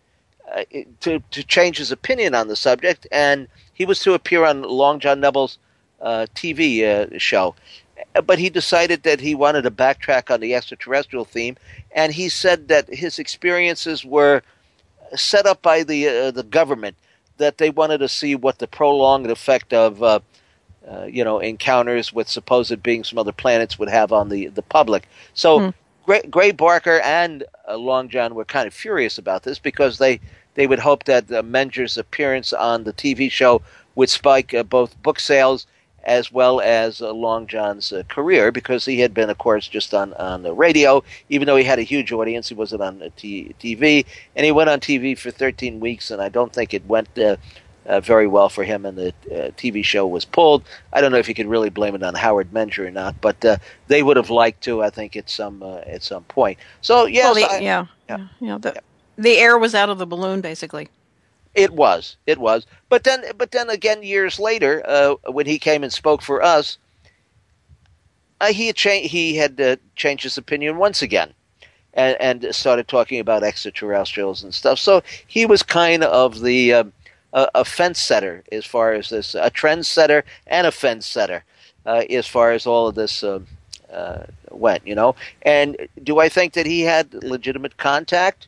[1.02, 5.00] to to change his opinion on the subject, and he was to appear on Long
[5.00, 5.58] John Nebel's
[6.02, 7.56] uh, TV uh, show.
[8.26, 11.58] But he decided that he wanted to backtrack on the extraterrestrial theme,
[11.96, 14.42] and he said that his experiences were
[15.16, 16.98] set up by the uh, the government.
[17.38, 20.20] that they wanted to see what the prolonged effect of uh,
[20.90, 24.64] uh, you know encounters with supposed beings from other planets would have on the the
[24.64, 25.08] public.
[25.34, 25.70] So Hmm.
[26.06, 30.20] Gray, Gray Barker and uh, Long John were kind of furious about this because they
[30.56, 33.62] they would hope that uh, Menger's appearance on the TV show
[33.96, 35.66] would spike uh, both book sales
[36.06, 39.94] as well as uh, Long John's uh, career because he had been, of course, just
[39.94, 41.02] on on the radio.
[41.30, 44.06] Even though he had a huge audience, he wasn't on t- TV,
[44.36, 47.08] and he went on TV for 13 weeks, and I don't think it went.
[47.18, 47.38] Uh,
[47.86, 50.64] uh, very well for him, and the uh, TV show was pulled.
[50.94, 53.44] I don't know if you could really blame it on Howard Menger or not, but
[53.44, 53.58] uh,
[53.88, 56.60] they would have liked to, I think, at some uh, at some point.
[56.80, 58.58] So yes, Well, the- I- yeah, yeah, yeah.
[58.58, 58.82] The,
[59.18, 60.90] the air was out of the balloon, basically.
[61.54, 62.18] It was.
[62.26, 62.66] It was.
[62.90, 66.78] But then, but then again, years later, uh, when he came and spoke for us,
[68.42, 71.34] uh, he had cha- he had uh, changed his opinion once again,
[71.94, 74.80] and and started talking about extraterrestrials and stuff.
[74.80, 76.84] So he was kind of the uh,
[77.34, 81.44] a, fence setter as far as this, a trend setter and a fence setter
[81.86, 83.24] uh, as far as all of this.
[83.24, 83.40] Uh,
[83.92, 88.48] uh, went, you know, and do I think that he had legitimate contact?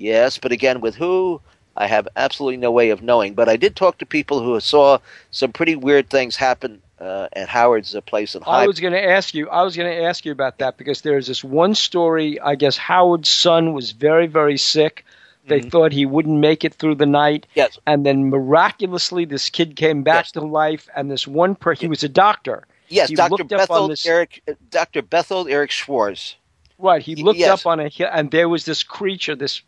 [0.00, 1.40] Yes, but again, with who?
[1.76, 3.34] I have absolutely no way of knowing.
[3.34, 4.98] But I did talk to people who saw
[5.30, 9.02] some pretty weird things happen uh, at Howard's uh, place in I was going to
[9.02, 9.48] ask you.
[9.48, 12.40] I was going to ask you about that because there's this one story.
[12.40, 15.04] I guess Howard's son was very, very sick.
[15.46, 17.42] They thought he wouldn't make it through the night.
[17.50, 17.58] Mm-hmm.
[17.58, 17.78] Yes.
[17.86, 20.88] And then miraculously, this kid came back to life.
[20.94, 22.66] And this one person, he was a doctor.
[22.88, 23.44] yes, he Dr.
[23.44, 25.02] Berthold this- Eric, Dr.
[25.02, 26.36] Berthold Eric Schwarz.
[26.78, 27.02] Right.
[27.02, 27.60] He looked yes.
[27.60, 29.62] up on a hill, and there was this creature, this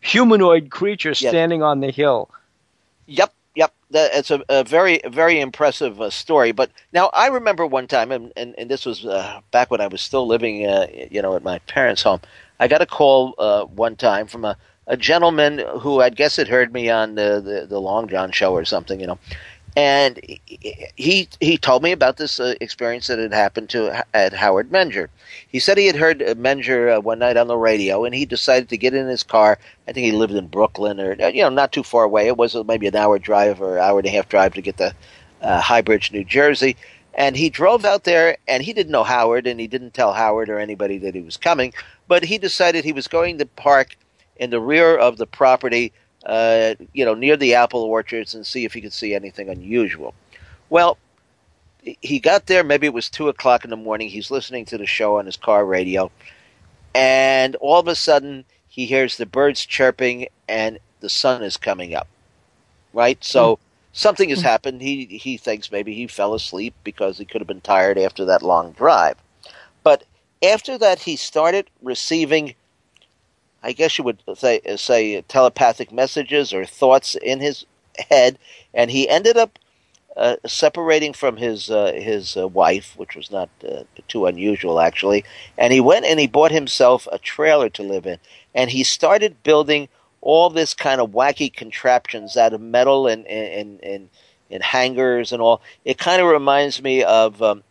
[0.00, 2.30] humanoid creature, standing on the hill.
[3.06, 3.72] Yep, yep.
[3.90, 6.52] That, it's a, a very, very impressive uh, story.
[6.52, 9.88] But now I remember one time, and, and, and this was uh, back when I
[9.88, 12.20] was still living, uh, you know, at my parents' home.
[12.58, 14.56] I got a call uh, one time from a,
[14.86, 18.52] a gentleman who I guess had heard me on the, the, the Long John show
[18.52, 19.18] or something, you know.
[19.80, 20.20] And
[20.94, 25.08] he he told me about this uh, experience that had happened to at Howard Menger.
[25.48, 28.26] He said he had heard uh, Menger uh, one night on the radio, and he
[28.26, 29.58] decided to get in his car.
[29.88, 32.26] I think he lived in Brooklyn, or uh, you know, not too far away.
[32.26, 34.76] It was uh, maybe an hour drive or hour and a half drive to get
[34.76, 34.94] to
[35.40, 35.82] uh,
[36.12, 36.76] New Jersey.
[37.14, 40.50] And he drove out there, and he didn't know Howard, and he didn't tell Howard
[40.50, 41.72] or anybody that he was coming.
[42.06, 43.96] But he decided he was going to park
[44.36, 45.94] in the rear of the property
[46.26, 50.14] uh, you know, near the apple orchards and see if he could see anything unusual.
[50.68, 50.98] Well,
[51.82, 52.62] he got there.
[52.62, 54.08] Maybe it was two o'clock in the morning.
[54.08, 56.10] He's listening to the show on his car radio,
[56.94, 61.94] and all of a sudden he hears the birds chirping and the sun is coming
[61.94, 62.08] up.
[62.92, 63.58] Right, so
[63.92, 64.82] something has happened.
[64.82, 68.42] He he thinks maybe he fell asleep because he could have been tired after that
[68.42, 69.16] long drive.
[69.82, 70.04] But
[70.42, 72.54] after that, he started receiving
[73.62, 77.66] I guess you would say say telepathic messages or thoughts in his
[78.10, 78.38] head,
[78.72, 79.58] and he ended up
[80.16, 85.24] uh, separating from his uh, his uh, wife, which was not uh, too unusual actually.
[85.56, 88.18] And he went and he bought himself a trailer to live in,
[88.54, 89.88] and he started building
[90.20, 94.08] all this kind of wacky contraptions out of metal and and and,
[94.50, 95.60] and hangers and all.
[95.84, 97.62] It kind of reminds me of um,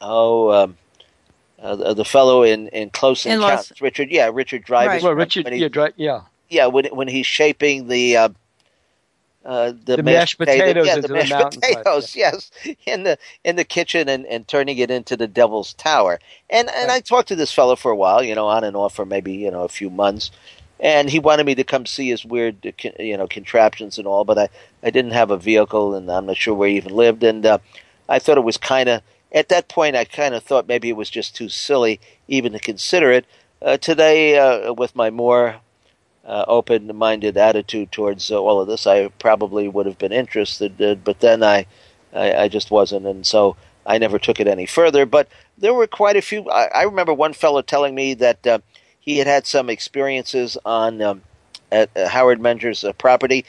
[0.00, 0.50] oh.
[0.50, 0.76] Um,
[1.62, 5.02] uh, the, the fellow in, in Close In Encounters, Los- Richard, yeah, Richard Dreyfuss.
[5.02, 6.20] Well, Richard, when he- yeah, dri- yeah.
[6.50, 8.28] yeah, when when he's shaping the uh,
[9.44, 12.50] uh, the, The mashed potatoes yeah, into the the mashed mountainside, potatoes, yes,
[12.86, 16.20] in the in the kitchen and, and turning it into the Devil's Tower.
[16.48, 18.94] And and I talked to this fellow for a while, you know, on and off
[18.94, 20.30] for maybe you know a few months,
[20.78, 24.24] and he wanted me to come see his weird uh, you know contraptions and all,
[24.24, 24.48] but I
[24.84, 27.58] I didn't have a vehicle and I'm not sure where he even lived, and uh,
[28.08, 29.02] I thought it was kind of
[29.32, 32.58] at that point I kind of thought maybe it was just too silly even to
[32.58, 33.26] consider it.
[33.60, 35.56] Uh, today, uh, with my more
[36.24, 40.96] uh, open-minded attitude towards uh, all of this, I probably would have been interested, uh,
[40.96, 41.66] but then I,
[42.12, 43.56] I, I just wasn't, and so
[43.86, 45.06] I never took it any further.
[45.06, 46.50] But there were quite a few.
[46.50, 48.58] I, I remember one fellow telling me that uh,
[48.98, 51.22] he had had some experiences on um,
[51.70, 53.44] at Howard Menger's property,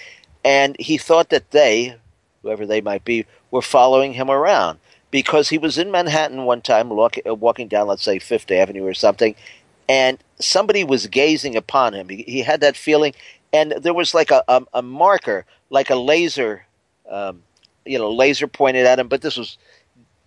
[0.45, 1.95] and he thought that they,
[2.43, 4.79] whoever they might be, were following him around
[5.13, 8.83] because he was in Manhattan one time, walk, uh, walking down, let's say Fifth Avenue
[8.83, 9.35] or something,
[9.87, 12.09] and somebody was gazing upon him.
[12.09, 13.13] He, he had that feeling,
[13.53, 16.65] and there was like a, a, a marker, like a laser,
[17.07, 17.43] um,
[17.85, 19.07] you know, laser pointed at him.
[19.07, 19.59] But this was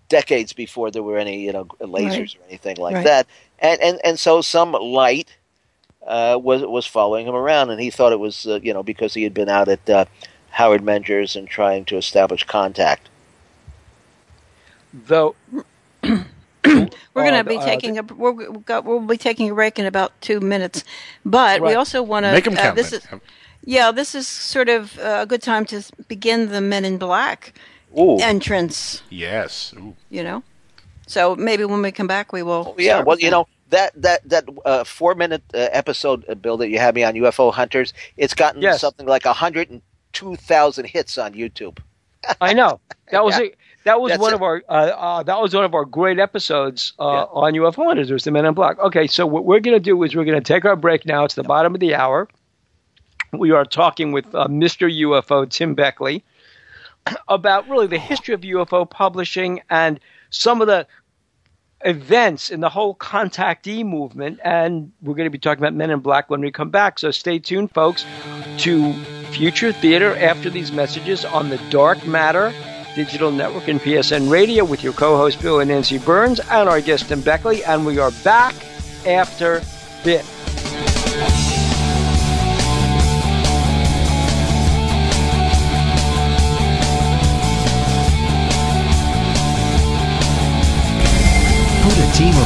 [0.09, 2.37] decades before there were any, you know, lasers Right.
[2.37, 3.05] or anything like Right.
[3.07, 3.27] that.
[3.59, 5.37] And and and so some light
[6.07, 9.15] uh, was was following him around, and he thought it was, uh, you know, because
[9.15, 10.05] he had been out at uh,
[10.51, 13.09] Howard Menger's and trying to establish contact.
[14.93, 15.35] Though
[16.05, 19.79] We're going to be uh, taking a we're, we've got, we'll be taking a break
[19.79, 20.85] in about two minutes,
[21.25, 22.33] but we also want to.
[22.33, 23.07] Make 'em uh, count, this is
[23.65, 27.55] Yeah, this is sort of uh, a good time to begin the Men in Black
[27.99, 28.19] Ooh.
[28.19, 29.03] entrance.
[29.11, 29.75] Yes.
[29.77, 29.95] Ooh.
[30.11, 30.43] You know,
[31.07, 32.75] so maybe when we come back, we will.
[32.79, 33.31] Yeah, well, you that.
[33.31, 37.05] know that that that uh, four minute uh, episode, uh, Bill, that you had me
[37.05, 38.81] on UFO Hunters, it's gotten Yes.
[38.81, 39.83] something like hundred and
[40.13, 41.79] two thousand hits on YouTube.
[42.41, 42.81] I know
[43.11, 43.45] that was Yeah.
[43.45, 43.53] a,
[43.87, 44.37] that was That's one it.
[44.37, 48.11] of our uh, uh, that was one of our great episodes uh, on UFO Hunters.
[48.11, 48.79] Was the Men in Black.
[48.81, 51.25] Okay, so what we're going to do is we're going to take our break now.
[51.25, 52.29] It's the bottom of the hour.
[53.33, 54.91] We are talking with uh, Mr.
[55.03, 56.25] UFO Tim Beckley
[57.29, 60.01] about really the history of UFO publishing and
[60.31, 60.89] some of the
[61.85, 64.41] events in the whole contactee movement.
[64.43, 66.99] And we're going to be talking about Men in Black when we come back.
[66.99, 68.05] So stay tuned, folks,
[68.59, 68.93] to
[69.31, 72.53] Future Theater after these messages on the Dark Matter
[72.97, 76.81] Digital Network and PSN Radio with your co host Bill and Nancy Burns and our
[76.81, 77.63] guest Tim Beckley.
[77.63, 78.55] And we are back
[79.05, 79.61] after
[80.03, 80.86] this.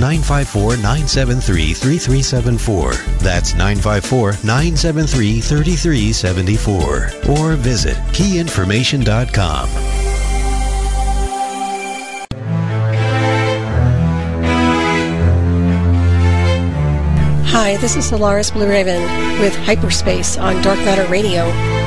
[0.00, 2.92] 954 973 3374.
[3.18, 7.30] That's 954 973 3374.
[7.30, 9.68] Or visit keyinformation.com.
[17.52, 19.02] Hi, this is Solaris Blue Raven
[19.40, 21.79] with Hyperspace on Dark Matter Radio.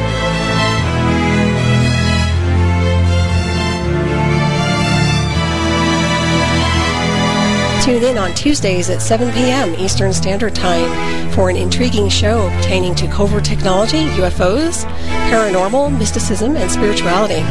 [7.83, 9.75] Tune in on Tuesdays at 7 p.m.
[9.75, 14.85] Eastern Standard Time for an intriguing show pertaining to covert technology, UFOs,
[15.29, 17.43] paranormal, mysticism, and spirituality.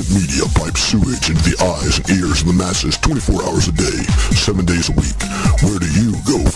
[0.00, 4.02] Media pipes sewage into the eyes and ears of the masses 24 hours a day,
[4.32, 5.20] 7 days a week,
[5.60, 6.51] where do you go?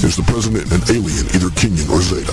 [0.00, 2.32] Is the president an alien, either Kenyan or Zeta?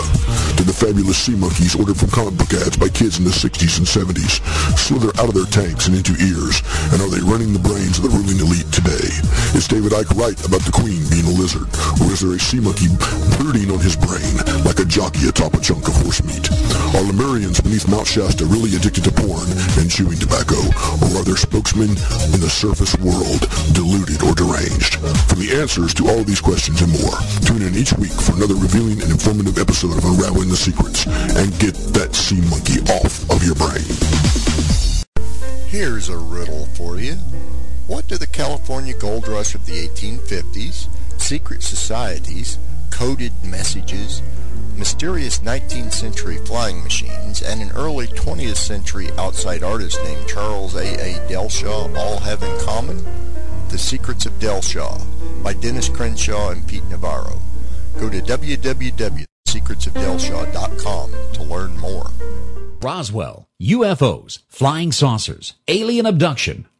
[0.55, 3.75] Did the fabulous sea monkeys ordered from comic book ads by kids in the 60s
[3.77, 4.39] and 70s
[4.79, 6.63] slither out of their tanks and into ears?
[6.95, 9.11] And are they running the brains of the ruling elite today?
[9.51, 11.67] Is David Icke right about the queen being a lizard?
[11.99, 12.87] Or is there a sea monkey
[13.35, 16.47] brooding on his brain like a jockey atop a chunk of horse meat?
[16.95, 20.57] Are Lemurians beneath Mount Shasta really addicted to porn and chewing tobacco?
[21.03, 21.91] Or are their spokesmen
[22.31, 23.43] in the surface world
[23.75, 25.03] deluded or deranged?
[25.27, 27.19] For the answers to all these questions and more,
[27.57, 31.59] tune in each week for another revealing and informative episode of Unraveling the Secrets and
[31.59, 33.85] get that sea monkey off of your brain.
[35.67, 37.15] Here's a riddle for you.
[37.87, 40.87] What do the California gold rush of the 1850s,
[41.19, 42.59] secret societies,
[42.91, 44.21] coded messages,
[44.75, 50.93] mysterious 19th century flying machines, and an early 20th century outside artist named Charles A.
[50.93, 51.27] A.
[51.27, 53.05] Dellschau all have in common?
[53.69, 54.99] The Secrets of Dellschau
[55.43, 57.39] by Dennis Crenshaw and Pete Navarro.
[57.99, 62.09] Go to www.secretsofdelshaw.com to learn more.
[62.81, 66.65] Roswell, UFOs, flying saucers, alien abduction.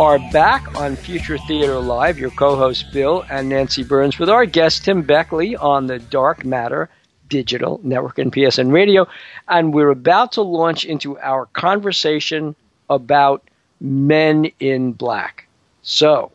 [0.00, 4.46] Are back on Future Theater Live, your co host Bill and Nancy Burns, with our
[4.46, 6.88] guest Tim Beckley on the Dark Matter
[7.28, 9.06] Digital Network and PSN Radio.
[9.46, 12.56] And we're about to launch into our conversation
[12.88, 13.46] about
[13.78, 15.46] men in black.
[15.82, 16.32] So,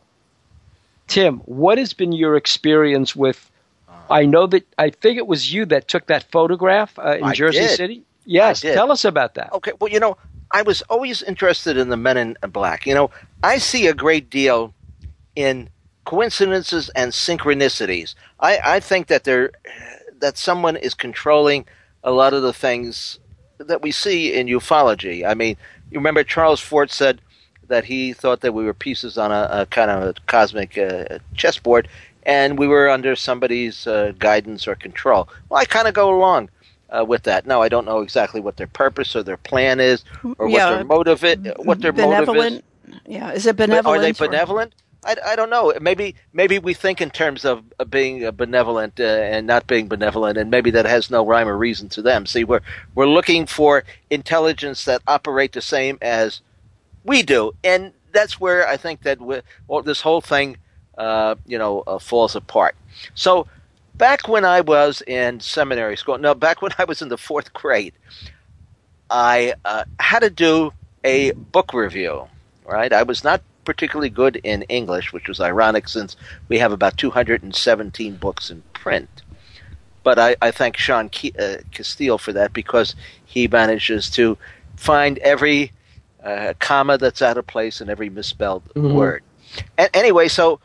[1.07, 3.49] Tim, what has been your experience with?
[4.11, 7.33] I know that I think it was you that took that photograph uh, in I
[7.33, 7.77] Jersey did.
[7.77, 8.03] City.
[8.25, 9.53] Yes, tell us about that.
[9.53, 10.17] Okay, well, you know,
[10.55, 12.85] I was always interested in the Men in Black.
[12.85, 13.11] You know,
[13.43, 14.73] I see a great deal
[15.35, 15.69] in
[16.05, 18.15] coincidences and synchronicities.
[18.39, 19.51] I, I think that there
[20.19, 21.65] that someone is controlling
[22.05, 23.19] a lot of the things
[23.57, 25.27] that we see in ufology.
[25.27, 25.57] I mean,
[25.91, 27.19] you remember Charles Fort said
[27.67, 31.19] that he thought that we were pieces on a, a kind of a cosmic uh,
[31.35, 31.89] chessboard,
[32.23, 35.27] and we were under somebody's uh, guidance or control.
[35.49, 36.49] Well, I kind of go along
[36.89, 37.45] uh, with that.
[37.45, 40.03] No, I don't know exactly what their purpose or their plan is,
[40.37, 41.37] or Yeah, what their motive is.
[41.57, 42.35] What their motive is.
[42.35, 42.65] benevolent.
[43.07, 43.99] Yeah, is it benevolent?
[43.99, 44.73] Are they benevolent?
[45.05, 45.73] I, I don't know.
[45.81, 49.87] Maybe maybe we think in terms of uh, being uh, benevolent uh, and not being
[49.87, 52.25] benevolent, and maybe that has no rhyme or reason to them.
[52.25, 52.61] See, we're
[52.95, 56.41] we're looking for intelligence that operate the same as
[57.03, 60.57] we do, and that's where I think that we, well, this whole thing,
[60.97, 62.75] uh, you know, uh, falls apart.
[63.13, 63.47] So,
[63.97, 67.53] back when I was in seminary school, no, back when I was in the fourth
[67.53, 67.93] grade,
[69.09, 70.73] I uh, had to do
[71.03, 72.27] a book review.
[72.67, 76.15] Right, I was not particularly good in English, which was ironic since
[76.49, 79.07] we have about 217 books in print.
[80.03, 82.95] But I, I thank Sean Ke- uh, Casteel for that because
[83.25, 84.35] he manages to
[84.77, 85.71] find every
[86.23, 88.93] uh, comma that's out of place and every misspelled Mhm.
[88.95, 89.23] word.
[89.77, 90.59] A- anyway, so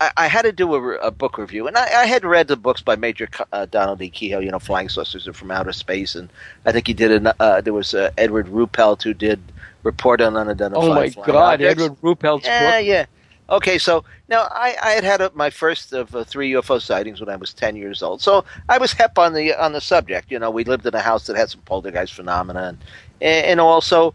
[0.00, 2.56] I, I had to do a, a book review, and I, I had read the
[2.56, 4.10] books by Major uh, Donald E.
[4.10, 6.28] Keyhoe, you know, Flying Saucers Are from Outer Space, and
[6.64, 7.10] I think he did.
[7.12, 9.40] An, uh, there was uh, Edward Ruppelt who did
[9.82, 10.84] Report on Unidentified.
[10.84, 11.82] Oh my God, Objects.
[11.82, 12.86] Edward Ruppelt's Yeah, book.
[12.86, 12.92] yeah.
[12.94, 13.06] Yeah.
[13.48, 17.20] Okay, so now I, I had had a, my first of uh, three UFO sightings
[17.20, 18.20] when I was ten years old.
[18.20, 20.32] So I was hep on the on the subject.
[20.32, 22.76] You know, we lived in a house that had some poltergeist phenomena,
[23.20, 24.14] and and also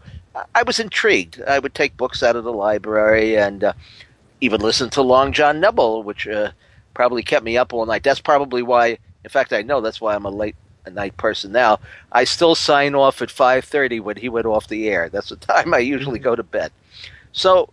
[0.54, 1.40] I was intrigued.
[1.48, 3.72] I would take books out of the library and uh,
[4.42, 6.50] even listen to Long John Nebel, which uh,
[6.94, 8.02] probably kept me up all night.
[8.02, 8.98] That's probably why.
[9.24, 10.56] In fact, I know that's why I'm a late
[10.90, 11.78] night person now.
[12.10, 15.08] I still sign off at five thirty when he went off the air.
[15.08, 16.72] That's the time I usually go to bed.
[17.30, 17.70] So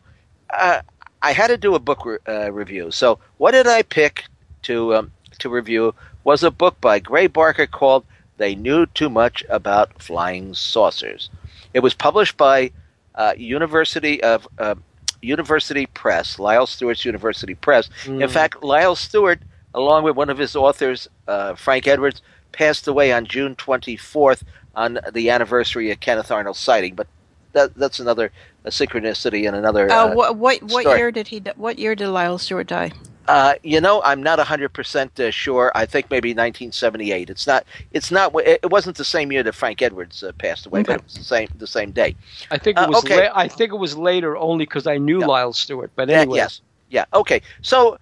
[0.52, 0.82] uh,
[1.24, 2.92] I had to do a book re- uh, review.
[2.92, 4.26] So what did I pick
[4.64, 5.96] to um, to review?
[6.24, 8.06] Was a book by Gray Barker called
[8.38, 11.32] "They Knew Too Much About Flying Saucers."
[11.74, 12.72] It was published by
[13.16, 14.76] uh, University of uh,
[15.22, 17.90] University Press, Lyle Stuart's University Press.
[18.06, 18.30] In Mm.
[18.30, 19.40] fact, Lyle Stewart,
[19.74, 22.22] along with one of his authors, uh, Frank Edwards,
[22.52, 24.44] passed away on June 24th
[24.76, 26.96] on the anniversary of Kenneth Arnold's sighting.
[26.96, 27.08] But
[27.54, 28.32] that, that's another
[28.66, 29.90] a synchronicity and another.
[29.92, 31.00] Uh, uh, what what, what story.
[31.00, 31.40] year did he?
[31.56, 32.92] What year did Lyle Stuart die?
[33.28, 35.72] Uh, you know, I'm not 100% uh, sure.
[35.76, 37.30] I think maybe 1978.
[37.30, 37.64] It's not.
[37.92, 38.34] It's not.
[38.40, 41.14] It it wasn't the same year that Frank Edwards uh, passed away, but it was
[41.14, 42.16] the same the same day.
[42.50, 43.04] I think it Uh, was.
[43.06, 43.28] okay.
[43.28, 45.92] la- I think it was later, only because I knew Lyle Stuart.
[45.96, 46.62] But Yeah, anyway, yes.
[46.90, 47.06] Yeah.
[47.14, 47.42] Okay.
[47.62, 48.00] So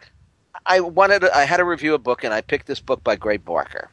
[0.65, 1.25] I wanted.
[1.25, 3.89] I had to review a book, and I picked this book by Gray Barker.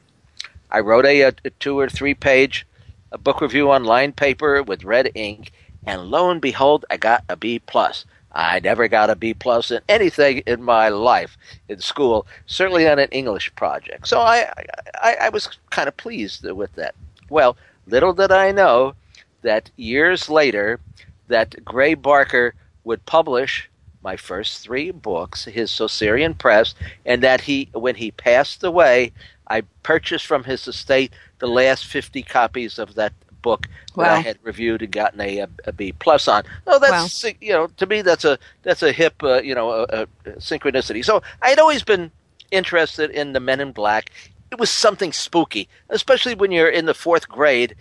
[0.71, 2.65] I wrote a, a two or three page
[3.11, 5.53] a book review on lined paper with red ink,
[5.87, 8.05] and lo and behold, I got a B plus.
[8.33, 11.39] I never got a B plus in anything in my life
[11.69, 14.09] in school, certainly on an English project.
[14.09, 14.53] So I,
[15.01, 16.97] I, I was kind of pleased with that.
[17.31, 17.57] Well,
[17.87, 18.95] little did I know
[19.43, 20.81] that years later,
[21.29, 23.71] that Gray Barker would publish
[24.03, 26.75] my first three books, his Saucerian Press,
[27.07, 29.13] and that he, when he passed away,
[29.49, 33.13] I purchased from his estate the last fifty copies of that
[33.45, 36.43] book that I had reviewed and gotten a, a, a B plus on.
[36.67, 39.85] Oh, that's you know to me that's a that's a hip uh, you know a,
[39.85, 40.07] a
[40.39, 41.05] synchronicity.
[41.05, 42.11] So I'd always been
[42.51, 44.11] interested in the Men in Black.
[44.51, 47.77] It was something spooky, especially when you're in the fourth grade.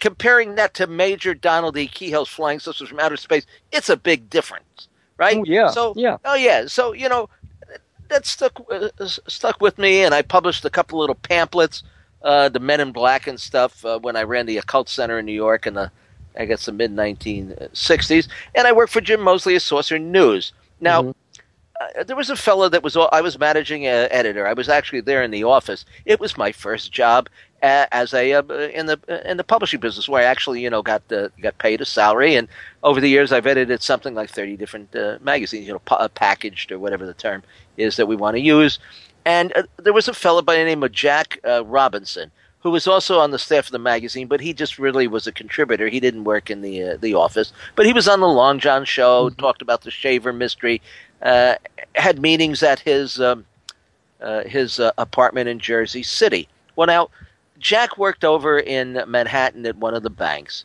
[0.00, 1.86] Comparing that to Major Donald E.
[1.86, 4.88] Keyhoe's Flying Saucers from Outer Space, it's a big difference,
[5.18, 5.36] right?
[5.36, 6.16] Oh, yeah, So yeah.
[6.24, 6.66] Oh yeah.
[6.66, 7.28] So you know
[8.08, 11.82] that stuck uh, stuck with me, and I published a couple little pamphlets,
[12.22, 15.26] uh, the Men in Black and stuff, uh, when I ran the Occult Center in
[15.26, 15.90] New York in the
[16.38, 20.52] I guess the mid 1960s, and I worked for Jim Moseley at Saucer News.
[20.80, 21.14] Now.
[21.80, 24.46] Uh, there was a fellow that was I was managing uh, editor.
[24.46, 25.86] I was actually there in the office.
[26.04, 27.30] It was my first job
[27.62, 28.42] as a uh,
[28.74, 28.98] in the
[29.28, 32.34] in the publishing business, where I actually you know got uh, got paid a salary.
[32.34, 32.48] And
[32.82, 36.72] over the years, I've edited something like thirty different uh, magazines, you know, pa- packaged
[36.72, 37.42] or whatever the term
[37.76, 38.78] is that we want to use.
[39.24, 42.30] And uh, there was a fellow by the name of Jack uh, Robinson
[42.60, 45.32] who was also on the staff of the magazine, but he just really was a
[45.32, 45.88] contributor.
[45.88, 48.84] He didn't work in the uh, the office, but he was on the Long John
[48.84, 50.80] show, talked about the Shaver mystery,
[51.22, 51.54] uh,
[51.94, 53.46] had meetings at his um,
[54.20, 56.48] uh, his uh, apartment in Jersey City.
[56.76, 57.08] Well, now
[57.58, 60.64] Jack worked over in Manhattan at one of the banks,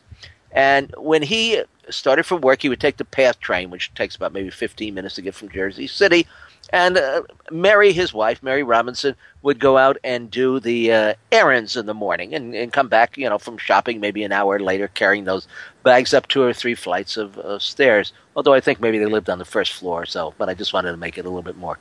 [0.52, 4.32] and when he started from work, he would take the PATH train, which takes about
[4.32, 6.26] maybe 15 minutes to get from Jersey City.
[6.70, 11.76] And uh, Mary, his wife, Mary Robinson, would go out and do the uh, errands
[11.76, 14.88] in the morning and, and come back, you know, from shopping maybe an hour later,
[14.88, 15.46] carrying those
[15.84, 18.12] bags up two or three flights of uh, stairs.
[18.34, 20.72] Although I think maybe they lived on the first floor, or so but I just
[20.72, 21.78] wanted to make it a little bit more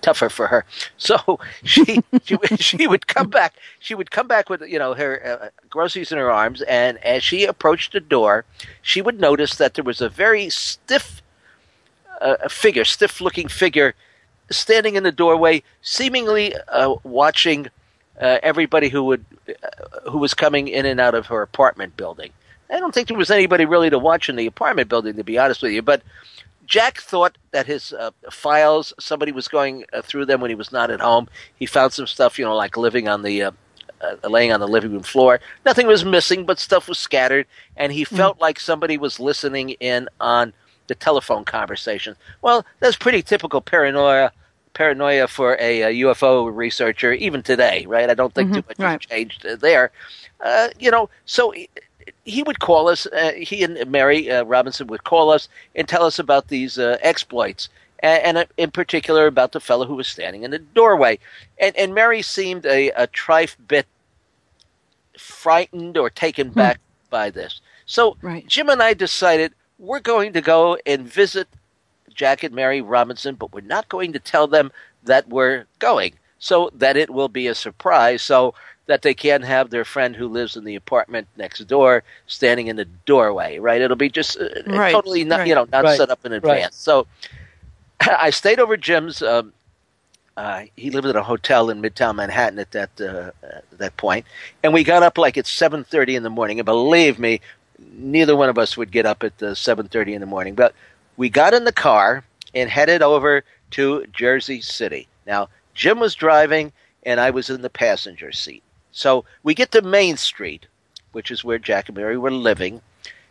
[0.00, 0.64] tougher for her.
[0.98, 3.54] So she she, she would come back.
[3.78, 7.22] She would come back with you know her uh, groceries in her arms, and as
[7.22, 8.44] she approached the door,
[8.82, 11.22] she would notice that there was a very stiff
[12.20, 13.94] uh, figure, stiff-looking figure,
[14.50, 17.68] standing in the doorway, seemingly uh, watching
[18.20, 22.30] uh, everybody who would uh, who was coming in and out of her apartment building.
[22.70, 25.38] I don't think there was anybody really to watch in the apartment building, to be
[25.38, 25.82] honest with you.
[25.82, 26.02] But
[26.66, 30.70] Jack thought that his uh, files, somebody was going uh, through them when he was
[30.70, 31.28] not at home.
[31.58, 33.50] He found some stuff, you know, like living on the, uh,
[34.02, 35.40] uh laying on the living room floor.
[35.64, 37.46] Nothing was missing, but stuff was scattered,
[37.76, 38.42] and he felt mm.
[38.42, 40.52] like somebody was listening in on
[40.88, 42.16] the telephone conversation.
[42.42, 44.32] Well, that's pretty typical paranoia.
[44.74, 48.10] Paranoia for a, a UFO researcher, even today, right?
[48.10, 48.92] I don't think mm-hmm, too much right.
[48.92, 49.90] has changed uh, there.
[50.40, 51.52] Uh, you know, so
[52.24, 53.06] he would call us.
[53.06, 56.96] Uh, he and Mary uh, Robinson would call us and tell us about these uh,
[57.00, 57.68] exploits,
[58.00, 61.18] and, and, uh, in particular about the fellow who was standing in the doorway.
[61.58, 63.86] And, and Mary seemed a, a trife bit
[65.18, 66.54] frightened or taken hmm.
[66.54, 67.60] back by this.
[67.86, 68.46] So right.
[68.46, 71.48] Jim and I decided we're going to go and visit
[72.12, 74.72] Jack and Mary Robinson, but we're not going to tell them
[75.04, 78.22] that we're going, so that it will be a surprise.
[78.22, 78.54] So
[78.88, 82.76] that they can't have their friend who lives in the apartment next door standing in
[82.76, 83.82] the doorway, right?
[83.82, 84.90] It'll be just uh, right.
[84.90, 85.48] totally not, right.
[85.48, 85.96] you know, not right.
[85.96, 86.74] set up in advance.
[86.74, 87.06] So
[88.00, 89.22] I stayed over Jim's.
[89.22, 89.52] Um,
[90.38, 93.32] uh, he lived at a hotel in Midtown Manhattan at that uh,
[93.72, 94.24] that point,
[94.62, 96.60] and we got up like at seven thirty in the morning.
[96.60, 97.40] And believe me,
[97.78, 100.54] neither one of us would get up at seven thirty in the morning.
[100.54, 100.74] But
[101.16, 102.24] we got in the car
[102.54, 105.08] and headed over to Jersey City.
[105.26, 106.72] Now Jim was driving,
[107.04, 108.62] and I was in the passenger seat.
[108.92, 110.66] So we get to Main Street,
[111.12, 112.80] which is where Jack and Mary were living.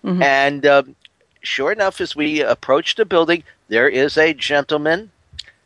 [0.04, 0.22] Mm-hmm.
[0.22, 0.96] And um,
[1.42, 5.12] sure enough, as we approach the building, there is a gentleman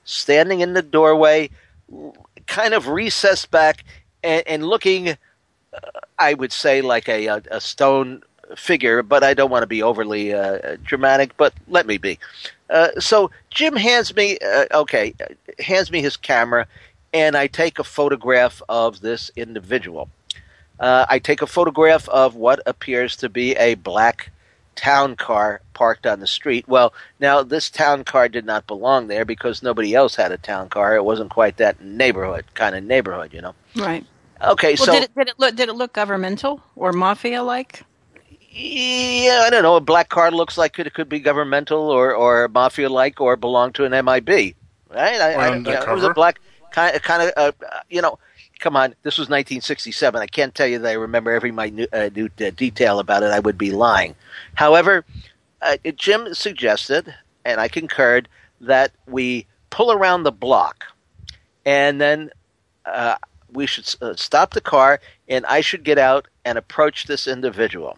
[0.06, 1.50] standing in the doorway,
[2.48, 3.84] kind of recessed back
[4.24, 5.16] and, and looking, uh,
[6.18, 8.24] I would say, like a, a, a, stone
[8.56, 12.20] figure, but I don't want to be overly uh, dramatic, but let me be.
[12.70, 15.14] Uh, so Jim hands me, uh, okay,
[15.60, 16.68] hands me his camera
[17.14, 20.10] and I take a photograph of this individual.
[20.80, 24.32] Uh, I take a photograph of what appears to be a black
[24.76, 26.68] town car parked on the street.
[26.68, 30.70] Well, now this town car did not belong there because nobody else had a town
[30.70, 30.96] car.
[30.96, 33.54] It wasn't quite that neighborhood kind of neighborhood, you know.
[33.76, 34.06] Right.
[34.42, 37.84] Okay, well, so did it, did it look did it look governmental or mafia like?
[38.54, 39.78] Yeah, I don't know.
[39.78, 43.72] A black car looks like it could be governmental or or mafia like or belong
[43.74, 44.56] to an MIB,
[44.90, 45.22] right?
[45.22, 46.42] I, I, you know, it was a black
[46.72, 47.52] kind of, kind of, uh,
[47.90, 48.20] you know,
[48.60, 50.22] come on, this was 1967.
[50.22, 53.32] I can't tell you that I remember every minute uh, detail about it.
[53.32, 54.16] I would be lying.
[54.56, 55.06] However,
[55.62, 57.14] uh, Jim suggested,
[57.46, 58.28] and I concurred,
[58.60, 60.86] that we pull around the block,
[61.66, 62.32] and then
[62.86, 63.16] uh,
[63.52, 67.98] we should uh, stop the car, and I should get out and approach this individual.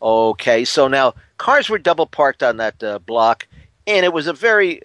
[0.00, 3.46] Okay, so now cars were double parked on that uh, block,
[3.86, 4.82] and it was a very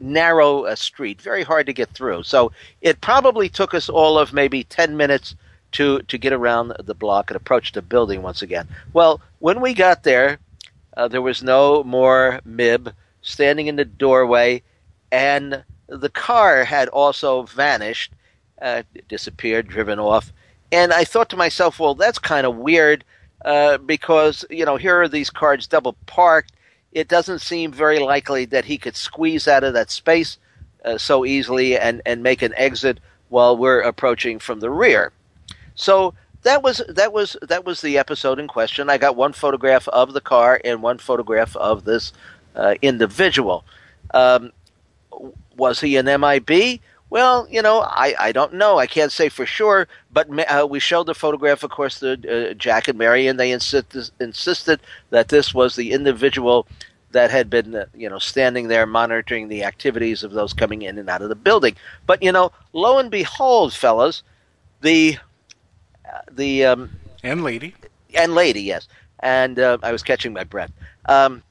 [0.00, 2.22] narrow uh, street, very hard to get through.
[2.22, 5.34] So it probably took us all of maybe 10 minutes
[5.72, 8.68] to, to get around the block and approach the building once again.
[8.92, 10.38] Well, when we got there,
[10.96, 14.62] uh, there was no more Mib standing in the doorway,
[15.10, 18.12] and the car had also vanished,
[18.62, 20.32] uh, disappeared, driven off.
[20.70, 23.04] And I thought to myself, well, that's kind of weird
[23.44, 26.52] uh, because, you know, here are these cars double parked
[26.94, 30.38] it doesn't seem very likely that he could squeeze out of that space
[30.84, 35.12] uh, so easily and, and make an exit while we're approaching from the rear.
[35.74, 38.88] So that was that was that was the episode in question.
[38.88, 42.12] I got one photograph of the car and one photograph of this
[42.54, 43.64] uh, individual.
[44.12, 44.52] Um,
[45.56, 46.80] was he an MIB?
[47.14, 48.80] Well, you know, I, I don't know.
[48.80, 52.14] I can't say for sure, but uh, we showed the photograph, of course, to
[52.50, 54.80] uh, Jack and Mary, and they insist, insisted
[55.10, 56.66] that this was the individual
[57.12, 60.98] that had been, uh, you know, standing there monitoring the activities of those coming in
[60.98, 61.76] and out of the building.
[62.04, 64.24] But you know, lo and behold, fellas,
[64.80, 65.16] the
[66.12, 66.90] uh, the um,
[67.22, 67.76] and lady
[68.16, 68.88] and lady, yes,
[69.20, 70.72] and uh, I was catching my breath.
[71.08, 71.44] Um,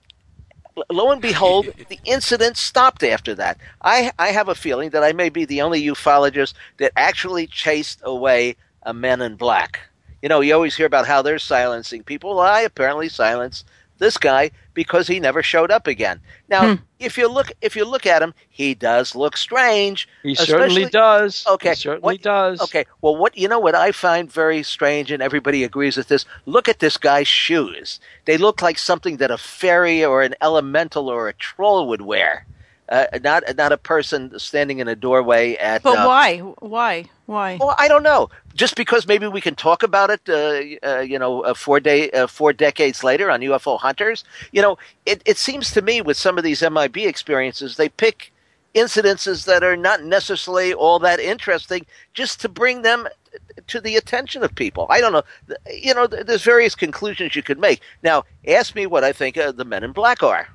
[0.89, 3.57] lo and behold, the incident stopped after that.
[3.81, 8.01] I, I have a feeling that I may be the only ufologist that actually chased
[8.03, 9.79] away a men in black.
[10.21, 12.31] You know, you always hear about how they're silencing people.
[12.31, 13.65] Well, I apparently silenced
[14.03, 16.19] this guy because he never showed up again.
[16.49, 16.83] Now, hmm.
[16.99, 20.07] if you look if you look at him, he does look strange.
[20.21, 21.45] He certainly does.
[21.47, 22.61] Okay, He certainly what- does.
[22.61, 26.25] Okay, well, what you know what I find very strange, and everybody agrees with this.
[26.45, 31.09] Look at this guy's shoes; they look like something that a fairy or an elemental
[31.09, 32.45] or a troll would wear.
[32.89, 35.83] Uh, not not a person standing in a doorway at.
[35.83, 36.37] But uh, why?
[36.39, 37.05] Why?
[37.25, 37.57] Why?
[37.59, 38.29] Well, I don't know.
[38.53, 42.11] Just because maybe we can talk about it, uh, uh, you know, uh, four day,
[42.11, 44.25] uh, four decades later on UFO Hunters.
[44.51, 48.33] You know, it, it seems to me with some of these MIB experiences, they pick
[48.75, 53.07] incidences that are not necessarily all that interesting, just to bring them
[53.67, 54.87] to the attention of people.
[54.89, 55.23] I don't know.
[55.71, 57.81] You know, there's various conclusions you could make.
[58.03, 60.49] Now, ask me what I think the Men in Black are.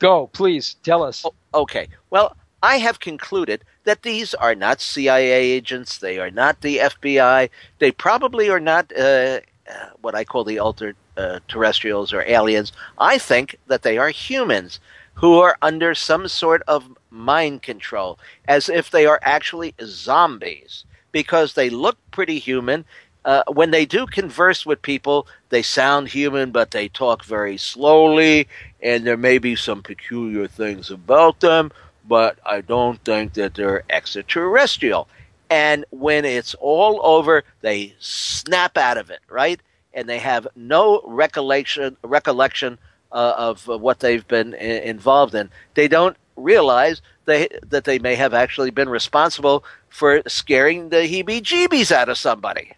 [0.00, 1.24] Go, please, tell us.
[1.54, 1.86] Okay.
[2.10, 5.98] Well, I have concluded that these are not CIA agents.
[5.98, 7.48] They are not the FBI.
[7.78, 9.40] They probably are not uh,
[9.70, 12.72] uh, what I call the ultra uh, terrestrials or aliens.
[12.98, 14.80] I think that they are humans
[15.14, 18.18] who are under some sort of mind control,
[18.48, 22.84] as if they are actually zombies, because they look pretty human.
[23.24, 28.48] Uh, when they do converse with people, they sound human, but they talk very slowly,
[28.82, 31.70] and there may be some peculiar things about them,
[32.08, 35.06] but I don't think that they're extraterrestrial.
[35.50, 39.60] And when it's all over, they snap out of it, right?
[39.92, 42.78] And they have no recollection recollection
[43.12, 45.50] uh, of uh, what they've been I- involved in.
[45.74, 51.92] They don't realize they, that they may have actually been responsible for scaring the heebie-jeebies
[51.92, 52.72] out of somebody.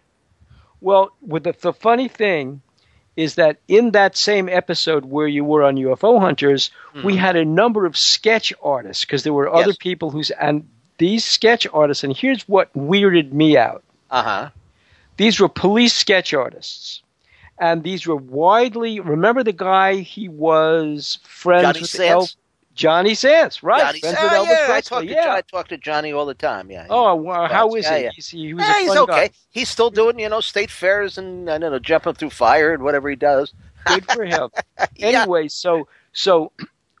[0.83, 2.61] Well, with the, the funny thing
[3.15, 6.71] is that in that same episode where you were on UFO Hunters,
[7.03, 9.77] we had a number of sketch artists because there were other Yes.
[9.77, 12.03] people who's and these sketch artists.
[12.03, 14.49] And here's what weirded me out: Uh huh.
[15.17, 17.01] these were police sketch artists,
[17.57, 18.99] and these were widely.
[18.99, 19.97] Remember the guy?
[19.97, 22.35] He was friends Johnny with Sands?
[22.75, 23.81] Johnny Sands, right?
[23.81, 25.23] Johnny, friends oh, yeah, I talk, to, yeah.
[25.25, 26.71] Jo- I talk to Johnny all the time.
[26.71, 26.87] Yeah.
[26.89, 28.03] Oh, well, how is Yeah, he?
[28.05, 28.09] yeah.
[28.15, 29.27] He's, he was Yeah, a he's okay.
[29.27, 29.29] guy.
[29.51, 32.83] He's still doing, you know, state fairs and I don't know, jumping through fire and
[32.83, 33.53] whatever he does.
[33.85, 34.49] Good for him.
[34.99, 36.51] Anyway, so so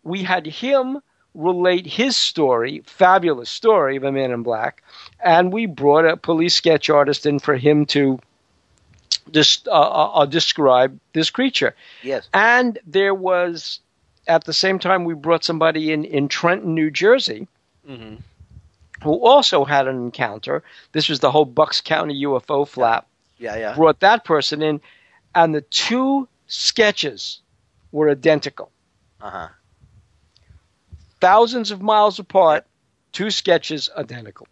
[0.03, 0.99] we had him
[1.33, 4.83] relate his story, fabulous story of a man in black,
[5.23, 8.19] and we brought a police sketch artist in for him to
[9.31, 11.75] just uh, uh, uh, describe this creature.
[12.03, 12.27] Yes.
[12.33, 13.79] And there was,
[14.27, 17.47] at the same time, we brought somebody in in Trenton, New Jersey,
[17.89, 18.15] Mm-hmm.
[19.03, 20.63] who also had an encounter.
[20.93, 23.07] This was the whole Bucks County UFO flap.
[23.37, 23.75] Yeah, yeah.
[23.75, 24.79] Brought that person in,
[25.35, 27.41] and the two sketches
[27.91, 28.71] were identical.
[29.21, 29.47] Uh huh.
[31.19, 32.65] Thousands of miles apart,
[33.11, 34.47] two sketches identical.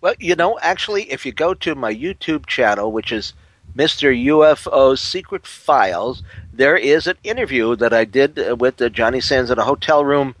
[0.00, 3.32] Well, you know, actually, if you go to my YouTube channel, which is
[3.76, 4.14] Mr.
[4.26, 6.22] UFO Secret Files,
[6.56, 10.04] there is an interview that I did uh, with uh, Johnny Sands in a hotel
[10.04, 10.34] room.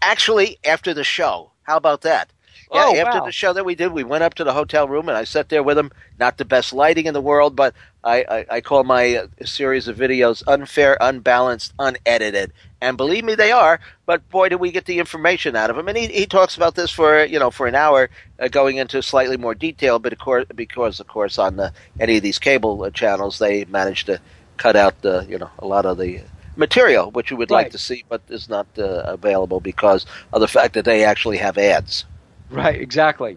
[0.00, 1.50] Actually, after the show.
[1.62, 2.30] How about that?
[2.72, 3.26] Yeah, Oh, after wow.
[3.26, 5.50] the show that we did, we went up to the hotel room and I sat
[5.50, 5.92] there with him.
[6.18, 9.88] Not the best lighting in the world, but I, I, I call my uh, series
[9.88, 12.52] of videos unfair, unbalanced, unedited.
[12.80, 13.78] And believe me, they are.
[14.06, 15.86] But boy, did we get the information out of him.
[15.86, 18.10] And he, he talks about this for you know for an hour,
[18.40, 19.98] uh, going into slightly more detail.
[19.98, 23.64] But of course, because of course on the, any of these cable uh, channels, they
[23.66, 24.20] manage to
[24.62, 26.20] cut out the you know a lot of the
[26.56, 30.48] material which you would like to see, but is not uh, available because of the
[30.56, 32.04] fact that they actually have ads.
[32.50, 33.36] Right, exactly.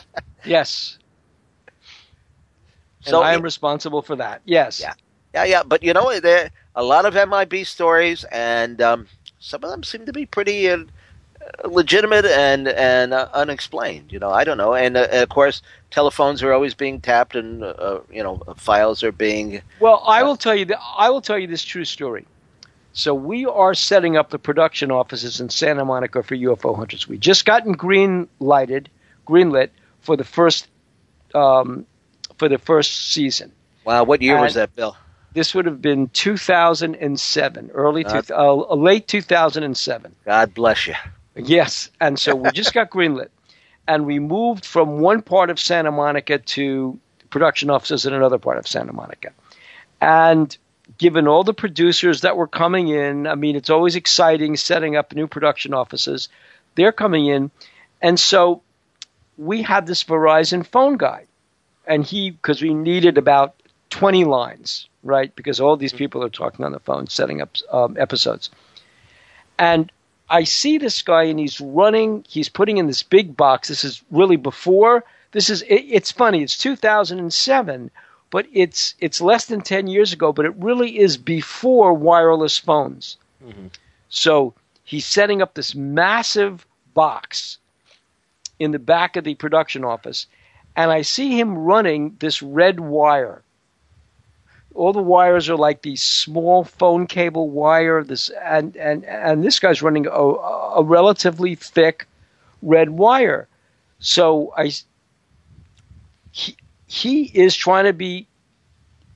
[0.44, 0.98] yes.
[3.00, 4.42] So and I am it- responsible for that.
[4.44, 4.80] Yes.
[4.80, 4.94] Yeah.
[5.34, 9.06] Yeah, yeah, but you know, there a lot of MIB stories, and um,
[9.38, 10.78] some of them seem to be pretty uh,
[11.64, 14.12] legitimate and and uh, unexplained.
[14.12, 17.62] You know, I don't know, and uh, of course, telephones are always being tapped, and
[17.62, 19.62] uh, you know, files are being.
[19.80, 22.26] Well, I will tell you that I will tell you this true story.
[22.92, 27.06] So we are setting up the production offices in Santa Monica for UFO hunters.
[27.06, 28.88] We just gotten green lighted,
[29.26, 29.70] green lit
[30.00, 30.66] for the first
[31.34, 31.84] um,
[32.38, 33.52] for the first season.
[33.84, 34.96] Wow, what year was that, Bill?
[35.34, 40.14] This would have been 2007, early two, uh, late 2007.
[40.24, 40.94] God bless you.
[41.36, 43.28] Yes, and so we just got greenlit,
[43.86, 46.98] and we moved from one part of Santa Monica to
[47.30, 49.32] production offices in another part of Santa Monica,
[50.00, 50.56] and
[50.98, 55.12] given all the producers that were coming in, I mean, it's always exciting setting up
[55.12, 56.28] new production offices.
[56.74, 57.50] They're coming in,
[58.00, 58.62] and so
[59.36, 61.26] we had this Verizon phone guy,
[61.86, 63.54] and he because we needed about
[63.90, 65.34] 20 lines, right?
[65.36, 68.50] Because all these people are talking on the phone, setting up um, episodes.
[69.58, 69.90] And
[70.28, 72.24] I see this guy, and he's running.
[72.28, 73.68] He's putting in this big box.
[73.68, 75.04] This is really before.
[75.32, 75.62] This is.
[75.62, 76.42] It, it's funny.
[76.42, 77.90] It's 2007,
[78.30, 80.32] but it's it's less than 10 years ago.
[80.32, 83.18] But it really is before wireless phones.
[83.44, 83.68] Mm-hmm.
[84.08, 87.58] So he's setting up this massive box
[88.58, 90.26] in the back of the production office,
[90.74, 93.42] and I see him running this red wire.
[94.76, 98.04] All the wires are like these small phone cable wire.
[98.04, 102.06] This and and and this guy's running a, a relatively thick
[102.62, 103.48] red wire.
[103.98, 104.72] So I,
[106.30, 108.26] he, he is trying to be.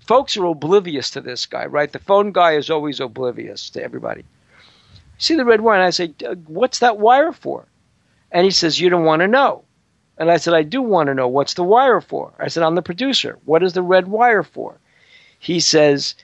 [0.06, 1.92] Folks are oblivious to this guy, right?
[1.92, 4.24] The phone guy is always oblivious to everybody.
[5.18, 6.14] See the red wire, and I say,
[6.46, 7.66] "What's that wire for?"
[8.32, 9.64] And he says, "You don't want to know."
[10.16, 11.28] And I said, "I do want to know.
[11.28, 13.38] What's the wire for?" I said, "I'm the producer.
[13.44, 14.76] What is the red wire for?"
[15.40, 16.14] He says,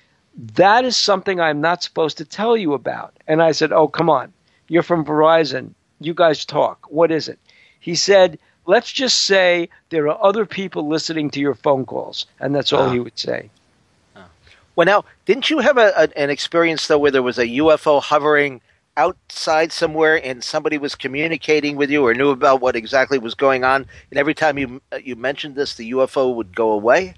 [0.54, 4.08] "That is something I'm not supposed to tell you about." And I said, "Oh, come
[4.08, 4.32] on.
[4.68, 5.72] You're from Verizon.
[6.00, 6.86] You guys talk.
[6.88, 7.38] What is it?"
[7.80, 12.54] He said, "Let's just say there are other people listening to your phone calls." And
[12.54, 12.92] that's all Ah.
[12.92, 13.50] he would say.
[14.76, 18.02] Well, now, didn't you have a, a, an experience though where there was a UFO
[18.02, 18.60] hovering
[18.98, 23.64] outside somewhere and somebody was communicating with you or knew about what exactly was going
[23.64, 27.14] on, and every time you uh, you mentioned this, the UFO would go away?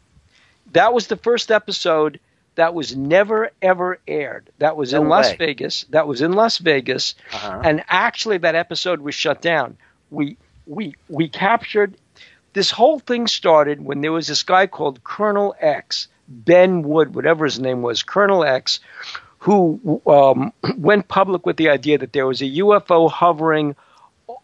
[0.73, 2.21] That was the first episode
[2.55, 4.51] that was never ever aired.
[4.59, 5.33] That was No in Las.
[5.35, 5.85] Vegas.
[5.91, 7.61] That was in Las Vegas, Uh-huh.
[7.65, 9.77] and actually that episode was shut down.
[10.11, 10.37] We
[10.67, 11.95] we we captured
[12.55, 17.45] this whole thing started when there was this guy called Colonel X, Ben Wood, whatever
[17.45, 18.81] his name was, Colonel X,
[19.39, 23.77] who um, went public with the idea that there was a UFO hovering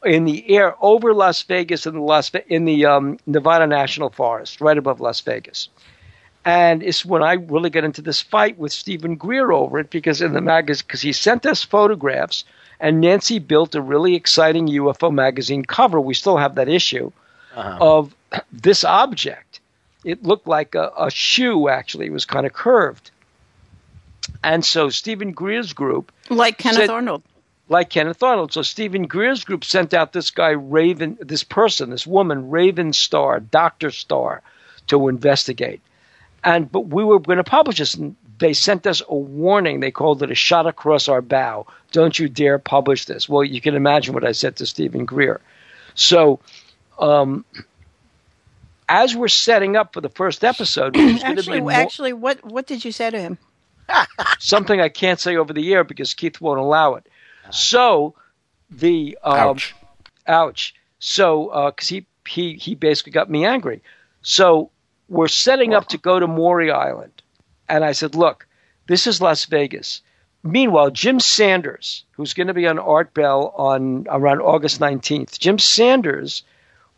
[0.05, 4.61] in the air over Las Vegas in the Las in the um, Nevada National Forest,
[4.61, 5.69] right above Las Vegas.
[6.45, 10.21] And it's when I really got into this fight with Stephen Greer over it because
[10.21, 12.45] in the magazine, because he sent us photographs,
[12.81, 16.01] and Nancy built a really exciting UFO magazine cover.
[16.01, 17.11] We still have that issue
[17.55, 17.79] uh-huh.
[17.81, 18.15] of
[18.53, 19.61] this object.
[20.05, 21.69] It looked like a, a shoe.
[21.69, 23.11] Actually, it was kind of curved.
[24.43, 27.23] And so Stephen Greer's group Like Kenneth said- Arnold.
[27.71, 28.53] like Kenneth Arnold.
[28.53, 33.41] So Stephen Greer's group sent out this guy Raven, this person, this woman Raven Star,
[33.41, 34.43] Doctor Star,
[34.89, 35.81] to investigate.
[36.45, 39.81] And but we were going to publish this, and they sent us a warning.
[39.81, 41.66] They called it a shot across our bow.
[41.93, 43.29] Don't you dare publish this.
[43.29, 45.41] Well, you can imagine what I said to Stephen Greer.
[45.95, 46.41] So.
[46.99, 47.45] Um,
[48.89, 51.73] as we're setting up for the first episode, which is going to be Actually, more-
[51.73, 53.39] actually, what what did you say to him?
[54.39, 57.07] something I can't say over the air because Keith won't allow it.
[57.51, 58.15] So
[58.71, 59.75] the um, Ouch.
[60.27, 60.75] ouch.
[60.99, 63.83] So because he he he basically got me angry.
[64.23, 64.71] So
[65.09, 67.22] we're setting up to go to Maury Island,
[67.68, 68.47] and I said, "Look,
[68.86, 70.02] this is Las Vegas."
[70.43, 75.59] Meanwhile, Jim Sanders, who's going to be on Art Bell on around August nineteenth, Jim
[75.59, 76.43] Sanders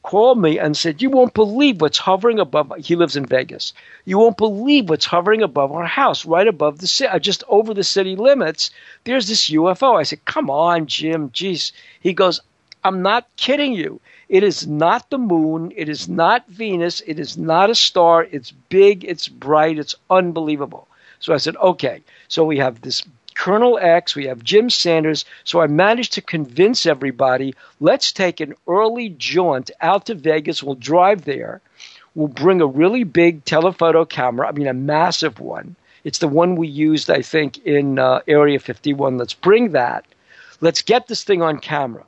[0.02, 3.72] called me and said, "You won't believe what's hovering above." He lives in Vegas.
[4.04, 7.74] You won't believe what's hovering above our house, right above the city, uh, just over
[7.74, 8.70] the city limits.
[9.04, 9.94] There's this UFO.
[9.98, 11.30] I said, "Come on, Jim.
[11.30, 12.40] Jeez." He goes,
[12.84, 14.00] "I'm not kidding you.
[14.28, 15.72] It is not the moon.
[15.76, 17.00] It is not Venus.
[17.06, 18.24] It is not a star.
[18.24, 19.04] It's big.
[19.04, 19.78] It's bright.
[19.78, 20.88] It's unbelievable."
[21.20, 23.04] So I said, "Okay." So we have this
[23.36, 25.26] Colonel X, we have Jim Sanders.
[25.44, 30.62] So I managed to convince everybody let's take an early jaunt out to Vegas.
[30.62, 31.60] We'll drive there.
[32.14, 35.76] We'll bring a really big telephoto camera, I mean, a massive one.
[36.02, 39.18] It's the one we used, I think, in uh, Area 51.
[39.18, 40.06] Let's bring that.
[40.62, 42.04] Let's get this thing on camera.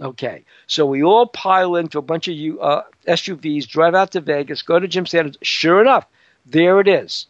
[0.00, 4.20] Okay, so we all pile into a bunch of U, uh, SUVs, drive out to
[4.20, 5.38] Vegas, go to Jim Sanders.
[5.42, 6.06] Sure enough,
[6.46, 7.26] there it is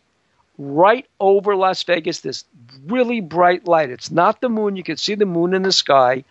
[0.58, 2.44] right over Las Vegas, this
[2.86, 3.90] really bright light.
[3.90, 4.76] It's not the moon.
[4.76, 6.24] You can see the moon in the sky.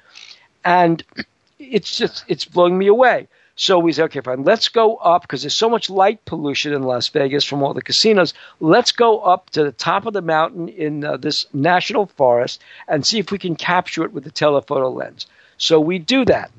[0.64, 1.04] And
[1.60, 3.28] it's just, it's blowing me away.
[3.56, 6.82] So we said, okay, fine, let's go up because there's so much light pollution in
[6.82, 8.34] Las Vegas from all the casinos.
[8.60, 13.06] Let's go up to the top of the mountain in uh, this national forest and
[13.06, 15.28] see if we can capture it with the telephoto lens.
[15.58, 16.52] So we do that.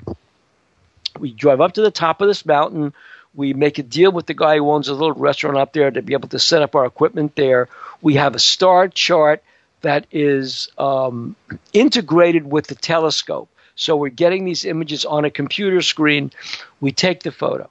[1.18, 2.92] We drive up to the top of this mountain.
[3.34, 6.02] We make a deal with the guy who owns a little restaurant up there to
[6.02, 7.68] be able to set up our equipment there.
[8.00, 9.42] We have a star chart
[9.82, 11.36] that is um,
[11.72, 13.48] integrated with the telescope.
[13.76, 16.30] So we're getting these images on a computer screen.
[16.80, 17.70] We take the photo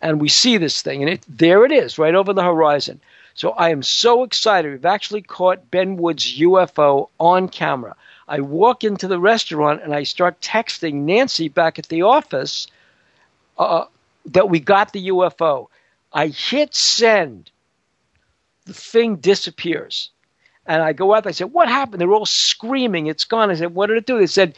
[0.00, 3.00] and we see this thing, and it, there it is, right over the horizon.
[3.34, 4.72] So I am so excited.
[4.72, 7.94] We've actually caught Ben Wood's UFO on camera.
[8.32, 12.66] I walk into the restaurant and I start texting Nancy back at the office
[13.58, 13.84] uh,
[14.24, 15.66] that we got the UFO.
[16.10, 17.50] I hit send.
[18.64, 20.08] The thing disappears.
[20.64, 22.00] And I go out, I said, What happened?
[22.00, 23.50] They're all screaming, It's gone.
[23.50, 24.18] I said, What did it do?
[24.18, 24.56] They said,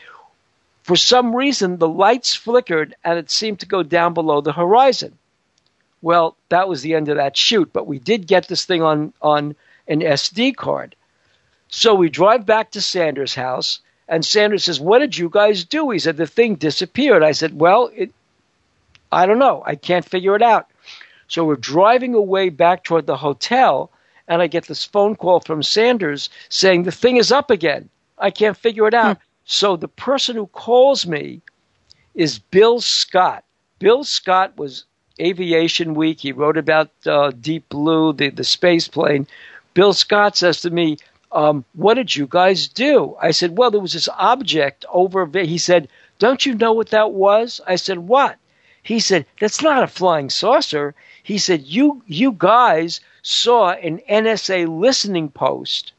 [0.85, 5.19] For some reason, the lights flickered and it seemed to go down below the horizon.
[6.01, 9.13] Well, that was the end of that shoot, but we did get this thing on,
[9.21, 9.57] on
[9.89, 10.95] an SD card.
[11.77, 15.91] So we drive back to Sanders' house, and Sanders says, What did you guys do?
[15.91, 17.25] He said, The thing disappeared.
[17.25, 18.13] I said, Well, it,
[19.11, 19.61] I don't know.
[19.67, 20.69] I can't figure it out.
[21.27, 23.91] So we're driving away back toward the hotel,
[24.29, 27.89] and I get this phone call from Sanders saying, The thing is up again.
[28.19, 29.19] I can't figure it out.
[29.45, 31.43] So the person who calls me
[32.15, 33.43] is Bill Scott.
[33.81, 34.85] Bill Scott was
[35.21, 36.21] Aviation Week.
[36.21, 39.27] He wrote about uh, Deep Blue, the, the space plane.
[39.75, 40.99] Bill Scott says to me,
[41.35, 43.17] um, What did you guys do?
[43.21, 45.29] I said, Well, there was this object over.
[45.35, 45.89] He said,
[46.19, 47.61] Don't you know what that was?
[47.67, 48.37] I said, What?
[48.83, 50.95] He said, That's not a flying saucer.
[51.23, 55.93] He said, You, you guys saw an NSA listening post,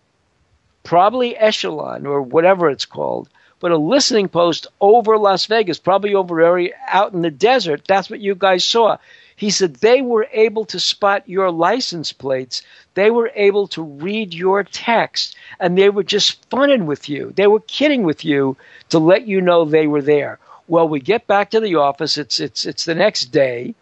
[0.83, 3.27] probably Echelon or whatever it's called,
[3.59, 7.83] but a listening post over Las Vegas, probably over area out in the desert.
[7.87, 8.97] That's what you guys saw.
[9.35, 12.61] He said they were able to spot your license plates.
[12.93, 17.33] They were able to read your text, and they were just funning with you.
[17.35, 18.55] They were kidding with you
[18.89, 20.39] to let you know they were there.
[20.67, 22.17] Well, we get back to the office.
[22.17, 23.75] It's it's it's the next day,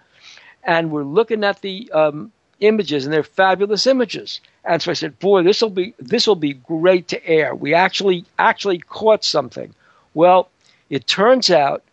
[0.64, 4.42] and we're looking at the um, images, and they're fabulous images.
[4.66, 7.74] And so I said, "Boy, this will be this will be great to air." We
[7.74, 9.74] actually actually caught something.
[10.16, 10.50] Well,
[10.90, 11.84] it turns out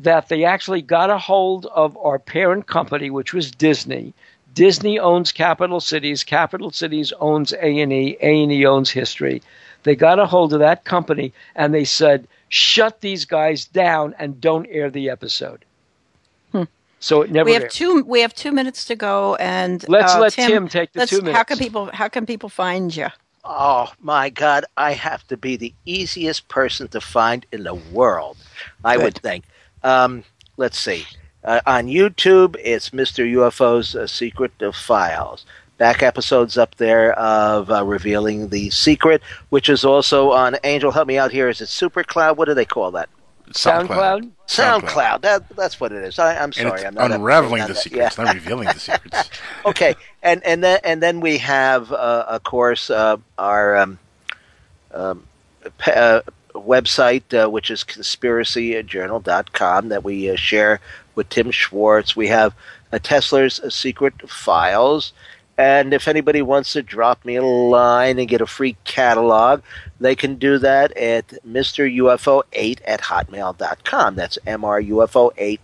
[0.00, 4.12] that they actually got a hold of our parent company, which was Disney.
[4.54, 6.24] Disney owns Capital Cities.
[6.24, 8.16] Capital Cities owns A and E.
[8.20, 9.42] A and E owns History.
[9.84, 14.40] They got a hold of that company, and they said, "Shut these guys down and
[14.40, 15.64] don't air the episode."
[17.02, 17.46] So it never.
[17.46, 17.70] we have aired.
[17.70, 18.02] two.
[18.04, 21.32] We have two minutes to go, and Let's uh, let Tim take the let's- two
[21.32, 21.90] How can people?
[21.92, 23.08] How can people find you?
[23.42, 28.36] Oh my God, I have to be the easiest person to find in the world,
[28.84, 29.44] I would think.
[29.82, 30.24] Um,
[30.56, 31.06] let's see.
[31.42, 33.30] Uh, on YouTube, it's Mr.
[33.32, 35.46] UFO's uh, Secret of Files.
[35.78, 40.90] Back episodes up there of uh, revealing the secret, which is also on Angel.
[40.90, 41.48] Help me out here.
[41.48, 42.36] Is it SuperCloud?
[42.36, 43.08] What do they call that?
[43.52, 44.30] SoundCloud.
[44.46, 45.22] SoundCloud.
[45.22, 46.18] That, that's what it is.
[46.18, 46.72] I, I'm And sorry.
[46.74, 48.12] it's I'm not unraveling the to date on that.
[48.12, 48.24] secrets, Yeah.
[48.24, 49.30] not revealing the secrets.
[49.66, 53.98] okay, and and then and then we have, uh, of course, uh, our um,
[54.92, 55.24] um,
[55.78, 56.20] pe- uh,
[56.54, 60.80] website, uh, which is conspiracyjournal.com, that we uh, share
[61.14, 62.16] with Tim Swartz.
[62.16, 62.54] We have
[62.92, 65.12] uh, Tesla's secret files.
[65.58, 69.60] And if anybody wants to drop me a line and get a free catalog,
[70.00, 74.14] they can do that at MrUFO8 at hotmail.com.
[74.14, 75.58] That's MRUFO8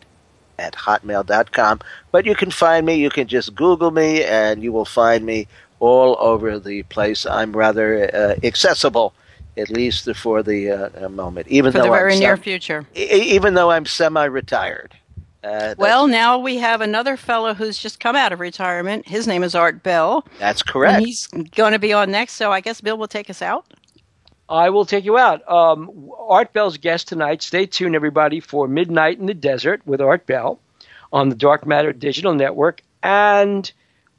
[0.59, 1.81] at hotmail.com.
[2.13, 5.49] But you can find me, you can just Google me, and you will find me
[5.81, 7.25] all over the place.
[7.25, 9.15] I'm rather uh, accessible,
[9.57, 10.71] at least for the
[11.05, 11.49] uh, moment.
[11.49, 12.87] Even For though the very I'm near sem- future.
[12.95, 14.95] e- even though I'm semi-retired.
[15.45, 19.07] Uh, Well, now we have another fellow who's just come out of retirement.
[19.07, 20.27] His name is Art Bell.
[20.39, 20.97] That's correct.
[20.97, 23.65] And he's going to be on next, so I guess Bill will take us out.
[24.49, 25.49] I will take you out.
[25.51, 27.43] Um, Art Bell's guest tonight.
[27.43, 30.61] Stay tuned, everybody, for Midnight in the Desert with Art Bell
[31.13, 32.83] on the Dark Matter Digital Network.
[33.03, 33.71] And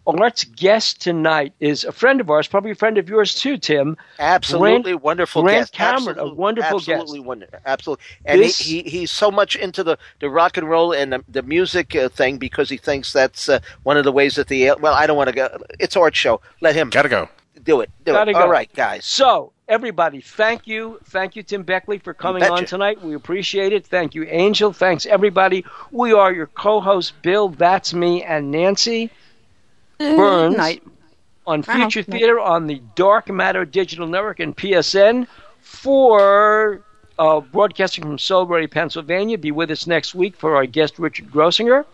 [0.08, 3.98] Art's guest tonight is a friend of ours, probably a friend of yours too, Tim.
[4.20, 5.74] Absolutely Grant- wonderful Grant guest.
[5.74, 7.28] Cameron, Absolute- a wonderful absolutely guest.
[7.28, 7.60] wonderful.
[7.66, 8.06] Absolutely.
[8.26, 11.24] And This- he, he, he's so much into the, the rock and roll and the,
[11.28, 14.72] the music uh, thing because he thinks that's uh, one of the ways that the
[14.80, 15.50] well, I don't want to go.
[15.80, 16.40] It's Art's show.
[16.62, 16.90] Let him.
[16.90, 17.30] Gotta go.
[17.64, 17.90] Do it.
[18.06, 18.34] Do Gotta it.
[18.36, 18.42] go.
[18.42, 19.04] All right, guys.
[19.04, 21.00] So, everybody, thank you.
[21.06, 23.04] Thank you, Tim Beckley, for coming on tonight.
[23.04, 23.86] We appreciate it.
[23.86, 24.72] Thank you, Angel.
[24.72, 25.66] Thanks, everybody.
[25.92, 29.12] We are your co hosts, Bill, that's me, and Nancy
[29.99, 30.84] Birnes night.
[31.45, 31.76] on Wow.
[31.76, 35.28] Future Theater on the Dark Matter Digital Network and PSN
[35.61, 36.82] for
[37.19, 39.38] uh, broadcasting from Silbury, Pennsylvania.
[39.38, 41.86] Be with us next week for our guest, Richard Grossinger.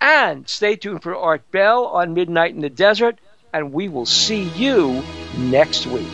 [0.00, 3.18] And stay tuned for Art Bell on Midnight in the Desert.
[3.52, 5.02] And we will see you
[5.36, 6.08] next week.